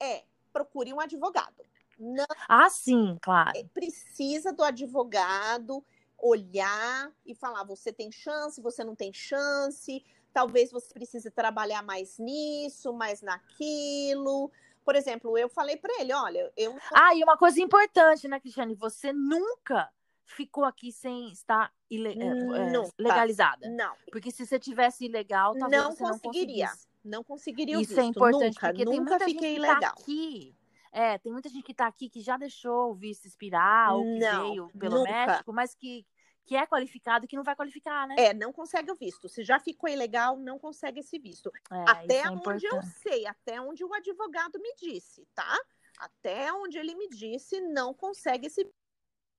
é 0.00 0.24
procure 0.52 0.92
um 0.92 1.00
advogado. 1.00 1.64
Não, 1.98 2.26
ah, 2.48 2.68
sim, 2.70 3.16
claro. 3.20 3.56
É, 3.56 3.64
precisa 3.64 4.52
do 4.52 4.62
advogado 4.62 5.84
olhar 6.18 7.12
e 7.26 7.34
falar: 7.34 7.64
você 7.64 7.92
tem 7.92 8.10
chance, 8.10 8.60
você 8.60 8.82
não 8.82 8.96
tem 8.96 9.12
chance, 9.12 10.04
talvez 10.32 10.70
você 10.72 10.92
precise 10.92 11.30
trabalhar 11.30 11.82
mais 11.82 12.18
nisso, 12.18 12.92
mais 12.92 13.22
naquilo. 13.22 14.50
Por 14.84 14.94
exemplo, 14.94 15.36
eu 15.38 15.48
falei 15.48 15.76
para 15.76 16.00
ele, 16.00 16.12
olha, 16.12 16.52
eu. 16.56 16.76
Ah, 16.92 17.14
e 17.14 17.22
uma 17.22 17.36
coisa 17.36 17.60
importante, 17.60 18.28
né, 18.28 18.38
Cristiane? 18.38 18.74
Você 18.74 19.12
nunca 19.12 19.90
ficou 20.26 20.64
aqui 20.64 20.90
sem 20.90 21.30
estar 21.30 21.72
ile... 21.90 22.10
É, 22.10 22.26
é 22.26 22.90
legalizada. 22.98 23.68
Não. 23.70 23.94
Porque 24.10 24.30
se 24.30 24.44
você 24.44 24.58
tivesse 24.58 25.06
ilegal, 25.06 25.54
talvez 25.56 25.82
não 25.82 25.92
você 25.92 26.04
conseguiria. 26.04 26.66
não 26.66 26.72
conseguiria. 26.72 26.94
Não 27.04 27.24
conseguiria 27.24 27.80
Isso 27.80 27.92
é 27.92 27.96
visto. 27.96 27.98
é 28.00 28.04
importante, 28.04 28.54
nunca, 28.54 28.68
porque 28.68 28.84
nunca 28.84 28.90
tem 28.90 29.00
muita 29.00 29.18
fiquei 29.18 29.32
gente 29.32 29.40
que 29.40 29.56
ilegal. 29.56 29.80
Tá 29.80 29.88
aqui. 29.88 30.56
É, 30.92 31.18
tem 31.18 31.32
muita 31.32 31.48
gente 31.48 31.64
que 31.64 31.74
tá 31.74 31.86
aqui 31.86 32.08
que 32.08 32.20
já 32.20 32.36
deixou 32.36 32.92
o 32.92 32.94
visto 32.94 33.26
expirar, 33.26 33.94
ou 33.94 34.04
que 34.04 34.18
não, 34.20 34.42
veio 34.48 34.68
pelo 34.78 34.98
nunca. 34.98 35.10
México, 35.10 35.52
mas 35.52 35.74
que 35.74 36.06
que 36.44 36.54
é 36.54 36.66
qualificado 36.66 37.24
e 37.24 37.28
que 37.28 37.36
não 37.36 37.42
vai 37.42 37.56
qualificar, 37.56 38.06
né? 38.06 38.16
É, 38.18 38.34
não 38.34 38.52
consegue 38.52 38.90
o 38.90 38.94
visto. 38.94 39.28
Se 39.28 39.42
já 39.42 39.58
ficou 39.58 39.88
ilegal, 39.88 40.36
não 40.36 40.58
consegue 40.58 41.00
esse 41.00 41.18
visto. 41.18 41.50
É, 41.70 41.84
até 41.90 42.18
é 42.20 42.30
onde 42.30 42.66
eu 42.66 42.82
sei, 43.02 43.26
até 43.26 43.60
onde 43.60 43.82
o 43.84 43.94
advogado 43.94 44.60
me 44.60 44.74
disse, 44.76 45.26
tá? 45.34 45.58
Até 45.98 46.52
onde 46.52 46.76
ele 46.76 46.94
me 46.94 47.08
disse, 47.08 47.60
não 47.60 47.94
consegue 47.94 48.46
esse 48.46 48.68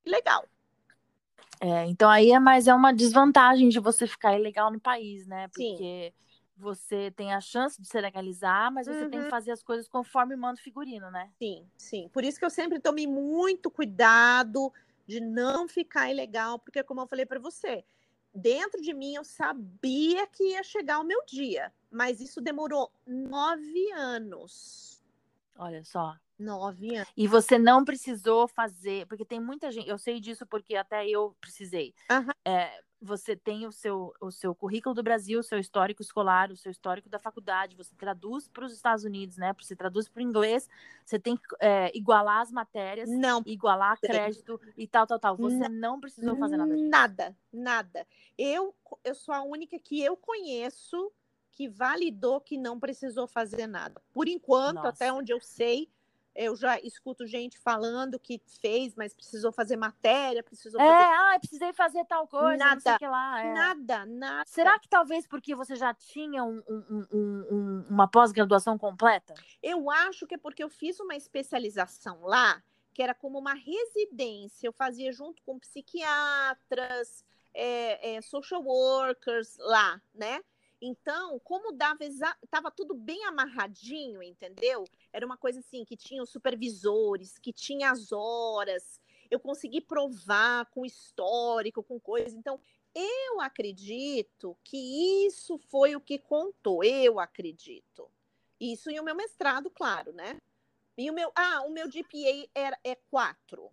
ilegal. 0.03 0.47
É, 1.59 1.85
então 1.85 2.09
aí 2.09 2.31
é 2.31 2.39
mais 2.39 2.67
é 2.67 2.73
uma 2.73 2.91
desvantagem 2.91 3.69
de 3.69 3.79
você 3.79 4.07
ficar 4.07 4.37
ilegal 4.37 4.71
no 4.71 4.79
país, 4.79 5.27
né? 5.27 5.47
Porque 5.49 6.13
Sim. 6.13 6.13
você 6.57 7.11
tem 7.11 7.33
a 7.33 7.39
chance 7.39 7.79
de 7.79 7.87
se 7.87 8.01
legalizar, 8.01 8.71
mas 8.71 8.87
você 8.87 9.03
uhum. 9.03 9.09
tem 9.09 9.19
que 9.19 9.25
uhum. 9.25 9.31
fazer 9.31 9.51
as 9.51 9.61
coisas 9.61 9.87
conforme 9.87 10.35
manda 10.35 10.59
o 10.59 10.63
figurino, 10.63 11.11
né? 11.11 11.29
Sim, 11.37 11.69
sim. 11.77 12.09
Por 12.09 12.23
isso 12.23 12.39
que 12.39 12.45
eu 12.45 12.49
sempre 12.49 12.79
tomei 12.79 13.05
muito 13.05 13.69
cuidado 13.69 14.73
de 15.05 15.19
não 15.19 15.67
ficar 15.67 16.09
ilegal, 16.09 16.59
porque 16.59 16.83
como 16.83 17.01
eu 17.01 17.07
falei 17.07 17.25
para 17.25 17.39
você, 17.39 17.83
dentro 18.33 18.81
de 18.81 18.93
mim 18.93 19.15
eu 19.15 19.23
sabia 19.23 20.27
que 20.27 20.51
ia 20.51 20.63
chegar 20.63 20.99
o 20.99 21.03
meu 21.03 21.23
dia, 21.25 21.71
mas 21.89 22.19
isso 22.19 22.41
demorou 22.41 22.91
nove 23.05 23.91
anos. 23.93 25.01
Olha 25.57 25.83
só. 25.83 26.15
Nove 26.37 26.95
anos. 26.95 27.11
E 27.15 27.27
você 27.27 27.57
não 27.57 27.85
precisou 27.85 28.47
fazer, 28.47 29.07
porque 29.07 29.23
tem 29.23 29.39
muita 29.39 29.71
gente, 29.71 29.87
eu 29.87 29.97
sei 29.97 30.19
disso 30.19 30.45
porque 30.45 30.75
até 30.75 31.07
eu 31.07 31.35
precisei. 31.39 31.93
Uhum. 32.11 32.31
É, 32.43 32.83
você 33.01 33.35
tem 33.35 33.65
o 33.67 33.71
seu, 33.71 34.13
o 34.19 34.31
seu 34.31 34.55
currículo 34.55 34.95
do 34.95 35.03
Brasil, 35.03 35.39
o 35.39 35.43
seu 35.43 35.59
histórico 35.59 36.01
escolar, 36.01 36.51
o 36.51 36.55
seu 36.55 36.71
histórico 36.71 37.09
da 37.09 37.19
faculdade, 37.19 37.75
você 37.75 37.93
traduz 37.95 38.47
para 38.47 38.65
os 38.65 38.73
Estados 38.73 39.03
Unidos, 39.03 39.37
né? 39.37 39.53
Você 39.59 39.75
traduz 39.75 40.09
para 40.09 40.19
o 40.19 40.23
inglês, 40.23 40.69
você 41.03 41.19
tem 41.19 41.35
que 41.35 41.43
é, 41.59 41.95
igualar 41.95 42.41
as 42.41 42.51
matérias, 42.51 43.09
não. 43.09 43.43
igualar 43.45 43.99
crédito 43.99 44.59
e 44.77 44.87
tal, 44.87 45.05
tal, 45.05 45.19
tal. 45.19 45.37
Você 45.37 45.69
não, 45.69 45.91
não 45.93 45.99
precisou 45.99 46.35
fazer 46.37 46.57
nada 46.57 46.75
disso. 46.75 46.89
Nada, 46.89 47.37
nada. 47.51 48.07
Eu, 48.37 48.75
eu 49.03 49.15
sou 49.15 49.33
a 49.33 49.43
única 49.43 49.77
que 49.79 50.01
eu 50.01 50.17
conheço 50.17 51.11
que 51.51 51.69
validou 51.69 52.41
que 52.41 52.57
não 52.57 52.79
precisou 52.79 53.27
fazer 53.27 53.65
nada. 53.65 54.01
Por 54.11 54.27
enquanto, 54.27 54.75
Nossa. 54.75 54.89
até 54.89 55.13
onde 55.13 55.31
eu 55.31 55.39
sei, 55.39 55.89
eu 56.35 56.55
já 56.55 56.79
escuto 56.81 57.25
gente 57.25 57.57
falando 57.57 58.19
que 58.19 58.41
fez, 58.61 58.93
mas 58.93 59.13
precisou 59.13 59.51
fazer 59.51 59.77
matéria, 59.77 60.43
precisou 60.43 60.81
é, 60.81 60.85
fazer. 60.85 61.13
ah, 61.13 61.39
precisei 61.39 61.73
fazer 61.73 62.05
tal 62.05 62.27
coisa, 62.27 62.57
nada, 62.57 62.75
não 62.75 62.81
sei 62.81 62.97
que 62.97 63.07
lá. 63.07 63.41
É. 63.41 63.53
Nada, 63.53 64.05
nada. 64.05 64.43
Será 64.45 64.77
que 64.77 64.89
talvez 64.89 65.25
porque 65.25 65.55
você 65.55 65.75
já 65.75 65.93
tinha 65.93 66.43
um, 66.43 66.61
um, 66.67 67.07
um, 67.11 67.85
uma 67.89 68.07
pós-graduação 68.07 68.77
completa? 68.77 69.33
Eu 69.63 69.89
acho 69.89 70.27
que 70.27 70.35
é 70.35 70.37
porque 70.37 70.63
eu 70.63 70.69
fiz 70.69 70.99
uma 70.99 71.15
especialização 71.15 72.21
lá, 72.23 72.61
que 72.93 73.01
era 73.01 73.13
como 73.13 73.39
uma 73.39 73.53
residência. 73.53 74.67
Eu 74.67 74.73
fazia 74.73 75.13
junto 75.13 75.41
com 75.43 75.57
psiquiatras, 75.57 77.23
é, 77.53 78.15
é, 78.15 78.21
social 78.21 78.61
workers 78.61 79.57
lá, 79.59 80.01
né? 80.13 80.41
Então, 80.85 81.39
como 81.39 81.71
dava 81.71 82.03
estava 82.03 82.69
tudo 82.69 82.93
bem 82.93 83.25
amarradinho, 83.25 84.21
entendeu? 84.21 84.85
Era 85.11 85.25
uma 85.25 85.35
coisa 85.35 85.59
assim 85.59 85.83
que 85.83 85.97
tinha 85.97 86.21
os 86.21 86.29
supervisores, 86.29 87.39
que 87.39 87.51
tinha 87.51 87.89
as 87.89 88.11
horas. 88.11 89.01
Eu 89.31 89.39
consegui 89.39 89.81
provar 89.81 90.67
com 90.67 90.85
histórico, 90.85 91.81
com 91.81 91.99
coisa. 91.99 92.37
Então, 92.37 92.59
eu 92.93 93.41
acredito 93.41 94.55
que 94.63 95.25
isso 95.25 95.57
foi 95.57 95.95
o 95.95 96.01
que 96.01 96.19
contou. 96.19 96.83
Eu 96.83 97.19
acredito. 97.19 98.07
Isso 98.59 98.91
e 98.91 98.99
o 98.99 99.03
meu 99.03 99.15
mestrado, 99.15 99.71
claro, 99.71 100.13
né? 100.13 100.39
E 100.95 101.09
o 101.09 101.13
meu, 101.13 101.31
ah, 101.35 101.63
o 101.65 101.71
meu 101.71 101.87
GPA 101.89 102.47
era, 102.53 102.77
é 102.83 102.93
4. 103.09 103.71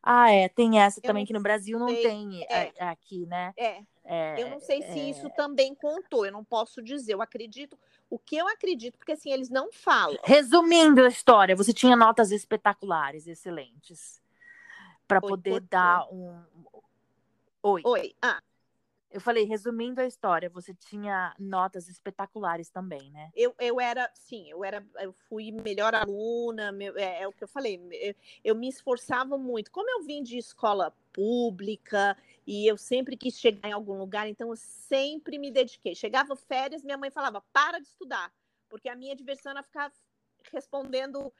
Ah, 0.00 0.30
é, 0.30 0.48
tem 0.48 0.80
essa 0.80 1.00
Eu 1.00 1.02
também 1.02 1.26
que 1.26 1.32
no 1.32 1.42
Brasil 1.42 1.76
não 1.76 1.88
sei. 1.88 2.02
tem 2.02 2.44
É. 2.44 2.72
é, 2.76 2.84
aqui, 2.84 3.26
né? 3.26 3.52
É, 3.56 3.82
É, 4.04 4.42
eu 4.42 4.50
não 4.50 4.58
sei 4.58 4.82
se 4.82 4.98
é, 4.98 5.10
isso 5.10 5.30
também 5.30 5.74
contou, 5.74 6.26
eu 6.26 6.32
não 6.32 6.44
posso 6.44 6.82
dizer. 6.82 7.14
Eu 7.14 7.22
acredito, 7.22 7.78
o 8.10 8.18
que 8.18 8.36
eu 8.36 8.48
acredito, 8.48 8.98
porque 8.98 9.12
assim, 9.12 9.32
eles 9.32 9.48
não 9.48 9.72
falam. 9.72 10.18
Resumindo 10.24 11.04
a 11.04 11.08
história, 11.08 11.54
você 11.54 11.72
tinha 11.72 11.96
notas 11.96 12.32
espetaculares, 12.32 13.26
excelentes, 13.26 14.20
para 15.06 15.20
poder 15.20 15.50
cortou. 15.50 15.68
dar 15.68 16.06
um. 16.12 16.42
Oi. 17.62 17.82
Oi, 17.84 18.14
ah, 18.20 18.42
Eu 19.12 19.20
falei, 19.20 19.44
resumindo 19.44 20.00
a 20.00 20.06
história, 20.06 20.48
você 20.48 20.72
tinha 20.74 21.34
notas 21.38 21.88
espetaculares 21.88 22.70
também, 22.70 23.10
né? 23.10 23.30
eu, 23.34 23.54
eu 23.58 23.80
era, 23.80 24.10
sim, 24.14 24.50
eu 24.50 24.64
era, 24.64 24.84
eu 25.00 25.12
fui 25.28 25.50
melhor 25.52 25.94
aluna, 25.94 26.72
meu- 26.72 26.96
é, 26.96 27.22
é 27.22 27.28
o 27.28 27.32
que 27.32 27.44
eu 27.44 27.48
falei, 27.48 27.80
eu, 27.92 28.14
eu 28.42 28.54
me 28.54 28.68
esforçava 28.68 29.36
muito. 29.36 29.70
Como 29.70 29.88
eu 29.90 30.02
vim 30.02 30.22
de 30.22 30.38
escola 30.38 30.94
pública 31.12 32.16
e 32.46 32.66
eu 32.66 32.76
sempre 32.78 33.16
quis 33.16 33.38
chegar 33.38 33.68
em 33.68 33.72
algum 33.72 33.98
lugar, 33.98 34.28
então 34.28 34.48
eu 34.50 34.56
sempre 34.56 35.38
me 35.38 35.50
dediquei. 35.50 35.94
Chegava 35.94 36.34
férias, 36.34 36.82
minha 36.82 36.98
mãe 36.98 37.10
falava, 37.10 37.42
para 37.52 37.78
de 37.78 37.86
estudar, 37.88 38.32
porque 38.68 38.88
a 38.88 38.96
minha 38.96 39.14
diversão 39.14 39.52
era 39.52 39.62
ficar 39.62 39.92
respondendo 40.52 41.32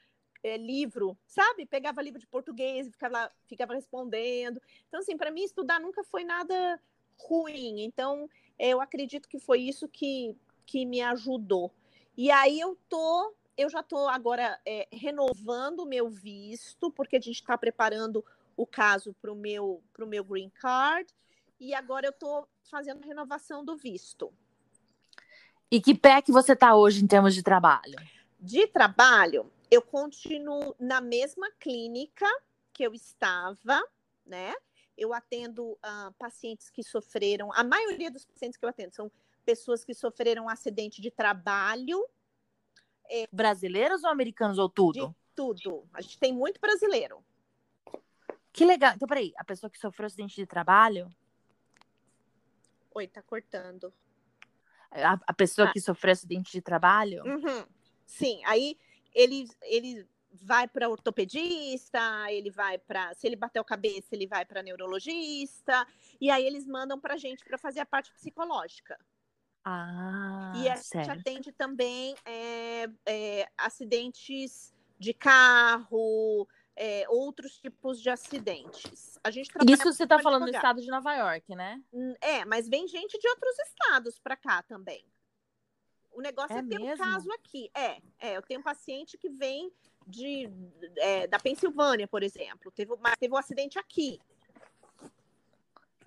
é, 0.43 0.57
livro, 0.57 1.17
sabe? 1.25 1.65
Pegava 1.65 2.01
livro 2.01 2.19
de 2.19 2.27
português 2.27 2.87
e 2.87 2.91
ficava, 2.91 3.31
ficava 3.47 3.73
respondendo. 3.73 4.61
Então, 4.87 4.99
assim, 4.99 5.17
para 5.17 5.31
mim 5.31 5.43
estudar 5.43 5.79
nunca 5.79 6.03
foi 6.03 6.23
nada 6.23 6.79
ruim. 7.27 7.83
Então, 7.83 8.29
eu 8.57 8.81
acredito 8.81 9.27
que 9.27 9.39
foi 9.39 9.61
isso 9.61 9.87
que, 9.87 10.35
que 10.65 10.85
me 10.85 11.01
ajudou. 11.01 11.71
E 12.15 12.29
aí 12.29 12.59
eu 12.59 12.77
tô, 12.87 13.33
eu 13.57 13.69
já 13.69 13.81
tô 13.81 14.07
agora 14.07 14.59
é, 14.65 14.87
renovando 14.91 15.79
o 15.79 15.85
meu 15.85 16.09
visto, 16.09 16.91
porque 16.91 17.17
a 17.17 17.21
gente 17.21 17.35
está 17.35 17.57
preparando 17.57 18.23
o 18.55 18.67
caso 18.67 19.15
para 19.19 19.31
o 19.31 19.35
meu, 19.35 19.81
pro 19.91 20.07
meu 20.07 20.23
green 20.23 20.49
card, 20.49 21.11
e 21.59 21.73
agora 21.73 22.07
eu 22.07 22.13
tô 22.13 22.47
fazendo 22.69 23.05
renovação 23.05 23.65
do 23.65 23.75
visto. 23.75 24.31
E 25.71 25.81
que 25.81 25.95
pé 25.95 26.21
que 26.21 26.31
você 26.31 26.55
tá 26.55 26.75
hoje 26.75 27.03
em 27.03 27.07
termos 27.07 27.33
de 27.33 27.41
trabalho? 27.41 27.95
De 28.39 28.67
trabalho, 28.67 29.51
eu 29.71 29.81
continuo 29.81 30.75
na 30.79 31.01
mesma 31.01 31.49
clínica 31.59 32.27
que 32.71 32.83
eu 32.83 32.93
estava, 32.93 33.81
né? 34.25 34.53
Eu 34.97 35.13
atendo 35.13 35.77
ah, 35.81 36.11
pacientes 36.19 36.69
que 36.69 36.83
sofreram, 36.83 37.51
a 37.53 37.63
maioria 37.63 38.11
dos 38.11 38.25
pacientes 38.25 38.57
que 38.57 38.63
eu 38.65 38.69
atendo 38.69 38.93
são 38.93 39.11
pessoas 39.45 39.83
que 39.83 39.93
sofreram 39.93 40.47
acidente 40.47 41.01
de 41.01 41.11
trabalho, 41.11 42.05
Brasileiros 43.31 44.03
ou 44.03 44.09
americanos 44.09 44.57
ou 44.57 44.69
tudo? 44.69 45.09
de 45.09 45.15
tudo. 45.35 45.87
A 45.93 46.01
gente 46.01 46.17
tem 46.17 46.31
muito 46.33 46.59
brasileiro. 46.59 47.23
Que 48.51 48.65
legal. 48.65 48.93
Então, 48.95 49.07
peraí, 49.07 49.33
a 49.37 49.43
pessoa 49.43 49.69
que 49.69 49.77
sofreu 49.77 50.07
acidente 50.07 50.35
de 50.35 50.45
trabalho, 50.45 51.13
Oi, 52.95 53.07
tá 53.07 53.21
cortando. 53.21 53.91
a, 54.91 55.19
a 55.27 55.33
pessoa 55.33 55.67
Ah. 55.67 55.73
que 55.73 55.81
sofreu 55.81 56.11
acidente 56.13 56.51
de 56.51 56.61
trabalho, 56.61 57.23
Uhum. 57.25 57.65
Sim, 58.05 58.41
aí 58.45 58.77
ele, 59.13 59.47
ele 59.63 60.07
vai 60.33 60.67
para 60.67 60.89
ortopedista, 60.89 61.99
ele 62.31 62.49
vai 62.49 62.77
para. 62.77 63.13
Se 63.13 63.27
ele 63.27 63.35
bater 63.35 63.59
o 63.59 63.63
cabeça, 63.63 64.07
ele 64.11 64.27
vai 64.27 64.45
para 64.45 64.63
neurologista, 64.63 65.85
e 66.19 66.29
aí 66.29 66.45
eles 66.45 66.65
mandam 66.65 66.99
para 66.99 67.17
gente 67.17 67.43
para 67.43 67.57
fazer 67.57 67.79
a 67.79 67.85
parte 67.85 68.11
psicológica. 68.13 68.99
ah, 69.63 70.53
e 70.55 70.67
a 70.67 70.75
gente 70.75 70.87
certo. 70.87 71.11
atende 71.11 71.51
também 71.51 72.15
é, 72.25 72.89
é, 73.05 73.49
acidentes 73.57 74.73
de 74.99 75.13
carro, 75.13 76.47
é, 76.75 77.05
outros 77.09 77.57
tipos 77.57 78.01
de 78.01 78.09
acidentes. 78.09 79.19
A 79.23 79.29
gente 79.29 79.49
Isso 79.69 79.83
você 79.83 80.07
tá 80.07 80.17
com 80.17 80.23
falando 80.23 80.45
do 80.45 80.51
estado 80.51 80.81
de 80.81 80.87
Nova 80.87 81.13
York, 81.15 81.55
né? 81.55 81.81
Hum, 81.93 82.13
É, 82.19 82.45
mas 82.45 82.67
vem 82.67 82.87
gente 82.87 83.17
de 83.19 83.27
outros 83.27 83.57
estados 83.59 84.19
para 84.19 84.35
cá 84.35 84.63
também. 84.63 85.05
O 86.11 86.21
negócio 86.21 86.55
É 86.55 86.59
é, 86.59 86.63
ter 86.63 86.79
um 86.79 86.85
mesmo? 86.85 87.03
caso 87.03 87.31
aqui. 87.31 87.71
É, 87.75 88.01
é, 88.19 88.37
eu 88.37 88.41
tenho 88.41 88.59
um 88.59 88.63
paciente 88.63 89.17
que 89.17 89.29
vem 89.29 89.71
de, 90.07 90.49
é, 90.97 91.27
da 91.27 91.39
Pensilvânia, 91.39 92.07
por 92.07 92.23
exemplo. 92.23 92.71
Teve, 92.71 92.95
mas 92.99 93.15
teve 93.19 93.33
um 93.33 93.37
acidente 93.37 93.77
aqui. 93.79 94.19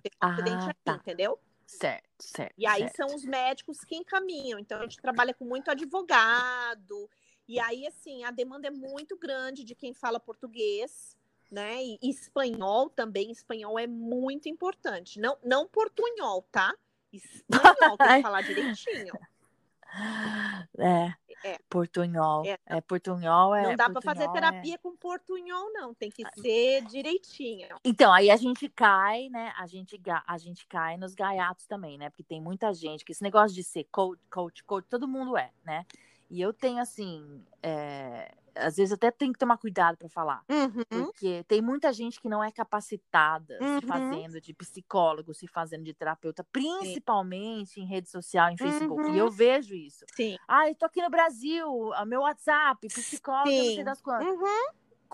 Teve 0.01 0.15
um 0.15 0.19
Ah, 0.19 0.31
acidente 0.33 0.69
aqui, 0.69 0.79
tá. 0.83 0.95
entendeu? 0.95 1.39
Certo, 1.65 2.07
certo. 2.19 2.53
E 2.57 2.65
aí 2.65 2.83
certo. 2.83 2.95
são 2.95 3.15
os 3.15 3.25
médicos 3.25 3.83
que 3.83 3.95
encaminham. 3.95 4.57
Então 4.57 4.79
a 4.79 4.83
gente 4.83 5.01
trabalha 5.01 5.33
com 5.33 5.45
muito 5.45 5.69
advogado. 5.69 7.09
E 7.47 7.59
aí, 7.59 7.85
assim, 7.87 8.23
a 8.23 8.31
demanda 8.31 8.67
é 8.67 8.71
muito 8.71 9.17
grande 9.17 9.63
de 9.63 9.75
quem 9.75 9.93
fala 9.93 10.19
português, 10.19 11.17
né? 11.51 11.81
E 11.83 11.97
espanhol 12.03 12.89
também. 12.89 13.31
Espanhol 13.31 13.77
é 13.79 13.87
muito 13.87 14.49
importante. 14.49 15.19
Não, 15.19 15.37
não 15.43 15.67
portunhol, 15.67 16.43
tá? 16.51 16.73
Espanhol, 17.13 17.97
tem 17.97 18.17
que 18.17 18.21
falar 18.21 18.41
direitinho. 18.41 19.13
É, 20.79 21.13
É. 21.43 21.57
portunhol. 21.69 22.45
É. 22.45 22.57
É, 22.65 22.81
portunhol 22.81 23.55
é. 23.55 23.63
não 23.63 23.75
dá 23.75 23.89
para 23.89 24.01
fazer 24.01 24.23
é- 24.23 24.31
terapia 24.31 24.77
com 24.77 24.95
portunhol, 24.95 25.71
não. 25.73 25.93
Tem 25.93 26.09
que 26.09 26.23
ser 26.39 26.83
direitinho. 26.85 27.67
Então, 27.83 28.11
aí 28.13 28.29
a 28.29 28.35
gente 28.35 28.67
cai, 28.69 29.29
né? 29.29 29.53
A 29.57 29.65
gente, 29.67 29.99
a 30.25 30.37
gente 30.37 30.65
cai 30.67 30.97
nos 30.97 31.13
gaiatos 31.13 31.65
também, 31.65 31.97
né? 31.97 32.09
Porque 32.09 32.23
tem 32.23 32.41
muita 32.41 32.73
gente 32.73 33.05
que 33.05 33.11
esse 33.11 33.23
negócio 33.23 33.55
de 33.55 33.63
ser 33.63 33.85
coach, 33.91 34.21
coach, 34.29 34.63
coach, 34.63 34.87
todo 34.89 35.07
mundo 35.07 35.37
é, 35.37 35.51
né? 35.63 35.85
E 36.29 36.41
eu 36.41 36.51
tenho, 36.51 36.79
assim, 36.79 37.43
é, 37.63 38.33
às 38.59 38.75
vezes 38.77 38.93
até 38.93 39.11
tenho 39.11 39.33
que 39.33 39.39
tomar 39.39 39.57
cuidado 39.57 39.97
para 39.97 40.09
falar. 40.09 40.43
Uhum. 40.49 40.83
Porque 41.05 41.43
tem 41.47 41.61
muita 41.61 41.91
gente 41.93 42.19
que 42.19 42.29
não 42.29 42.43
é 42.43 42.51
capacitada 42.51 43.57
Uhum. 43.61 43.79
se 43.79 43.85
fazendo 43.85 44.41
de 44.41 44.53
psicólogo, 44.53 45.33
se 45.33 45.47
fazendo 45.47 45.83
de 45.83 45.93
terapeuta, 45.93 46.43
principalmente 46.51 47.79
em 47.79 47.85
rede 47.85 48.09
social, 48.09 48.49
em 48.49 48.57
Facebook. 48.57 49.01
Uhum. 49.03 49.15
E 49.15 49.17
eu 49.17 49.29
vejo 49.29 49.75
isso. 49.75 50.05
Sim. 50.15 50.37
Ah, 50.47 50.67
eu 50.67 50.75
tô 50.75 50.85
aqui 50.85 51.01
no 51.01 51.09
Brasil, 51.09 51.67
meu 52.05 52.21
WhatsApp, 52.21 52.87
psicólogo, 52.87 53.49
não 53.49 53.63
sei 53.63 53.75
Sim. 53.77 53.83
das 53.83 54.01
quantas. 54.01 54.27
Uhum. 54.27 54.67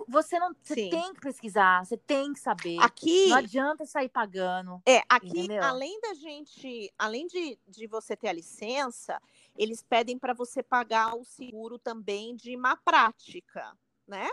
Você 0.08 0.40
não, 0.40 0.52
você 0.60 0.74
Sim. 0.74 0.90
tem 0.90 1.14
que 1.14 1.22
pesquisar, 1.22 1.86
você 1.86 1.96
tem 1.96 2.34
que 2.34 2.40
saber. 2.40 2.80
Aqui. 2.82 3.28
Não 3.30 3.38
adianta 3.38 3.86
sair 3.86 4.10
pagando. 4.10 4.82
É, 4.88 5.02
aqui, 5.08 5.28
Entendeu? 5.28 5.64
além 5.64 6.00
da 6.02 6.16
gente, 6.16 6.92
além 6.98 7.28
de, 7.28 7.60
de 7.68 7.86
você 7.86 8.16
ter 8.18 8.30
a 8.30 8.34
licença, 8.34 9.22
eles 9.56 9.82
pedem 9.82 10.18
para 10.18 10.34
você 10.34 10.64
pagar 10.64 11.16
o 11.16 11.24
seguro 11.24 11.78
também 11.78 12.36
de 12.36 12.56
má 12.58 12.76
prática, 12.76 13.78
né? 14.08 14.30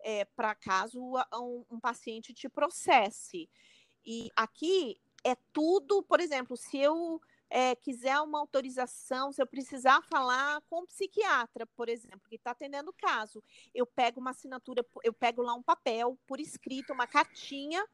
É, 0.00 0.24
para 0.24 0.54
caso 0.54 1.00
um, 1.34 1.64
um 1.70 1.80
paciente 1.80 2.34
te 2.34 2.48
processe. 2.48 3.48
E 4.04 4.30
aqui 4.34 5.00
é 5.24 5.36
tudo, 5.52 6.02
por 6.02 6.20
exemplo, 6.20 6.56
se 6.56 6.78
eu 6.78 7.20
é, 7.48 7.76
quiser 7.76 8.18
uma 8.20 8.40
autorização, 8.40 9.30
se 9.30 9.40
eu 9.40 9.46
precisar 9.46 10.02
falar 10.02 10.62
com 10.70 10.80
um 10.80 10.86
psiquiatra, 10.86 11.66
por 11.66 11.88
exemplo, 11.88 12.22
que 12.28 12.36
está 12.36 12.52
atendendo 12.52 12.90
o 12.90 12.94
caso, 12.94 13.44
eu 13.74 13.86
pego 13.86 14.20
uma 14.20 14.30
assinatura, 14.30 14.84
eu 15.04 15.12
pego 15.12 15.42
lá 15.42 15.54
um 15.54 15.62
papel 15.62 16.18
por 16.26 16.40
escrito, 16.40 16.92
uma 16.92 17.06
cartinha 17.06 17.86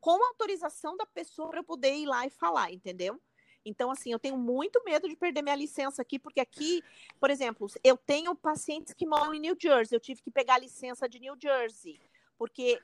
com 0.00 0.24
autorização 0.28 0.96
da 0.96 1.04
pessoa 1.04 1.50
para 1.50 1.58
eu 1.58 1.64
poder 1.64 1.94
ir 1.94 2.06
lá 2.06 2.24
e 2.26 2.30
falar, 2.30 2.72
entendeu? 2.72 3.20
Então, 3.64 3.90
assim, 3.90 4.10
eu 4.12 4.18
tenho 4.18 4.36
muito 4.36 4.82
medo 4.84 5.08
de 5.08 5.16
perder 5.16 5.42
minha 5.42 5.54
licença 5.54 6.02
aqui, 6.02 6.18
porque 6.18 6.40
aqui, 6.40 6.82
por 7.20 7.30
exemplo, 7.30 7.68
eu 7.84 7.96
tenho 7.96 8.34
pacientes 8.34 8.92
que 8.92 9.06
moram 9.06 9.32
em 9.32 9.40
New 9.40 9.56
Jersey, 9.60 9.96
eu 9.96 10.00
tive 10.00 10.20
que 10.20 10.30
pegar 10.30 10.54
a 10.54 10.58
licença 10.58 11.08
de 11.08 11.20
New 11.20 11.36
Jersey, 11.40 12.00
porque 12.36 12.80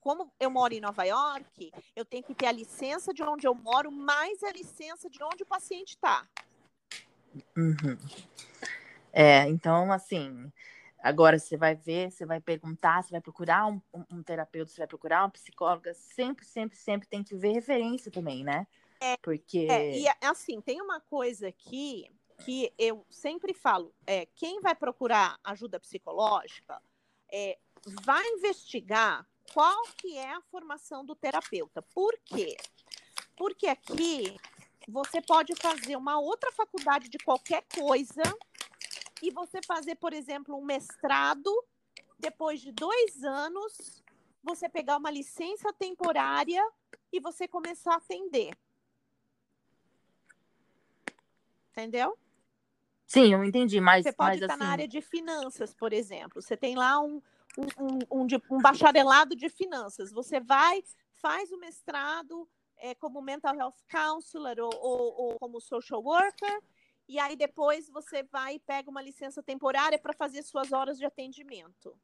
como 0.00 0.32
eu 0.38 0.50
moro 0.50 0.72
em 0.72 0.80
Nova 0.80 1.04
York, 1.04 1.72
eu 1.94 2.04
tenho 2.04 2.22
que 2.22 2.34
ter 2.34 2.46
a 2.46 2.52
licença 2.52 3.12
de 3.12 3.22
onde 3.22 3.46
eu 3.46 3.54
moro, 3.54 3.90
mais 3.90 4.42
a 4.42 4.50
licença 4.50 5.10
de 5.10 5.22
onde 5.22 5.42
o 5.42 5.46
paciente 5.46 5.90
está. 5.90 6.26
Uhum. 7.56 7.98
É, 9.12 9.46
então, 9.48 9.92
assim, 9.92 10.50
agora 11.00 11.38
você 11.38 11.56
vai 11.56 11.74
ver, 11.74 12.10
você 12.10 12.24
vai 12.24 12.40
perguntar, 12.40 13.02
você 13.02 13.10
vai 13.10 13.20
procurar 13.20 13.66
um, 13.66 13.80
um- 13.92 14.04
um 14.10 14.22
terapeuta, 14.22 14.70
você 14.70 14.78
vai 14.78 14.86
procurar 14.86 15.22
uma 15.22 15.30
psicóloga, 15.30 15.92
sempre, 15.92 16.44
sempre, 16.44 16.76
sempre 16.76 17.08
tem 17.08 17.22
que 17.22 17.34
ver 17.36 17.52
referência 17.52 18.10
também, 18.10 18.44
né? 18.44 18.66
Porque. 19.22 19.66
É, 19.70 19.98
e 19.98 20.06
assim, 20.20 20.60
tem 20.60 20.80
uma 20.80 21.00
coisa 21.00 21.48
aqui 21.48 22.10
que 22.44 22.72
eu 22.78 23.04
sempre 23.10 23.54
falo: 23.54 23.94
é, 24.06 24.26
quem 24.26 24.60
vai 24.60 24.74
procurar 24.74 25.38
ajuda 25.44 25.80
psicológica 25.80 26.80
é, 27.32 27.58
vai 28.04 28.26
investigar 28.28 29.26
qual 29.52 29.82
que 29.96 30.16
é 30.16 30.32
a 30.32 30.40
formação 30.42 31.04
do 31.04 31.14
terapeuta. 31.14 31.82
Por 31.82 32.18
quê? 32.24 32.56
Porque 33.36 33.66
aqui 33.66 34.36
você 34.88 35.20
pode 35.20 35.54
fazer 35.56 35.96
uma 35.96 36.18
outra 36.18 36.50
faculdade 36.52 37.08
de 37.08 37.18
qualquer 37.18 37.64
coisa 37.74 38.22
e 39.22 39.30
você 39.30 39.60
fazer, 39.66 39.96
por 39.96 40.12
exemplo, 40.12 40.56
um 40.56 40.64
mestrado, 40.64 41.50
depois 42.18 42.60
de 42.60 42.72
dois 42.72 43.22
anos, 43.22 44.02
você 44.42 44.68
pegar 44.68 44.96
uma 44.96 45.10
licença 45.10 45.72
temporária 45.72 46.66
e 47.12 47.20
você 47.20 47.46
começar 47.46 47.94
a 47.94 47.96
atender. 47.96 48.56
Entendeu? 51.70 52.16
Sim, 53.06 53.32
eu 53.32 53.44
entendi, 53.44 53.80
mas, 53.80 54.04
Você 54.04 54.12
pode 54.12 54.30
mas 54.30 54.40
estar 54.42 54.54
assim. 54.54 54.62
na 54.62 54.70
área 54.70 54.86
de 54.86 55.00
finanças, 55.00 55.74
por 55.74 55.92
exemplo. 55.92 56.40
Você 56.40 56.56
tem 56.56 56.76
lá 56.76 57.00
um, 57.00 57.20
um, 57.58 57.98
um, 58.22 58.26
um 58.50 58.58
bacharelado 58.62 59.34
de 59.34 59.48
finanças. 59.48 60.12
Você 60.12 60.38
vai, 60.38 60.82
faz 61.20 61.50
o 61.50 61.58
mestrado 61.58 62.48
é, 62.78 62.94
como 62.94 63.20
mental 63.20 63.54
health 63.54 63.74
counselor 63.90 64.56
ou, 64.58 64.70
ou, 64.80 65.20
ou 65.22 65.38
como 65.38 65.60
social 65.60 66.02
worker, 66.02 66.60
e 67.08 67.18
aí 67.18 67.34
depois 67.34 67.88
você 67.88 68.22
vai 68.22 68.54
e 68.54 68.60
pega 68.60 68.88
uma 68.88 69.02
licença 69.02 69.42
temporária 69.42 69.98
para 69.98 70.12
fazer 70.12 70.42
suas 70.42 70.72
horas 70.72 70.96
de 70.96 71.04
atendimento. 71.04 71.96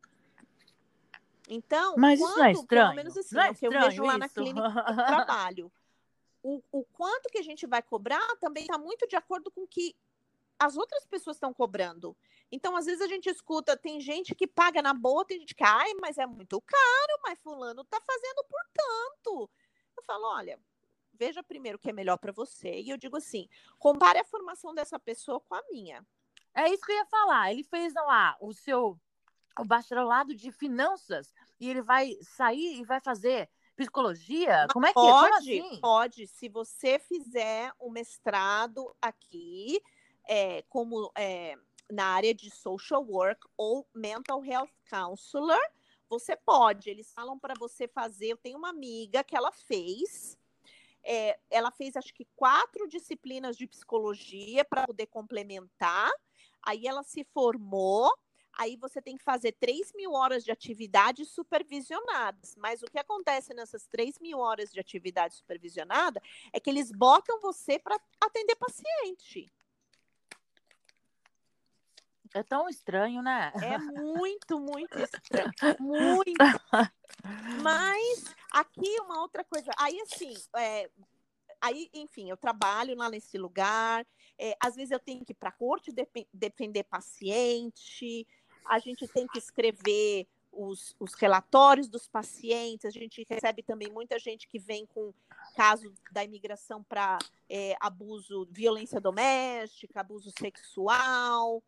Então, 1.48 1.94
mas 1.96 2.18
quanto, 2.18 2.30
isso 2.30 2.38
não 2.38 2.46
é 2.46 2.52
estranho. 2.52 2.86
Pelo 2.86 2.96
menos 2.96 3.16
assim, 3.16 3.34
não 3.36 3.42
é, 3.42 3.48
é 3.50 3.54
que 3.54 3.66
eu 3.66 3.70
vejo 3.70 4.02
lá 4.02 4.12
isso? 4.14 4.18
na 4.18 4.28
clínica 4.28 4.72
que 4.72 4.90
eu 4.90 4.94
trabalho. 5.06 5.72
O, 6.48 6.62
o 6.70 6.84
quanto 6.84 7.28
que 7.28 7.38
a 7.38 7.42
gente 7.42 7.66
vai 7.66 7.82
cobrar 7.82 8.24
também 8.36 8.62
está 8.62 8.78
muito 8.78 9.08
de 9.08 9.16
acordo 9.16 9.50
com 9.50 9.62
o 9.62 9.66
que 9.66 9.96
as 10.56 10.76
outras 10.76 11.04
pessoas 11.04 11.36
estão 11.36 11.52
cobrando. 11.52 12.16
Então, 12.52 12.76
às 12.76 12.86
vezes 12.86 13.00
a 13.00 13.08
gente 13.08 13.28
escuta, 13.28 13.76
tem 13.76 14.00
gente 14.00 14.32
que 14.32 14.46
paga 14.46 14.80
na 14.80 14.94
boa, 14.94 15.24
tem 15.24 15.40
gente 15.40 15.56
que, 15.56 15.64
ai, 15.64 15.92
mas 16.00 16.18
é 16.18 16.24
muito 16.24 16.60
caro, 16.60 17.20
mas 17.24 17.40
fulano 17.40 17.82
está 17.82 18.00
fazendo 18.00 18.44
por 18.44 18.62
tanto. 18.72 19.50
Eu 19.96 20.02
falo, 20.04 20.24
olha, 20.36 20.56
veja 21.12 21.42
primeiro 21.42 21.78
o 21.78 21.80
que 21.80 21.90
é 21.90 21.92
melhor 21.92 22.16
para 22.16 22.30
você. 22.30 22.80
E 22.80 22.90
eu 22.90 22.96
digo 22.96 23.16
assim: 23.16 23.48
compare 23.76 24.20
a 24.20 24.24
formação 24.24 24.72
dessa 24.72 25.00
pessoa 25.00 25.40
com 25.40 25.56
a 25.56 25.62
minha. 25.68 26.06
É 26.54 26.68
isso 26.68 26.86
que 26.86 26.92
eu 26.92 26.96
ia 26.96 27.06
falar. 27.06 27.50
Ele 27.50 27.64
fez 27.64 27.92
lá 27.92 28.36
o 28.40 28.52
seu 28.52 28.96
o 29.58 29.64
bacharelado 29.64 30.34
de 30.34 30.52
finanças 30.52 31.34
e 31.58 31.68
ele 31.68 31.82
vai 31.82 32.16
sair 32.20 32.78
e 32.78 32.84
vai 32.84 33.00
fazer 33.00 33.48
psicologia? 33.76 34.66
Como 34.72 34.86
é 34.86 34.88
que 34.88 34.94
pode, 34.94 35.56
é? 35.56 35.60
Assim? 35.60 35.80
Pode, 35.80 36.26
se 36.26 36.48
você 36.48 36.98
fizer 36.98 37.72
o 37.78 37.88
um 37.88 37.90
mestrado 37.90 38.94
aqui, 39.00 39.80
é, 40.28 40.62
como 40.62 41.12
é, 41.16 41.56
na 41.90 42.06
área 42.06 42.34
de 42.34 42.50
social 42.50 43.04
work 43.04 43.40
ou 43.56 43.86
mental 43.94 44.44
health 44.44 44.70
counselor, 44.90 45.60
você 46.08 46.36
pode. 46.36 46.88
Eles 46.90 47.12
falam 47.12 47.38
para 47.38 47.54
você 47.58 47.86
fazer. 47.86 48.28
Eu 48.28 48.36
tenho 48.36 48.58
uma 48.58 48.70
amiga 48.70 49.22
que 49.22 49.36
ela 49.36 49.52
fez 49.52 50.36
é, 51.06 51.38
ela 51.48 51.70
fez 51.70 51.96
acho 51.96 52.12
que 52.12 52.26
quatro 52.34 52.88
disciplinas 52.88 53.56
de 53.56 53.64
psicologia 53.64 54.64
para 54.64 54.84
poder 54.84 55.06
complementar. 55.06 56.10
Aí 56.60 56.84
ela 56.84 57.04
se 57.04 57.22
formou. 57.32 58.12
Aí 58.58 58.76
você 58.76 59.02
tem 59.02 59.16
que 59.16 59.24
fazer 59.24 59.52
3 59.52 59.92
mil 59.94 60.12
horas 60.12 60.42
de 60.42 60.50
atividades 60.50 61.28
supervisionadas. 61.28 62.54
Mas 62.56 62.82
o 62.82 62.86
que 62.86 62.98
acontece 62.98 63.52
nessas 63.52 63.86
3 63.86 64.18
mil 64.18 64.38
horas 64.38 64.72
de 64.72 64.80
atividade 64.80 65.34
supervisionada 65.34 66.22
é 66.52 66.58
que 66.58 66.70
eles 66.70 66.90
botam 66.90 67.40
você 67.40 67.78
para 67.78 68.00
atender 68.20 68.56
paciente. 68.56 69.52
É 72.34 72.42
tão 72.42 72.68
estranho, 72.68 73.22
né? 73.22 73.52
É 73.62 73.78
muito, 73.78 74.58
muito 74.58 74.98
estranho. 74.98 75.52
Muito. 75.80 76.34
Mas 77.62 78.34
aqui 78.50 79.00
uma 79.00 79.20
outra 79.20 79.42
coisa. 79.44 79.70
Aí, 79.78 79.98
assim, 80.02 80.34
é, 80.56 80.90
aí, 81.60 81.88
enfim, 81.94 82.28
eu 82.28 82.36
trabalho 82.36 82.94
lá 82.94 83.08
nesse 83.08 83.38
lugar. 83.38 84.06
É, 84.38 84.54
às 84.60 84.76
vezes 84.76 84.90
eu 84.90 84.98
tenho 84.98 85.24
que 85.24 85.32
ir 85.32 85.36
para 85.36 85.48
a 85.48 85.52
corte 85.52 85.90
de, 85.92 86.06
defender 86.32 86.84
paciente. 86.84 88.26
A 88.68 88.78
gente 88.78 89.06
tem 89.08 89.26
que 89.26 89.38
escrever 89.38 90.26
os, 90.52 90.96
os, 90.98 91.14
relatórios 91.14 91.88
dos 91.88 92.08
pacientes. 92.08 92.84
A 92.84 92.90
gente 92.90 93.26
recebe 93.28 93.62
também 93.62 93.90
muita 93.90 94.18
gente 94.18 94.48
que 94.48 94.58
vem 94.58 94.86
com 94.86 95.12
caso 95.54 95.92
da 96.10 96.24
imigração 96.24 96.82
para 96.82 97.18
é, 97.48 97.76
abuso, 97.80 98.46
violência 98.50 99.00
doméstica, 99.00 100.00
abuso 100.00 100.32
sexual 100.38 101.62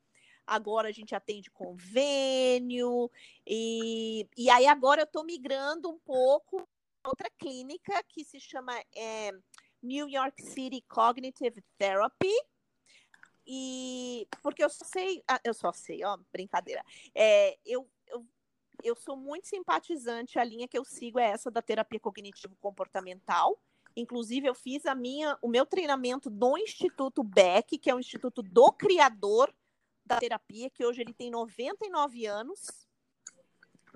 agora 0.49 0.89
a 0.89 0.93
gente 0.93 1.15
atende 1.15 1.51
convênio, 1.51 3.11
e, 3.47 4.27
e 4.37 4.49
aí 4.49 4.67
agora 4.67 5.03
eu 5.03 5.05
estou 5.05 5.23
migrando 5.23 5.91
um 5.91 5.99
pouco 5.99 6.67
para 7.03 7.11
outra 7.11 7.31
clínica 7.39 8.03
que 8.09 8.25
se 8.25 8.41
chama 8.41 8.73
é, 8.97 9.31
New 9.83 10.09
York 10.09 10.43
City 10.43 10.83
Cognitive 10.89 11.63
Therapy. 11.77 12.33
E 13.51 14.29
porque 14.43 14.63
eu 14.63 14.69
só 14.69 14.85
sei, 14.85 15.25
ah, 15.27 15.41
eu 15.43 15.55
só 15.55 15.73
sei, 15.73 16.05
ó, 16.05 16.19
brincadeira. 16.31 16.85
É, 17.15 17.59
eu, 17.65 17.89
eu, 18.07 18.27
eu 18.85 18.95
sou 18.95 19.17
muito 19.17 19.49
simpatizante, 19.49 20.39
a 20.39 20.45
linha 20.45 20.69
que 20.69 20.77
eu 20.77 20.85
sigo 20.85 21.19
é 21.19 21.31
essa 21.31 21.51
da 21.51 21.63
terapia 21.63 21.99
cognitivo 21.99 22.55
comportamental. 22.61 23.59
Inclusive, 23.97 24.47
eu 24.47 24.55
fiz 24.55 24.85
a 24.85 24.95
minha, 24.95 25.39
o 25.41 25.49
meu 25.49 25.65
treinamento 25.65 26.29
do 26.29 26.59
Instituto 26.59 27.25
Beck, 27.25 27.79
que 27.79 27.89
é 27.89 27.95
o 27.95 27.99
instituto 27.99 28.43
do 28.43 28.71
criador 28.71 29.53
da 30.05 30.19
terapia, 30.19 30.69
que 30.69 30.85
hoje 30.85 31.01
ele 31.01 31.15
tem 31.15 31.31
99 31.31 32.27
anos. 32.27 32.87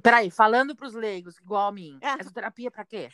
Peraí, 0.03 0.30
falando 0.30 0.74
para 0.74 0.86
os 0.86 0.94
leigos, 0.94 1.36
igual 1.38 1.68
a 1.68 1.72
mim, 1.72 1.98
é. 2.00 2.20
essa 2.20 2.32
terapia 2.32 2.68
é 2.68 2.70
para 2.70 2.86
quê? 2.86 3.11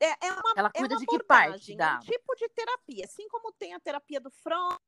É, 0.00 0.26
é 0.26 0.32
uma, 0.32 0.52
Ela 0.56 0.70
cuida 0.70 0.96
é 0.96 0.98
de 0.98 1.06
que 1.06 1.22
parte? 1.22 1.76
Da... 1.76 1.92
É 1.92 1.96
um 1.96 2.00
tipo 2.00 2.34
de 2.34 2.48
terapia, 2.48 3.04
assim 3.04 3.28
como 3.28 3.52
tem 3.52 3.72
a 3.72 3.80
terapia 3.80 4.20
do 4.20 4.30
Freud. 4.30 4.78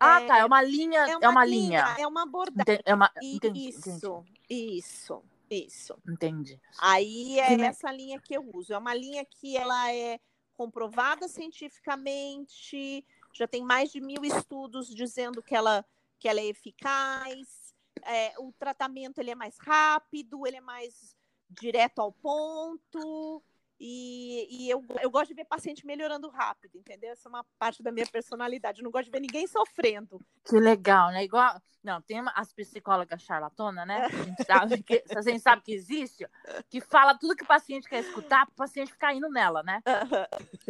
Ah, 0.00 0.20
é, 0.20 0.26
tá, 0.26 0.38
é 0.38 0.44
uma 0.44 0.62
linha, 0.62 1.00
é 1.00 1.16
uma, 1.16 1.26
é 1.26 1.28
uma 1.28 1.44
linha, 1.44 1.84
linha, 1.84 1.96
É 1.98 2.06
uma 2.06 2.22
abordagem. 2.22 2.82
É 2.84 2.94
uma... 2.94 3.10
Entendi, 3.22 3.68
isso, 3.68 3.88
entendi. 3.88 4.40
isso, 4.48 5.22
isso. 5.50 5.98
Entendi. 6.08 6.60
Aí 6.78 7.38
é 7.38 7.60
essa 7.62 7.92
linha 7.92 8.18
que 8.20 8.34
eu 8.34 8.48
uso. 8.54 8.72
É 8.72 8.78
uma 8.78 8.94
linha 8.94 9.24
que 9.24 9.56
ela 9.56 9.92
é 9.92 10.18
comprovada 10.54 11.28
cientificamente, 11.28 13.04
já 13.32 13.46
tem 13.46 13.62
mais 13.64 13.90
de 13.90 14.00
mil 14.00 14.24
estudos 14.24 14.92
dizendo 14.94 15.42
que 15.42 15.54
ela 15.54 15.84
que 16.18 16.28
ela 16.28 16.38
é 16.38 16.46
eficaz, 16.46 17.74
é, 18.04 18.32
o 18.38 18.52
tratamento 18.52 19.18
ele 19.18 19.32
é 19.32 19.34
mais 19.34 19.58
rápido, 19.58 20.46
ele 20.46 20.58
é 20.58 20.60
mais 20.60 21.16
direto 21.50 21.98
ao 22.00 22.12
ponto. 22.12 23.42
E, 23.84 24.46
e 24.48 24.70
eu, 24.70 24.84
eu 25.00 25.10
gosto 25.10 25.30
de 25.30 25.34
ver 25.34 25.44
paciente 25.44 25.84
melhorando 25.84 26.28
rápido, 26.28 26.78
entendeu? 26.78 27.10
Essa 27.10 27.28
é 27.28 27.30
uma 27.30 27.44
parte 27.58 27.82
da 27.82 27.90
minha 27.90 28.06
personalidade. 28.06 28.78
Eu 28.78 28.84
não 28.84 28.92
gosto 28.92 29.06
de 29.06 29.10
ver 29.10 29.18
ninguém 29.18 29.44
sofrendo. 29.48 30.20
Que 30.44 30.54
legal, 30.60 31.10
né? 31.10 31.24
Igual. 31.24 31.60
Não, 31.82 32.00
tem 32.00 32.22
as 32.36 32.52
psicólogas 32.52 33.22
charlatona, 33.22 33.84
né? 33.84 34.04
A 34.04 34.08
gente 34.08 34.44
sabe 34.44 34.82
que, 34.84 35.02
a 35.18 35.20
gente 35.20 35.40
sabe 35.40 35.62
que 35.62 35.74
existe, 35.74 36.24
que 36.70 36.80
fala 36.80 37.18
tudo 37.18 37.34
que 37.34 37.42
o 37.42 37.46
paciente 37.46 37.88
quer 37.88 37.98
escutar 37.98 38.46
para 38.46 38.52
o 38.52 38.56
paciente 38.56 38.92
ficar 38.92 39.14
indo 39.14 39.28
nela, 39.28 39.64
né? 39.64 39.82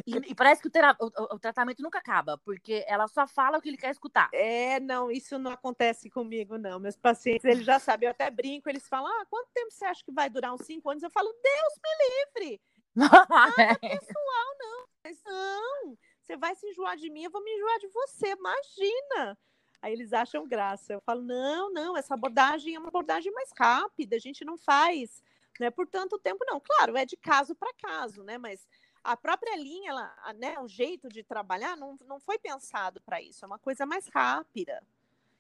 E, 0.07 0.31
e, 0.31 0.35
parece 0.35 0.63
que 0.63 0.69
o, 0.69 0.71
tera... 0.71 0.97
o, 0.99 1.35
o, 1.35 1.39
tratamento 1.39 1.83
nunca 1.83 1.99
acaba, 1.99 2.39
porque 2.39 2.83
ela 2.89 3.07
só 3.09 3.27
fala 3.27 3.59
o 3.59 3.61
que 3.61 3.69
ele 3.69 3.77
quer 3.77 3.91
escutar. 3.91 4.31
É, 4.33 4.81
não, 4.81 5.11
isso 5.11 5.39
não 5.39 5.51
acontece 5.51 6.09
comigo, 6.09 6.57
não. 6.57 6.81
Meus 6.81 6.97
pacientes, 6.97 7.45
eles 7.45 7.67
já 7.67 7.79
sabem, 7.79 8.07
eu 8.07 8.13
até 8.13 8.31
brinco, 8.31 8.71
eles 8.71 8.89
falam: 8.89 9.07
ah, 9.07 9.27
quanto 9.29 9.51
tempo 9.53 9.71
você 9.71 9.85
acha 9.85 10.03
que 10.03 10.13
vai 10.13 10.31
durar? 10.31 10.55
Uns 10.55 10.65
cinco 10.65 10.89
anos? 10.89 11.03
Eu 11.03 11.11
falo, 11.11 11.29
Deus 11.29 11.75
me 11.85 12.47
livre! 12.47 12.61
Nada 12.95 13.17
pessoal, 13.81 14.57
não. 14.59 14.85
Mas 15.05 15.23
não, 15.25 15.99
você 16.21 16.37
vai 16.37 16.55
se 16.55 16.67
enjoar 16.69 16.97
de 16.97 17.11
mim, 17.11 17.25
eu 17.25 17.31
vou 17.31 17.43
me 17.43 17.51
enjoar 17.55 17.79
de 17.79 17.89
você, 17.89 18.33
imagina. 18.33 19.39
Aí 19.81 19.93
eles 19.93 20.13
acham 20.13 20.47
graça. 20.47 20.93
Eu 20.93 21.01
falo, 21.01 21.23
não, 21.23 21.73
não, 21.73 21.97
essa 21.97 22.15
abordagem 22.15 22.75
é 22.75 22.79
uma 22.79 22.89
abordagem 22.89 23.33
mais 23.33 23.51
rápida, 23.59 24.15
a 24.15 24.21
gente 24.21 24.45
não 24.45 24.57
faz 24.57 25.23
né, 25.61 25.71
por 25.71 25.87
tanto 25.87 26.19
tempo, 26.19 26.45
não. 26.47 26.61
Claro, 26.61 26.97
é 26.97 27.05
de 27.05 27.17
caso 27.17 27.55
para 27.55 27.73
caso, 27.75 28.23
né? 28.23 28.39
Mas 28.39 28.67
a 29.03 29.17
própria 29.17 29.57
linha, 29.57 29.91
ela, 29.91 30.35
né, 30.37 30.59
o 30.59 30.69
jeito 30.69 31.09
de 31.09 31.23
trabalhar 31.23 31.77
não, 31.77 31.99
não 32.07 32.21
foi 32.21 32.39
pensado 32.39 33.01
para 33.03 33.21
isso, 33.21 33.45
é 33.45 33.47
uma 33.47 33.59
coisa 33.59 33.87
mais 33.87 34.09
rápida. 34.09 34.83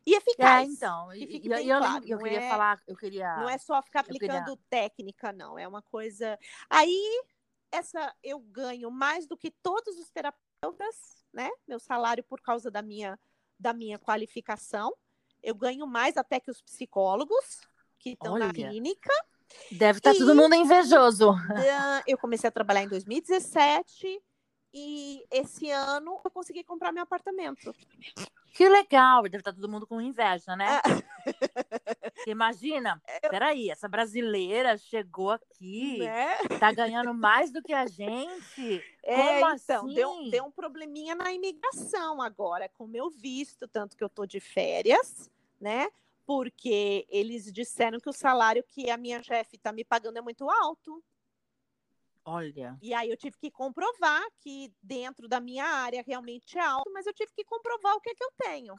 E 0.05 0.17
eficaz. 0.17 0.69
É, 0.69 0.73
então. 0.73 1.15
E, 1.15 1.41
e, 1.47 1.69
eu, 1.69 1.79
claro, 1.79 2.05
eu, 2.05 2.19
queria 2.19 2.41
é, 2.41 2.51
falar, 2.51 2.81
eu 2.89 2.97
queria. 2.97 3.37
Não 3.37 3.49
é 3.49 3.57
só 3.57 3.81
ficar 3.81 4.01
aplicando 4.01 4.57
queria... 4.57 4.59
técnica, 4.69 5.33
não. 5.33 5.57
É 5.57 5.69
uma 5.69 5.81
coisa. 5.81 6.37
Aí 6.69 7.23
essa 7.73 8.15
eu 8.23 8.39
ganho 8.39 8.91
mais 8.91 9.27
do 9.27 9.37
que 9.37 9.51
todos 9.51 9.99
os 9.99 10.11
terapeutas, 10.11 11.25
né? 11.33 11.51
Meu 11.67 11.81
salário 11.81 12.23
por 12.23 12.41
causa 12.41 12.71
da 12.71 12.83
minha 12.83 13.19
da 13.59 13.73
minha 13.73 13.99
qualificação. 13.99 14.95
Eu 15.43 15.55
ganho 15.55 15.87
mais 15.87 16.17
até 16.17 16.39
que 16.39 16.51
os 16.51 16.61
psicólogos 16.61 17.61
que 17.99 18.11
estão 18.11 18.39
na 18.39 18.53
clínica. 18.53 19.13
Deve 19.71 19.99
estar 19.99 20.13
tá 20.13 20.19
todo 20.19 20.35
mundo 20.35 20.55
invejoso. 20.55 21.35
Eu 22.07 22.19
comecei 22.19 22.49
a 22.49 22.53
trabalhar 22.53 22.83
em 22.83 22.89
2017 22.89 24.21
e 24.75 25.25
esse 25.31 25.71
ano 25.71 26.21
eu 26.25 26.31
consegui 26.31 26.65
comprar 26.65 26.93
meu 26.93 27.03
apartamento. 27.03 27.75
Que 28.55 28.69
legal! 28.69 29.23
Deve 29.23 29.39
estar 29.39 29.53
todo 29.53 29.69
mundo 29.69 29.87
com 29.87 30.01
inveja, 30.01 30.57
né? 30.57 30.81
É. 32.15 32.31
Imagina, 32.31 33.03
eu... 33.23 33.31
peraí, 33.31 33.71
essa 33.71 33.89
brasileira 33.89 34.77
chegou 34.77 35.31
aqui, 35.31 35.99
né? 35.99 36.37
tá 36.59 36.73
ganhando 36.73 37.15
mais 37.15 37.51
do 37.51 37.63
que 37.63 37.73
a 37.73 37.87
gente. 37.87 38.85
É, 39.03 39.17
Como 39.17 39.55
então, 39.55 39.85
assim? 39.85 39.95
deu, 39.95 40.31
deu 40.31 40.45
um 40.45 40.51
probleminha 40.51 41.15
na 41.15 41.33
imigração 41.33 42.21
agora, 42.21 42.69
com 42.69 42.85
o 42.85 42.89
meu 42.89 43.11
visto, 43.11 43.67
tanto 43.67 43.97
que 43.97 44.05
eu 44.05 44.09
tô 44.09 44.27
de 44.27 44.41
férias, 44.41 45.31
né? 45.61 45.91
Porque 46.25 47.07
eles 47.09 47.53
disseram 47.53 47.99
que 47.99 48.09
o 48.09 48.13
salário 48.13 48.65
que 48.69 48.91
a 48.91 48.97
minha 48.97 49.23
chefe 49.23 49.59
tá 49.59 49.73
me 49.73 49.85
pagando 49.85 50.19
é 50.19 50.21
muito 50.21 50.49
alto. 50.49 51.03
Olha. 52.25 52.79
E 52.81 52.95
aí 52.95 53.11
eu 53.11 53.17
tive 53.17 53.37
que 53.37 53.51
comprovar 53.51 54.23
que 54.39 54.73
dentro 54.81 55.27
da 55.27 55.41
minha 55.41 55.65
área 55.65 56.05
realmente 56.07 56.57
é 56.57 56.61
alto, 56.61 56.91
mas 56.93 57.07
eu 57.07 57.13
tive 57.13 57.33
que 57.33 57.45
comprovar 57.45 57.97
o 57.97 58.01
que 58.01 58.11
é 58.11 58.15
que 58.15 58.23
eu 58.23 58.33
tenho. 58.39 58.79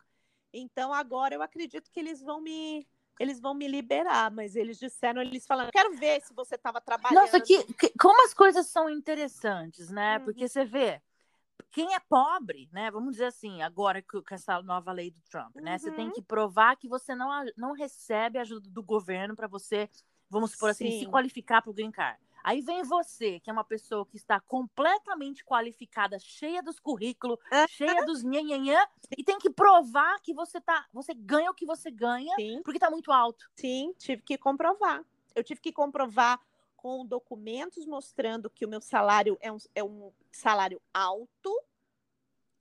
Então 0.53 0.93
agora 0.93 1.35
eu 1.35 1.41
acredito 1.41 1.91
que 1.91 1.99
eles 1.99 2.21
vão 2.21 2.39
me 2.39 2.87
eles 3.19 3.39
vão 3.39 3.53
me 3.53 3.67
liberar, 3.67 4.31
mas 4.31 4.55
eles 4.55 4.77
disseram, 4.77 5.21
eles 5.21 5.45
falaram, 5.45 5.71
quero 5.71 5.93
ver 5.95 6.21
se 6.21 6.33
você 6.33 6.55
estava 6.55 6.81
trabalhando. 6.81 7.21
Nossa, 7.21 7.39
que, 7.39 7.63
que, 7.73 7.89
como 7.97 8.23
as 8.25 8.33
coisas 8.33 8.67
são 8.67 8.89
interessantes, 8.89 9.89
né? 9.89 10.17
Uhum. 10.17 10.25
Porque 10.25 10.47
você 10.47 10.65
vê, 10.65 11.01
quem 11.71 11.93
é 11.93 11.99
pobre, 11.99 12.69
né? 12.71 12.91
Vamos 12.91 13.13
dizer 13.13 13.25
assim, 13.25 13.61
agora 13.61 14.01
com 14.01 14.21
com 14.21 14.35
essa 14.35 14.61
nova 14.61 14.91
lei 14.91 15.11
do 15.11 15.21
Trump, 15.29 15.55
né? 15.55 15.77
Você 15.77 15.91
tem 15.91 16.07
Uhum. 16.07 16.11
que 16.11 16.21
provar 16.21 16.75
que 16.75 16.87
você 16.87 17.15
não, 17.15 17.29
não 17.55 17.73
recebe 17.73 18.37
ajuda 18.39 18.69
do 18.69 18.83
governo 18.83 19.35
para 19.35 19.47
você, 19.47 19.89
vamos 20.29 20.51
supor 20.51 20.71
assim, 20.71 20.91
se 20.91 20.99
Sim. 20.99 21.11
qualificar 21.11 21.61
para 21.61 21.71
o 21.71 21.73
Green 21.73 21.91
Card. 21.91 22.19
Aí 22.43 22.61
vem 22.61 22.83
você, 22.83 23.39
que 23.39 23.49
é 23.49 23.53
uma 23.53 23.63
pessoa 23.63 24.05
que 24.05 24.17
está 24.17 24.39
completamente 24.39 25.45
qualificada, 25.45 26.19
cheia 26.19 26.61
dos 26.61 26.79
currículos, 26.79 27.39
cheia 27.69 28.05
dos 28.05 28.21
nhanhanhã, 28.21 28.85
e 29.17 29.23
tem 29.23 29.37
que 29.39 29.49
provar 29.49 30.19
que 30.19 30.33
você 30.33 30.59
tá, 30.59 30.85
você 30.91 31.13
ganha 31.13 31.49
o 31.49 31.53
que 31.53 31.65
você 31.65 31.89
ganha, 31.89 32.35
Sim, 32.35 32.61
porque 32.63 32.79
tá 32.79 32.89
muito 32.89 33.11
alto. 33.11 33.49
sim, 33.55 33.93
tive 33.97 34.21
que 34.21 34.37
comprovar. 34.37 35.05
Eu 35.33 35.43
tive 35.43 35.61
que 35.61 35.71
comprovar 35.71 36.39
com 36.75 37.05
documentos 37.05 37.85
mostrando 37.85 38.49
que 38.49 38.65
o 38.65 38.69
meu 38.69 38.81
salário 38.81 39.37
é 39.39 39.49
um, 39.49 39.57
é 39.73 39.83
um 39.83 40.11
salário 40.31 40.81
alto. 40.93 41.63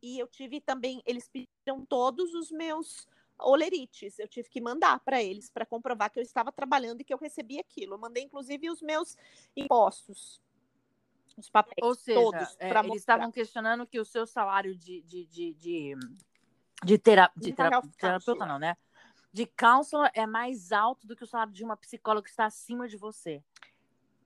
E 0.00 0.18
eu 0.18 0.28
tive 0.28 0.60
também, 0.60 1.02
eles 1.04 1.28
pediram 1.28 1.84
todos 1.84 2.32
os 2.34 2.50
meus 2.50 3.06
olerites. 3.44 4.18
Eu 4.18 4.28
tive 4.28 4.48
que 4.48 4.60
mandar 4.60 5.00
para 5.00 5.22
eles 5.22 5.50
para 5.50 5.66
comprovar 5.66 6.10
que 6.10 6.18
eu 6.18 6.22
estava 6.22 6.50
trabalhando 6.52 7.00
e 7.00 7.04
que 7.04 7.12
eu 7.12 7.18
recebia 7.18 7.60
aquilo. 7.60 7.94
Eu 7.94 7.98
mandei, 7.98 8.22
inclusive, 8.24 8.70
os 8.70 8.82
meus 8.82 9.16
impostos. 9.56 10.40
Os 11.36 11.48
papéis. 11.48 11.76
Ou 11.82 11.94
seja, 11.94 12.20
todos 12.20 12.56
é, 12.58 12.78
eles 12.78 12.96
estavam 12.96 13.30
questionando 13.30 13.86
que 13.86 13.98
o 13.98 14.04
seu 14.04 14.26
salário 14.26 14.76
de, 14.76 15.00
de, 15.02 15.24
de, 15.26 15.54
de, 15.54 15.96
de, 16.84 16.98
tera, 16.98 17.30
de 17.36 17.48
Mental 17.50 17.82
tera- 17.82 17.92
terapeuta, 17.96 18.46
não, 18.46 18.58
né? 18.58 18.76
De 19.32 19.46
counselor 19.46 20.10
é 20.12 20.26
mais 20.26 20.72
alto 20.72 21.06
do 21.06 21.16
que 21.16 21.24
o 21.24 21.26
salário 21.26 21.52
de 21.52 21.64
uma 21.64 21.76
psicóloga 21.76 22.24
que 22.24 22.30
está 22.30 22.44
acima 22.44 22.86
de 22.86 22.98
você. 22.98 23.42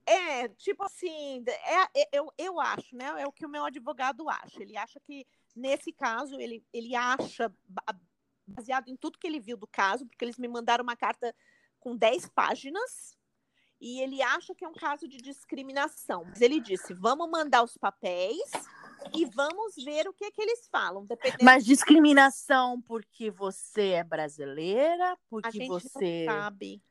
É, 0.04 0.48
tipo 0.50 0.84
assim, 0.84 1.44
é, 1.48 2.02
é- 2.02 2.08
eu, 2.12 2.32
eu 2.38 2.60
acho, 2.60 2.96
né? 2.96 3.06
É 3.22 3.26
o 3.26 3.32
que 3.32 3.44
o 3.44 3.48
meu 3.48 3.64
advogado 3.64 4.28
acha. 4.28 4.62
Ele 4.62 4.76
acha 4.76 5.00
que, 5.00 5.26
nesse 5.54 5.92
caso, 5.92 6.40
ele, 6.40 6.64
ele 6.72 6.94
acha, 6.94 7.52
baseado 8.47 8.88
em 8.88 8.97
tudo 8.97 9.18
que 9.18 9.26
ele 9.26 9.40
viu 9.40 9.57
do 9.57 9.66
caso, 9.66 10.07
porque 10.07 10.24
eles 10.24 10.38
me 10.38 10.49
mandaram 10.49 10.82
uma 10.82 10.97
carta 10.97 11.34
com 11.80 11.97
10 11.97 12.28
páginas, 12.30 13.16
e 13.80 14.01
ele 14.01 14.22
acha 14.22 14.55
que 14.55 14.64
é 14.64 14.68
um 14.68 14.72
caso 14.72 15.07
de 15.07 15.18
discriminação. 15.18 16.24
Mas 16.24 16.40
ele 16.40 16.61
disse: 16.61 16.94
vamos 16.94 17.28
mandar 17.30 17.62
os 17.62 17.76
papéis 17.76 18.51
e 19.14 19.26
vamos 19.26 19.74
ver 19.76 20.09
o 20.09 20.14
que, 20.14 20.30
que 20.30 20.40
eles 20.40 20.66
falam. 20.68 21.05
Dependendo 21.05 21.44
Mas 21.44 21.64
discriminação 21.64 22.80
porque 22.80 23.30
você 23.30 23.90
é 23.90 24.05
brasileira, 24.05 25.12
a 25.12 25.18
porque 25.28 25.51
gente 25.59 25.68
você. 25.68 26.24
não 26.26 26.34
sabe. 26.34 26.82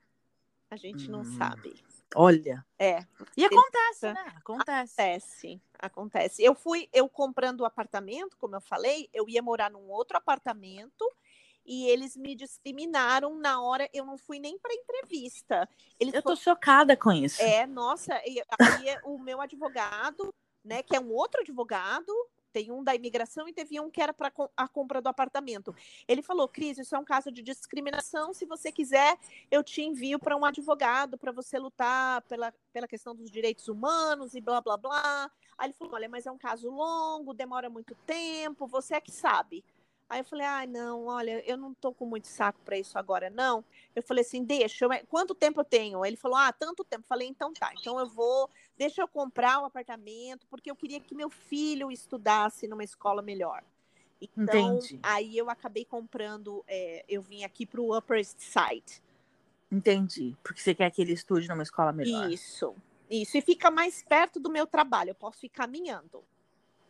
A 0.69 0.75
gente 0.75 1.09
não 1.09 1.21
Hum. 1.21 1.37
sabe. 1.37 1.73
Olha. 2.15 2.65
É. 2.77 3.05
E 3.35 3.43
acontece, 3.45 4.13
né? 4.13 4.33
Acontece. 4.37 5.01
Acontece, 5.01 5.61
acontece. 5.79 6.43
Eu 6.43 6.55
fui, 6.55 6.87
eu 6.93 7.09
comprando 7.09 7.61
o 7.61 7.65
apartamento, 7.65 8.37
como 8.37 8.55
eu 8.55 8.61
falei, 8.61 9.09
eu 9.13 9.27
ia 9.27 9.41
morar 9.41 9.69
num 9.69 9.89
outro 9.89 10.17
apartamento 10.17 11.05
e 11.65 11.87
eles 11.87 12.15
me 12.15 12.35
discriminaram 12.35 13.35
na 13.35 13.61
hora, 13.61 13.89
eu 13.93 14.05
não 14.05 14.17
fui 14.17 14.39
nem 14.39 14.57
para 14.59 14.73
entrevista. 14.73 15.67
Eles 15.99 16.13
Eu 16.13 16.21
tô 16.21 16.29
foram- 16.29 16.35
chocada 16.41 16.95
com 16.95 17.11
isso. 17.11 17.41
é, 17.41 17.65
nossa, 17.65 18.13
aí 18.15 18.37
é 18.87 19.01
o 19.03 19.17
meu 19.17 19.41
advogado, 19.41 20.33
né, 20.63 20.81
que 20.83 20.95
é 20.95 20.99
um 20.99 21.11
outro 21.11 21.41
advogado, 21.41 22.11
tem 22.51 22.71
um 22.71 22.81
da 22.81 22.95
imigração 22.95 23.49
e 23.49 23.53
teve 23.53 23.77
um 23.81 23.89
que 23.91 24.01
era 24.01 24.13
para 24.13 24.31
a 24.55 24.65
compra 24.67 25.01
do 25.01 25.09
apartamento. 25.09 25.75
Ele 26.07 26.21
falou, 26.21 26.47
Cris, 26.47 26.77
isso 26.77 26.95
é 26.95 26.99
um 26.99 27.03
caso 27.03 27.29
de 27.29 27.41
discriminação. 27.41 28.33
Se 28.33 28.45
você 28.45 28.71
quiser, 28.71 29.17
eu 29.51 29.61
te 29.61 29.81
envio 29.81 30.17
para 30.17 30.37
um 30.37 30.45
advogado 30.45 31.17
para 31.17 31.33
você 31.33 31.59
lutar 31.59 32.21
pela, 32.21 32.53
pela 32.71 32.87
questão 32.87 33.13
dos 33.13 33.29
direitos 33.29 33.67
humanos 33.67 34.35
e 34.35 34.39
blá 34.39 34.61
blá 34.61 34.77
blá. 34.77 35.29
Aí 35.57 35.67
ele 35.67 35.73
falou, 35.73 35.95
olha, 35.95 36.07
mas 36.07 36.25
é 36.25 36.31
um 36.31 36.37
caso 36.37 36.69
longo, 36.69 37.33
demora 37.33 37.69
muito 37.69 37.93
tempo, 38.05 38.65
você 38.67 38.95
é 38.95 39.01
que 39.01 39.11
sabe. 39.11 39.61
Aí 40.07 40.19
eu 40.19 40.25
falei, 40.25 40.45
ai, 40.45 40.67
não, 40.67 41.05
olha, 41.05 41.43
eu 41.49 41.57
não 41.57 41.73
tô 41.73 41.91
com 41.91 42.05
muito 42.05 42.27
saco 42.27 42.59
para 42.63 42.77
isso 42.77 42.97
agora, 42.97 43.29
não. 43.29 43.65
Eu 43.95 44.03
falei 44.03 44.23
assim, 44.23 44.43
deixa, 44.43 44.85
eu- 44.85 45.05
quanto 45.07 45.33
tempo 45.33 45.59
eu 45.61 45.65
tenho? 45.65 46.05
Ele 46.05 46.15
falou, 46.15 46.37
ah, 46.37 46.53
tanto 46.53 46.83
tempo. 46.83 47.03
Eu 47.03 47.07
falei, 47.07 47.27
então 47.27 47.51
tá, 47.53 47.71
então 47.73 47.99
eu 47.99 48.07
vou, 48.07 48.49
deixa 48.77 49.01
eu 49.01 49.07
comprar 49.07 49.59
um 49.59 49.65
apartamento, 49.65 50.45
porque 50.47 50.69
eu 50.69 50.75
queria 50.75 50.99
que 50.99 51.15
meu 51.15 51.29
filho 51.29 51.91
estudasse 51.91 52.67
numa 52.67 52.83
escola 52.83 53.21
melhor. 53.21 53.63
Então, 54.21 54.75
Entendi. 54.75 54.99
aí 55.01 55.37
eu 55.37 55.49
acabei 55.49 55.85
comprando, 55.85 56.63
é, 56.67 57.03
eu 57.09 57.21
vim 57.21 57.43
aqui 57.43 57.65
para 57.65 57.81
o 57.81 57.97
Upper 57.97 58.17
East 58.17 58.39
Side. 58.39 59.01
Entendi. 59.71 60.35
Porque 60.43 60.61
você 60.61 60.75
quer 60.75 60.91
que 60.91 61.01
ele 61.01 61.13
estude 61.13 61.47
numa 61.47 61.63
escola 61.63 61.91
melhor. 61.91 62.29
Isso, 62.29 62.75
isso. 63.09 63.37
E 63.37 63.41
fica 63.41 63.71
mais 63.71 64.03
perto 64.03 64.39
do 64.39 64.49
meu 64.49 64.67
trabalho, 64.67 65.09
eu 65.09 65.15
posso 65.15 65.45
ir 65.45 65.49
caminhando. 65.49 66.23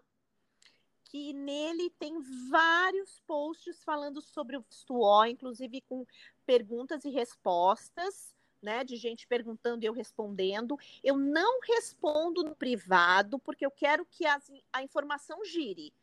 que 1.05 1.33
nele 1.33 1.89
tem 1.99 2.21
vários 2.51 3.19
posts 3.27 3.83
falando 3.83 4.21
sobre 4.21 4.59
o 4.59 4.61
visto 4.61 4.95
inclusive 5.27 5.81
com 5.81 6.07
perguntas 6.45 7.07
e 7.07 7.09
respostas, 7.09 8.35
né? 8.61 8.85
De 8.85 8.97
gente 8.97 9.27
perguntando 9.27 9.85
e 9.85 9.87
eu 9.87 9.95
respondendo. 9.95 10.79
Eu 11.03 11.17
não 11.17 11.61
respondo 11.61 12.43
no 12.43 12.55
privado, 12.55 13.39
porque 13.39 13.65
eu 13.65 13.71
quero 13.71 14.05
que 14.05 14.27
as- 14.27 14.53
a 14.71 14.83
informação 14.83 15.43
gire. 15.47 15.95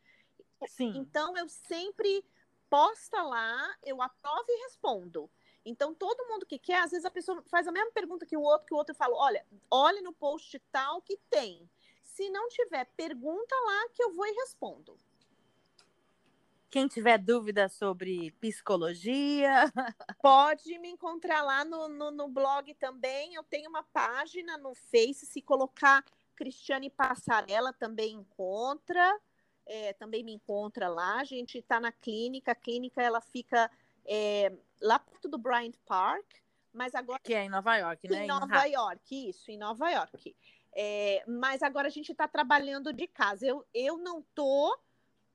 Sim. 0.67 0.93
Então, 0.95 1.35
eu 1.37 1.47
sempre 1.47 2.25
posta 2.69 3.21
lá, 3.21 3.75
eu 3.83 4.01
aprovo 4.01 4.45
e 4.47 4.63
respondo. 4.63 5.29
Então, 5.65 5.93
todo 5.93 6.27
mundo 6.27 6.45
que 6.45 6.57
quer, 6.57 6.83
às 6.83 6.91
vezes 6.91 7.05
a 7.05 7.11
pessoa 7.11 7.43
faz 7.49 7.67
a 7.67 7.71
mesma 7.71 7.91
pergunta 7.91 8.25
que 8.25 8.37
o 8.37 8.41
outro, 8.41 8.67
que 8.67 8.73
o 8.73 8.77
outro 8.77 8.95
fala, 8.95 9.15
olha, 9.15 9.45
olhe 9.69 10.01
no 10.01 10.13
post 10.13 10.57
tal 10.71 11.01
que 11.01 11.17
tem. 11.29 11.69
Se 12.03 12.29
não 12.29 12.47
tiver, 12.49 12.85
pergunta 12.95 13.55
lá 13.55 13.89
que 13.93 14.03
eu 14.03 14.13
vou 14.13 14.25
e 14.25 14.31
respondo. 14.31 14.97
Quem 16.69 16.87
tiver 16.87 17.17
dúvida 17.17 17.67
sobre 17.67 18.31
psicologia, 18.39 19.71
Pode 20.21 20.77
me 20.79 20.89
encontrar 20.89 21.41
lá 21.41 21.63
no, 21.63 21.87
no, 21.87 22.11
no 22.11 22.27
blog 22.27 22.73
também. 22.75 23.35
Eu 23.35 23.43
tenho 23.43 23.69
uma 23.69 23.83
página 23.83 24.57
no 24.57 24.75
Face. 24.75 25.25
Se 25.25 25.41
colocar 25.41 26.03
Cristiane 26.35 26.89
Passarela, 26.89 27.71
também 27.71 28.15
encontra. 28.15 29.19
É, 29.71 29.93
também 29.93 30.23
me 30.23 30.33
encontra 30.33 30.89
lá. 30.89 31.19
A 31.19 31.23
gente 31.23 31.59
está 31.59 31.79
na 31.79 31.91
clínica. 31.91 32.53
A 32.53 32.55
clínica 32.55 33.03
ela 33.03 33.21
fica 33.21 33.69
é, 34.03 34.51
lá 34.81 34.97
perto 34.97 35.29
do 35.29 35.37
Bryant 35.37 35.75
Park, 35.85 36.25
mas 36.73 36.95
agora 36.95 37.19
que 37.23 37.35
é 37.35 37.45
em 37.45 37.49
Nova 37.49 37.75
York, 37.77 38.07
né? 38.07 38.21
em 38.21 38.23
Em 38.23 38.27
Nova 38.27 38.47
Manhattan. 38.47 38.67
York, 38.67 39.29
isso, 39.29 39.51
em 39.51 39.57
Nova 39.57 39.91
York. 39.91 40.35
É, 40.75 41.23
mas 41.27 41.61
agora 41.61 41.87
a 41.87 41.91
gente 41.91 42.11
está 42.11 42.27
trabalhando 42.27 42.91
de 42.91 43.05
casa. 43.05 43.45
Eu, 43.45 43.63
eu 43.71 43.97
não 43.97 44.23
tô 44.33 44.75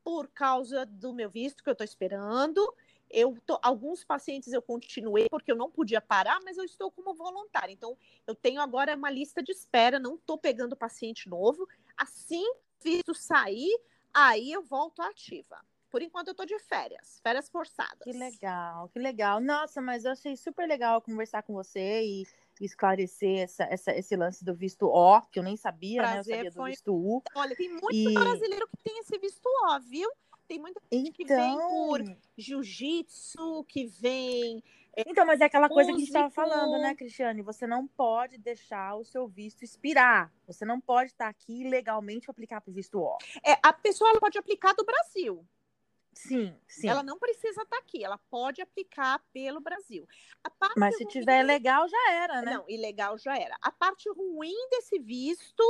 por 0.03 0.27
causa 0.29 0.85
do 0.85 1.13
meu 1.13 1.31
visto 1.31 1.63
que 1.63 1.69
eu 1.69 1.73
estou 1.73 1.85
esperando. 1.85 2.75
Eu 3.09 3.39
tô, 3.47 3.61
alguns 3.63 4.03
pacientes 4.03 4.53
eu 4.53 4.61
continuei 4.61 5.29
porque 5.29 5.53
eu 5.53 5.57
não 5.57 5.71
podia 5.71 6.01
parar, 6.01 6.41
mas 6.45 6.59
eu 6.59 6.65
estou 6.65 6.91
como 6.91 7.15
voluntária. 7.15 7.73
Então, 7.73 7.97
eu 8.27 8.35
tenho 8.35 8.61
agora 8.61 8.97
uma 8.97 9.11
lista 9.11 9.41
de 9.41 9.53
espera, 9.53 10.01
não 10.01 10.17
estou 10.17 10.37
pegando 10.37 10.75
paciente 10.75 11.29
novo. 11.29 11.69
Assim 11.97 12.45
visto 12.83 13.15
sair, 13.15 13.81
aí 14.15 14.53
eu 14.53 14.63
volto 14.63 15.03
ativa. 15.03 15.59
Por 15.91 16.03
enquanto, 16.03 16.29
eu 16.29 16.33
estou 16.33 16.45
de 16.47 16.59
férias, 16.59 17.21
férias 17.23 17.49
forçadas. 17.49 17.99
Que 18.03 18.13
legal, 18.13 18.89
que 18.89 18.99
legal. 18.99 19.41
Nossa, 19.41 19.81
mas 19.81 20.05
eu 20.05 20.11
achei 20.13 20.37
super 20.37 20.67
legal 20.67 21.01
conversar 21.01 21.43
com 21.45 21.53
você 21.53 22.03
e 22.03 22.27
esclarecer 22.61 23.41
essa, 23.41 23.63
essa- 23.65 23.93
esse 23.93 24.17
lance 24.17 24.45
do 24.45 24.55
visto 24.55 24.87
O, 24.87 25.21
que 25.23 25.39
eu 25.39 25.43
nem 25.45 25.57
sabia, 25.57 26.03
né? 26.03 26.09
Eu 26.09 26.13
Prazer, 26.15 26.35
sabia 26.37 26.51
do 26.51 26.57
foi- 26.57 26.71
visto 26.71 26.93
U. 26.95 27.23
Olha, 27.37 27.55
tem 27.55 27.69
muito 27.69 27.93
E- 27.93 28.13
brasileiro 28.13 28.67
que 28.69 28.83
tem 28.83 28.99
esse 29.01 29.17
visto 29.19 29.49
ó, 29.67 29.79
viu? 29.79 30.11
Tem 30.49 30.59
muita 30.59 30.81
gente 30.93 31.13
que 31.13 31.25
vem 31.25 31.55
Então, 31.55 31.69
por 31.69 32.03
jiu-jitsu, 32.37 33.65
que 33.65 33.87
vem 33.87 34.63
Então, 34.97 35.27
mas 35.27 35.41
é 35.41 35.45
aquela 35.45 35.69
coisa 35.69 35.91
que 35.91 35.97
a 35.97 35.99
gente 35.99 36.07
estava 36.09 36.31
falando, 36.31 36.79
né, 36.79 36.95
Cristiane? 36.95 37.43
Você 37.43 37.67
não 37.67 37.87
pode 37.87 38.39
deixar 38.39 38.95
o 38.95 39.05
seu 39.05 39.27
visto 39.27 39.63
expirar. 39.63 40.33
Você 40.47 40.65
não 40.65 40.81
pode 40.81 41.11
estar 41.11 41.29
aqui 41.29 41.69
legalmente 41.69 42.27
para 42.27 42.33
aplicar 42.33 42.61
para 42.61 42.71
o 42.71 42.75
visto 42.75 42.99
O. 43.01 43.19
É, 43.45 43.59
a 43.63 43.73
pessoa 43.73 44.19
pode 44.21 44.39
aplicar 44.39 44.73
do 44.75 44.85
Brasil. 44.85 45.45
Sim, 46.13 46.57
sim. 46.69 46.89
Ela 46.89 47.03
não 47.03 47.19
precisa 47.19 47.63
estar 47.63 47.79
aqui, 47.79 48.05
ela 48.05 48.19
pode 48.31 48.63
aplicar 48.63 49.21
pelo 49.33 49.61
Brasil. 49.61 50.07
Mas 50.77 50.97
se 50.97 51.03
ruim- 51.03 51.13
tiver 51.13 51.43
legal, 51.43 51.89
já 51.89 52.13
era, 52.13 52.41
né? 52.41 52.53
Não, 52.53 52.65
ilegal 52.69 53.19
já 53.19 53.37
era. 53.37 53.57
A 53.61 53.73
parte 53.73 54.09
ruim 54.11 54.69
desse 54.71 54.99
visto 55.01 55.63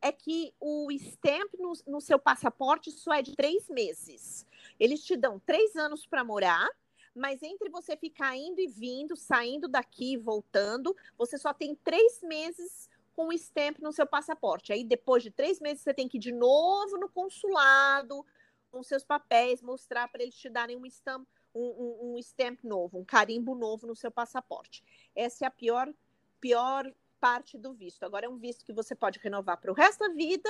é 0.00 0.12
que 0.12 0.54
o 0.60 0.90
stamp 0.92 1.52
no, 1.58 1.72
no 1.86 2.00
seu 2.00 2.18
passaporte 2.18 2.90
só 2.92 3.14
é 3.14 3.22
de 3.22 3.34
três 3.34 3.68
meses. 3.68 4.46
Eles 4.78 5.04
te 5.04 5.16
dão 5.16 5.40
três 5.40 5.74
anos 5.76 6.06
para 6.06 6.22
morar, 6.24 6.68
mas 7.14 7.42
entre 7.42 7.68
você 7.68 7.96
ficar 7.96 8.36
indo 8.36 8.60
e 8.60 8.66
vindo, 8.66 9.16
saindo 9.16 9.68
daqui 9.68 10.14
e 10.14 10.16
voltando, 10.16 10.96
você 11.16 11.36
só 11.38 11.52
tem 11.52 11.74
três 11.74 12.22
meses 12.22 12.88
com 13.14 13.28
o 13.28 13.32
stamp 13.32 13.78
no 13.80 13.92
seu 13.92 14.06
passaporte. 14.06 14.72
Aí 14.72 14.84
depois 14.84 15.22
de 15.22 15.30
três 15.30 15.60
meses 15.60 15.82
você 15.82 15.92
tem 15.92 16.08
que 16.08 16.16
ir 16.16 16.20
de 16.20 16.32
novo 16.32 16.96
no 16.98 17.08
consulado 17.08 18.24
com 18.70 18.82
seus 18.82 19.04
papéis, 19.04 19.60
mostrar 19.60 20.08
para 20.08 20.22
eles 20.22 20.34
te 20.34 20.48
darem 20.48 20.76
um 20.76 20.86
stamp, 20.86 21.28
um, 21.54 21.60
um- 21.62 22.14
um 22.14 22.18
stamp 22.18 22.64
novo, 22.64 22.98
um 22.98 23.04
carimbo 23.04 23.54
novo 23.54 23.86
no 23.86 23.94
seu 23.94 24.10
passaporte. 24.10 24.82
Essa 25.14 25.44
é 25.44 25.48
a 25.48 25.50
pior, 25.50 25.92
pior 26.40 26.90
parte 27.20 27.58
do 27.58 27.74
visto. 27.74 28.02
Agora 28.02 28.26
é 28.26 28.28
um 28.28 28.38
visto 28.38 28.64
que 28.64 28.72
você 28.72 28.94
pode 28.94 29.18
renovar 29.18 29.60
para 29.60 29.70
o 29.70 29.74
resto 29.74 30.00
da 30.00 30.08
vida 30.14 30.48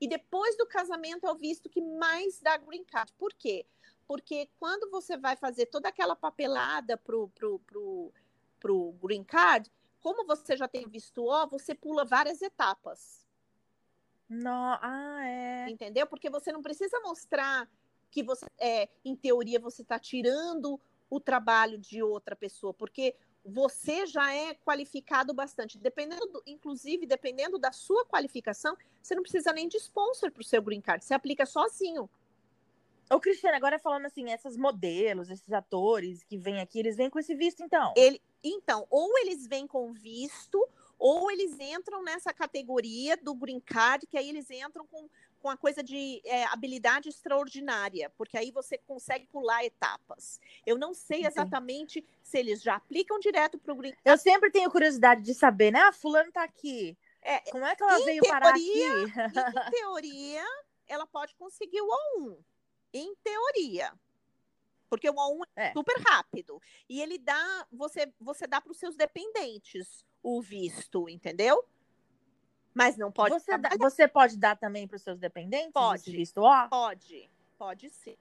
e 0.00 0.08
depois 0.08 0.56
do 0.56 0.66
casamento 0.66 1.26
é 1.26 1.30
o 1.32 1.36
visto 1.36 1.68
que 1.68 1.82
mais 1.82 2.40
dá 2.40 2.56
green 2.56 2.84
card. 2.84 3.12
Por 3.18 3.34
quê? 3.34 3.66
Porque 4.06 4.48
quando 4.58 4.90
você 4.90 5.16
vai 5.16 5.36
fazer 5.36 5.66
toda 5.66 5.88
aquela 5.88 6.14
papelada 6.14 6.96
pro, 6.96 7.28
pro, 7.28 7.58
pro, 7.60 8.12
pro 8.60 8.92
green 9.02 9.24
card, 9.24 9.70
como 10.00 10.26
você 10.26 10.56
já 10.56 10.68
tem 10.68 10.88
visto 10.88 11.24
O, 11.24 11.46
você 11.48 11.74
pula 11.74 12.04
várias 12.04 12.42
etapas. 12.42 13.26
Não, 14.28 14.78
ah, 14.80 15.20
é. 15.26 15.70
Entendeu? 15.70 16.06
Porque 16.06 16.28
você 16.30 16.52
não 16.52 16.62
precisa 16.62 16.98
mostrar 17.00 17.68
que 18.10 18.22
você, 18.22 18.46
é, 18.58 18.88
em 19.04 19.16
teoria, 19.16 19.58
você 19.58 19.82
está 19.82 19.98
tirando 19.98 20.80
o 21.10 21.20
trabalho 21.20 21.78
de 21.78 22.02
outra 22.02 22.34
pessoa, 22.34 22.72
porque 22.72 23.14
você 23.44 24.06
já 24.06 24.34
é 24.34 24.54
qualificado 24.54 25.34
bastante. 25.34 25.78
Dependendo, 25.78 26.26
do- 26.26 26.42
inclusive, 26.46 27.06
dependendo 27.06 27.58
da 27.58 27.72
sua 27.72 28.04
qualificação, 28.06 28.76
você 29.02 29.14
não 29.14 29.22
precisa 29.22 29.52
nem 29.52 29.68
de 29.68 29.76
sponsor 29.76 30.30
para 30.30 30.40
o 30.40 30.44
seu 30.44 30.62
green 30.62 30.80
card. 30.80 31.04
Você 31.04 31.12
aplica 31.14 31.44
sozinho. 31.44 32.08
Ô, 33.14 33.20
Cristiane, 33.20 33.56
agora 33.56 33.78
falando 33.78 34.06
assim, 34.06 34.32
essas 34.32 34.56
modelos, 34.56 35.30
esses 35.30 35.52
atores 35.52 36.24
que 36.24 36.36
vêm 36.36 36.60
aqui, 36.60 36.80
eles 36.80 36.96
vêm 36.96 37.08
com 37.08 37.20
esse 37.20 37.32
visto, 37.32 37.62
então? 37.62 37.94
Ele, 37.96 38.20
então, 38.42 38.88
ou 38.90 39.16
eles 39.18 39.46
vêm 39.46 39.68
com 39.68 39.92
visto, 39.92 40.68
ou 40.98 41.30
eles 41.30 41.56
entram 41.60 42.02
nessa 42.02 42.32
categoria 42.32 43.16
do 43.16 43.32
green 43.32 43.60
card, 43.60 44.04
que 44.08 44.18
aí 44.18 44.28
eles 44.28 44.50
entram 44.50 44.84
com, 44.88 45.08
com 45.40 45.48
a 45.48 45.56
coisa 45.56 45.80
de 45.80 46.20
é, 46.24 46.42
habilidade 46.46 47.08
extraordinária, 47.08 48.10
porque 48.18 48.36
aí 48.36 48.50
você 48.50 48.78
consegue 48.78 49.28
pular 49.28 49.64
etapas. 49.64 50.40
Eu 50.66 50.76
não 50.76 50.92
sei 50.92 51.24
exatamente 51.24 52.04
se 52.20 52.36
eles 52.36 52.60
já 52.62 52.74
aplicam 52.74 53.20
direto 53.20 53.58
para 53.58 53.72
o 53.72 53.76
green 53.76 53.94
Eu 54.04 54.18
sempre 54.18 54.50
tenho 54.50 54.68
curiosidade 54.72 55.22
de 55.22 55.34
saber, 55.34 55.70
né? 55.70 55.78
Ah, 55.78 55.92
fulano 55.92 56.32
tá 56.32 56.42
aqui. 56.42 56.98
É, 57.22 57.38
Como 57.52 57.64
é 57.64 57.76
que 57.76 57.82
ela 57.84 58.04
veio 58.04 58.22
parar 58.26 58.50
aqui? 58.50 58.82
Em 58.82 59.70
teoria, 59.70 60.44
ela 60.88 61.06
pode 61.06 61.32
conseguir 61.36 61.80
o 61.80 61.88
O1. 62.18 62.44
Em 62.94 63.14
teoria. 63.16 63.92
Porque 64.88 65.10
o 65.10 65.14
O1 65.14 65.40
é, 65.56 65.66
É. 65.68 65.72
super 65.72 66.00
rápido. 66.00 66.62
E 66.88 67.02
ele 67.02 67.18
dá, 67.18 67.66
você, 67.72 68.10
você 68.20 68.46
dá 68.46 68.60
para 68.60 68.70
os 68.70 68.78
seus 68.78 68.94
dependentes 68.96 70.06
o 70.22 70.40
visto, 70.40 71.08
entendeu? 71.08 71.64
Mas 72.72 72.96
não 72.96 73.10
pode 73.10 73.34
Você, 73.34 73.58
dá- 73.58 73.70
você 73.78 74.06
pode 74.08 74.36
dar 74.36 74.56
também 74.56 74.86
para 74.86 74.96
os 74.96 75.02
seus 75.02 75.18
dependentes? 75.18 75.72
Pode. 75.72 76.10
Visto 76.12 76.38
ó? 76.42 76.68
Pode, 76.68 77.30
pode 77.58 77.90
ser. 77.90 78.16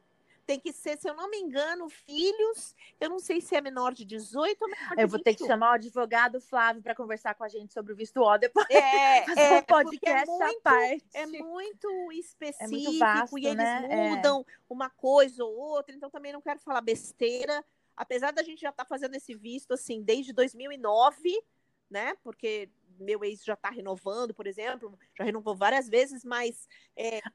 Tem 0.46 0.60
que 0.60 0.74
ser, 0.74 0.98
se 0.98 1.10
eu 1.10 1.14
não 1.14 1.30
me 1.30 1.38
engano, 1.38 1.90
filhos. 1.90 2.76
Eu 3.00 3.10
não 3.10 3.20
sei 3.20 3.40
se 3.40 3.56
é 3.56 3.62
menor 3.62 3.94
de 3.94 4.04
18 4.04 4.62
ou 4.62 4.68
menor 4.70 4.96
de 4.96 5.02
Eu 5.02 5.08
vou 5.08 5.20
ter 5.20 5.34
que 5.34 5.44
21. 5.44 5.48
chamar 5.48 5.72
o 5.72 5.74
advogado 5.76 6.42
Flávio 6.42 6.82
para 6.82 6.94
conversar 6.94 7.34
com 7.34 7.44
a 7.46 7.48
gente 7.48 7.74
sobre 7.74 7.94
o 7.94 7.96
visto 7.96 8.18
ó 8.22 8.38
depois. 8.38 8.66
É, 8.74 9.56
é, 9.56 9.60
um 9.60 9.64
podcast 9.64 9.94
porque 9.94 10.10
é 10.10 10.22
à 10.22 10.26
muito, 10.26 10.62
parte. 10.62 11.06
é 11.14 11.26
muito 11.26 12.12
específico 12.12 13.00
vasto, 13.00 13.40
e 13.40 13.46
eles 13.46 13.58
né? 13.58 13.88
É. 13.90 14.10
mudam 14.10 14.46
uma 14.70 14.90
coisa 14.90 15.44
ou 15.44 15.56
outra, 15.56 15.96
então 15.96 16.10
também 16.10 16.34
não 16.34 16.42
quero 16.42 16.60
falar 16.60 16.82
besteira. 16.82 17.64
Apesar 17.96 18.32
da 18.32 18.44
gente 18.44 18.62
já 18.62 18.70
estar 18.70 18.86
fazendo 18.86 19.16
esse 19.16 19.36
visto 19.36 19.74
assim 19.74 20.02
desde 20.02 20.34
2009, 20.34 21.42
né? 21.90 22.16
Porque 22.24 22.70
meu 23.00 23.24
ex 23.24 23.44
já 23.44 23.54
está 23.54 23.70
renovando, 23.70 24.34
por 24.34 24.48
exemplo, 24.48 24.98
já 25.18 25.24
renovou 25.24 25.56
várias 25.56 25.88
vezes, 25.88 26.24
mas 26.24 26.68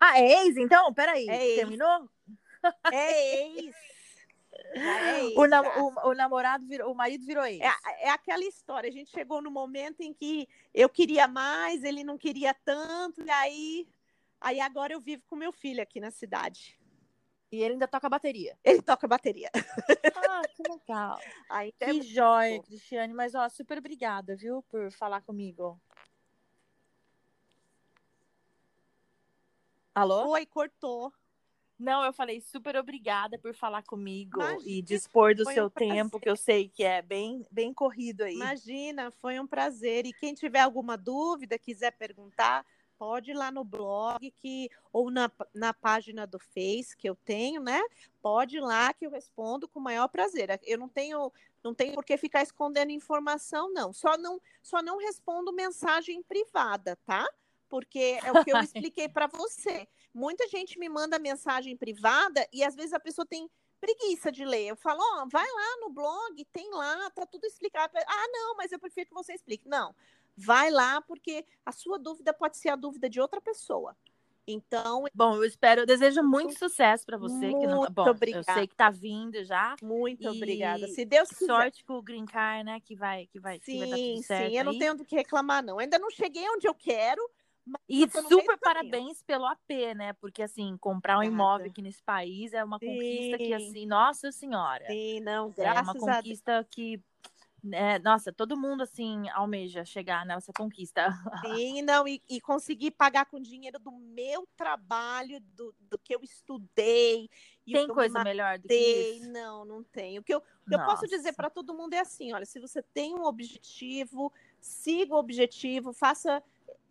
Ah, 0.00 0.20
é 0.20 0.44
ex, 0.44 0.56
então? 0.56 0.92
Peraí. 0.92 1.28
É 1.28 1.46
ex. 1.46 1.56
Terminou? 1.56 2.08
É 2.92 3.36
ex. 3.46 3.74
É 4.74 5.24
ex, 5.24 5.36
O, 5.36 5.46
nam- 5.46 5.64
o- 5.78 6.08
o 6.10 6.14
namorado 6.14 6.66
virou, 6.66 6.90
o 6.92 6.94
marido 6.94 7.24
virou 7.24 7.44
ex. 7.44 7.60
É, 7.60 8.06
é 8.06 8.10
aquela 8.10 8.44
história. 8.44 8.88
A 8.88 8.92
gente 8.92 9.10
chegou 9.10 9.40
no 9.42 9.50
momento 9.50 10.00
em 10.00 10.12
que 10.12 10.48
eu 10.74 10.88
queria 10.88 11.26
mais, 11.28 11.84
ele 11.84 12.02
não 12.04 12.16
queria 12.18 12.52
tanto, 12.54 13.22
e 13.22 13.30
aí, 13.30 13.88
aí 14.40 14.60
agora 14.60 14.92
eu 14.92 15.00
vivo 15.00 15.22
com 15.28 15.36
meu 15.36 15.52
filho 15.52 15.82
aqui 15.82 16.00
na 16.00 16.10
cidade. 16.10 16.78
E 17.50 17.62
ele 17.62 17.72
ainda 17.74 17.88
toca 17.88 18.10
bateria. 18.10 18.58
Ele 18.62 18.82
toca 18.82 19.08
bateria. 19.08 19.50
Ah, 20.14 20.42
que 20.54 20.62
legal. 20.64 21.18
Aí 21.48 21.72
Que 21.72 22.02
joia, 22.02 22.62
Cristiane. 22.62 23.14
Mas, 23.14 23.34
ó, 23.34 23.48
super 23.48 23.78
obrigada, 23.78 24.36
viu, 24.36 24.62
por 24.64 24.92
falar 24.92 25.22
comigo. 25.22 25.80
Alô? 29.94 30.28
Oi, 30.28 30.44
cortou. 30.44 31.10
Não, 31.78 32.04
eu 32.04 32.12
falei 32.12 32.40
super 32.40 32.76
obrigada 32.76 33.38
por 33.38 33.54
falar 33.54 33.82
comigo 33.84 34.40
Imagina, 34.40 34.62
e 34.66 34.82
dispor 34.82 35.34
do 35.34 35.42
um 35.42 35.52
seu 35.52 35.70
prazer. 35.70 35.94
tempo, 35.94 36.18
que 36.18 36.28
eu 36.28 36.36
sei 36.36 36.68
que 36.68 36.82
é 36.82 37.00
bem, 37.00 37.46
bem 37.52 37.72
corrido 37.72 38.24
aí. 38.24 38.34
Imagina, 38.34 39.12
foi 39.12 39.38
um 39.38 39.46
prazer. 39.46 40.04
E 40.04 40.12
quem 40.12 40.34
tiver 40.34 40.60
alguma 40.60 40.96
dúvida, 40.96 41.56
quiser 41.56 41.92
perguntar, 41.92 42.66
pode 42.98 43.30
ir 43.30 43.34
lá 43.34 43.52
no 43.52 43.62
blog 43.62 44.28
que, 44.32 44.68
ou 44.92 45.08
na, 45.08 45.30
na 45.54 45.72
página 45.72 46.26
do 46.26 46.40
Face 46.40 46.96
que 46.96 47.08
eu 47.08 47.14
tenho, 47.14 47.62
né? 47.62 47.80
Pode 48.20 48.56
ir 48.56 48.60
lá 48.60 48.92
que 48.92 49.06
eu 49.06 49.10
respondo 49.10 49.68
com 49.68 49.78
o 49.78 49.82
maior 49.82 50.08
prazer. 50.08 50.48
Eu 50.64 50.78
não 50.78 50.88
tenho, 50.88 51.32
não 51.62 51.72
tenho 51.72 51.94
por 51.94 52.04
que 52.04 52.16
ficar 52.16 52.42
escondendo 52.42 52.90
informação, 52.90 53.72
não. 53.72 53.92
Só 53.92 54.18
não, 54.18 54.40
só 54.60 54.82
não 54.82 54.98
respondo 54.98 55.52
mensagem 55.52 56.24
privada, 56.24 56.98
tá? 57.06 57.24
Porque 57.68 58.18
é 58.24 58.32
o 58.32 58.44
que 58.44 58.52
eu 58.52 58.58
expliquei 58.64 59.08
para 59.08 59.28
você. 59.28 59.86
Muita 60.18 60.48
gente 60.48 60.80
me 60.80 60.88
manda 60.88 61.16
mensagem 61.16 61.76
privada 61.76 62.44
e 62.52 62.64
às 62.64 62.74
vezes 62.74 62.92
a 62.92 62.98
pessoa 62.98 63.24
tem 63.24 63.48
preguiça 63.80 64.32
de 64.32 64.44
ler. 64.44 64.66
Eu 64.66 64.74
falo, 64.74 64.98
ó, 65.00 65.26
vai 65.30 65.46
lá 65.46 65.76
no 65.80 65.90
blog, 65.90 66.44
tem 66.52 66.68
lá, 66.74 67.08
tá 67.10 67.24
tudo 67.24 67.44
explicado. 67.46 67.92
Ah, 67.96 68.26
não, 68.32 68.56
mas 68.56 68.72
eu 68.72 68.80
prefiro 68.80 69.06
que 69.08 69.14
você 69.14 69.32
explique. 69.34 69.68
Não, 69.68 69.94
vai 70.36 70.72
lá 70.72 71.00
porque 71.02 71.46
a 71.64 71.70
sua 71.70 72.00
dúvida 72.00 72.34
pode 72.34 72.58
ser 72.58 72.70
a 72.70 72.76
dúvida 72.76 73.08
de 73.08 73.20
outra 73.20 73.40
pessoa. 73.40 73.96
Então, 74.44 75.04
Bom, 75.14 75.36
eu 75.36 75.44
espero, 75.44 75.82
eu 75.82 75.86
desejo 75.86 76.20
muito 76.22 76.58
sucesso 76.58 77.04
para 77.06 77.18
você. 77.18 77.50
que 77.50 77.66
não, 77.66 77.80
Muito 77.80 77.92
bom, 77.92 78.08
obrigada. 78.08 78.50
Eu 78.50 78.54
sei 78.54 78.66
que 78.66 78.74
tá 78.74 78.90
vindo 78.90 79.44
já. 79.44 79.76
muito 79.82 80.24
E 80.24 80.28
obrigada. 80.28 80.88
Se 80.88 81.04
Deus 81.04 81.28
quiser. 81.28 81.46
Sorte 81.46 81.84
com 81.84 81.98
o 81.98 82.02
Green 82.02 82.24
Card, 82.24 82.64
né? 82.64 82.80
Que 82.80 82.96
vai, 82.96 83.26
que 83.26 83.38
vai, 83.38 83.60
que 83.60 83.78
vai 83.78 83.88
dar 83.90 83.96
Sim, 83.96 84.14
tudo 84.14 84.22
certo. 84.24 84.50
sim, 84.50 84.58
eu 84.58 84.64
não 84.64 84.78
tenho 84.78 84.96
do 84.96 85.04
que 85.04 85.14
reclamar, 85.14 85.62
não. 85.62 85.78
Ainda 85.78 85.98
não 85.98 86.10
cheguei 86.10 86.48
onde 86.48 86.66
eu 86.66 86.74
quero. 86.74 87.22
E 87.88 88.08
super 88.10 88.58
parabéns 88.58 89.22
pelo 89.22 89.46
AP, 89.46 89.94
né? 89.96 90.12
Porque 90.14 90.42
assim, 90.42 90.76
comprar 90.78 91.14
um 91.14 91.18
Obrigada. 91.18 91.34
imóvel 91.34 91.66
aqui 91.70 91.82
nesse 91.82 92.02
país 92.02 92.52
é 92.52 92.62
uma 92.62 92.78
conquista 92.78 93.36
que, 93.38 93.46
Sim. 93.46 93.54
assim, 93.54 93.86
nossa 93.86 94.30
senhora. 94.32 94.86
Sim, 94.86 95.20
não, 95.20 95.48
É 95.56 95.62
graças 95.62 95.82
uma 95.82 95.90
a 95.90 95.94
Deus. 95.94 96.16
conquista 96.22 96.66
que. 96.70 97.02
né, 97.62 97.98
nossa, 97.98 98.32
todo 98.32 98.56
mundo 98.56 98.82
assim 98.82 99.28
almeja 99.30 99.84
chegar 99.84 100.24
nessa 100.24 100.52
conquista. 100.52 101.08
Sim, 101.44 101.82
não, 101.82 102.06
e, 102.06 102.22
e 102.28 102.40
conseguir 102.40 102.92
pagar 102.92 103.26
com 103.26 103.40
dinheiro 103.40 103.78
do 103.78 103.90
meu 103.90 104.46
trabalho, 104.56 105.40
do, 105.40 105.74
do 105.80 105.98
que 105.98 106.14
eu 106.14 106.20
estudei. 106.22 107.28
Tem 107.66 107.88
eu 107.88 107.94
coisa 107.94 108.18
me 108.18 108.24
melhor 108.24 108.58
do 108.58 108.68
que 108.68 108.74
isso? 108.74 109.30
Não, 109.32 109.64
não 109.64 109.82
tem. 109.82 110.18
O 110.18 110.22
que 110.22 110.32
eu, 110.32 110.38
o 110.38 110.68
que 110.68 110.74
eu 110.74 110.84
posso 110.84 111.06
dizer 111.06 111.32
para 111.34 111.50
todo 111.50 111.74
mundo 111.74 111.94
é 111.94 112.00
assim: 112.00 112.32
olha, 112.32 112.46
se 112.46 112.60
você 112.60 112.82
tem 112.82 113.14
um 113.14 113.24
objetivo, 113.24 114.32
siga 114.60 115.14
o 115.14 115.18
objetivo, 115.18 115.92
faça. 115.92 116.42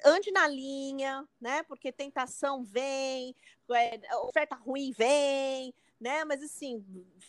Ande 0.05 0.31
na 0.31 0.47
linha, 0.47 1.27
né? 1.39 1.63
Porque 1.63 1.91
tentação 1.91 2.63
vem, 2.63 3.35
é, 3.71 4.15
oferta 4.17 4.55
ruim 4.55 4.91
vem, 4.91 5.73
né? 5.99 6.23
Mas 6.23 6.43
assim, 6.43 6.83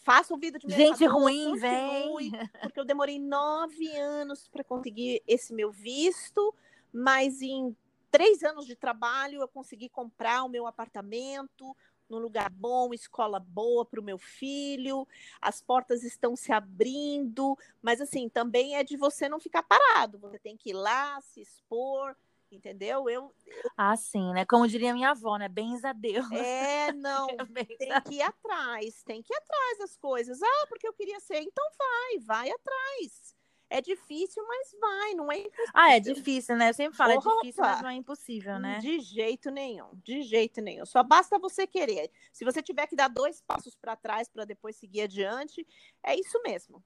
faça 0.05 0.35
o 0.35 0.39
vídeo 0.39 0.59
de 0.61 0.71
Gente 0.71 1.05
ruim 1.07 1.57
vem. 1.57 2.31
porque 2.63 2.79
eu 2.79 2.85
demorei 2.85 3.19
nove 3.19 3.89
anos 3.97 4.49
para 4.49 4.63
conseguir 4.63 5.23
esse 5.27 5.55
meu 5.55 5.73
visto, 5.73 6.55
mas 6.93 7.41
em 7.43 7.77
três 8.11 8.43
anos 8.43 8.67
de 8.67 8.77
trabalho 8.77 9.41
eu 9.41 9.49
consegui 9.49 9.89
comprar 9.89 10.45
o 10.45 10.49
meu 10.49 10.67
apartamento 10.67 11.77
num 12.09 12.19
lugar 12.19 12.51
bom, 12.51 12.95
escola 12.95 13.39
boa 13.39 13.85
para 13.85 14.01
o 14.01 14.03
meu 14.03 14.19
filho, 14.19 15.07
as 15.41 15.61
portas 15.61 16.03
estão 16.03 16.35
se 16.35 16.51
abrindo, 16.51 17.57
mas 17.83 18.01
assim, 18.01 18.29
também 18.29 18.77
é 18.77 18.83
de 18.83 18.97
você 18.97 19.29
não 19.29 19.39
ficar 19.39 19.63
parado, 19.63 20.19
você 20.19 20.39
tem 20.39 20.57
que 20.57 20.71
ir 20.71 20.75
lá, 20.75 21.21
se 21.21 21.41
expor, 21.43 22.17
entendeu? 22.51 23.09
Eu, 23.09 23.33
eu... 23.47 23.63
Ah, 23.77 23.97
sim, 23.97 24.33
né? 24.33 24.45
Como 24.45 24.67
diria 24.67 24.93
minha 24.93 25.11
avó, 25.11 25.37
né? 25.37 25.49
Bens 25.49 25.85
a 25.85 25.93
Deus. 25.93 26.27
É, 26.89 26.93
não, 26.93 27.27
tem 27.79 28.01
que 28.03 28.15
ir 28.15 28.23
atrás, 28.23 29.03
tem 29.05 29.23
que 29.23 29.33
ir 29.33 29.37
atrás 29.37 29.79
das 29.79 29.97
coisas. 29.97 30.41
Ah, 30.43 30.67
porque 30.69 30.87
eu 30.87 30.93
queria 30.93 31.21
ser, 31.21 31.41
então 31.41 31.65
vai, 31.79 32.19
vai 32.21 32.51
atrás. 32.51 33.37
É 33.71 33.83
difícil, 33.83 34.43
mas 34.47 34.75
vai, 34.81 35.15
não 35.15 35.31
é 35.31 35.41
impossível. 35.41 35.73
Ah, 35.75 35.95
é 35.95 36.01
difícil, 36.01 36.57
né? 36.57 36.71
Eu 36.71 36.75
sempre 36.75 36.97
falo, 36.97 37.19
Opa, 37.19 37.31
é 37.31 37.35
difícil, 37.35 37.63
mas 37.63 37.83
não 37.83 37.91
é 37.91 37.95
impossível, 37.95 38.59
né? 38.59 38.79
De 38.79 38.99
jeito 39.01 39.51
nenhum, 39.51 39.91
de 40.03 40.23
jeito 40.23 40.63
nenhum. 40.63 40.87
Só 40.87 41.03
basta 41.03 41.39
você 41.39 41.67
querer. 41.67 42.11
Se 42.33 42.47
você 42.47 42.63
tiver 42.63 42.87
que 42.87 42.97
dar 42.97 43.09
dois 43.09 43.43
passos 43.43 43.75
para 43.77 43.95
trás 43.95 44.29
para 44.29 44.47
depois 44.47 44.77
seguir 44.77 45.03
adiante, 45.03 45.67
é 46.03 46.19
isso 46.19 46.41
mesmo. 46.43 46.83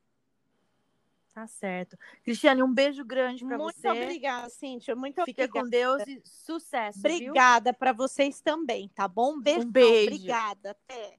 Tá 1.35 1.47
certo. 1.47 1.97
Cristiane, 2.23 2.63
um 2.63 2.73
beijo 2.73 3.05
grande 3.05 3.45
para 3.45 3.57
você. 3.57 3.89
Muito 3.89 4.03
obrigada, 4.03 4.51
Cíntia. 4.51 4.95
Muito 4.95 5.25
Fica 5.25 5.45
obrigada. 5.45 5.65
com 5.65 5.71
Deus 5.71 6.03
e 6.07 6.23
sucesso. 6.25 6.99
Obrigada 6.99 7.73
para 7.73 7.93
vocês 7.93 8.41
também, 8.43 8.89
tá 8.91 9.09
bom? 9.09 9.35
Um 9.35 9.41
beijo. 9.41 9.67
Um 9.67 9.71
beijo. 9.71 10.07
Obrigada. 10.15 10.71
Até. 10.73 11.19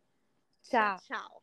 Tchau. 0.62 0.98
Tchau. 1.08 1.43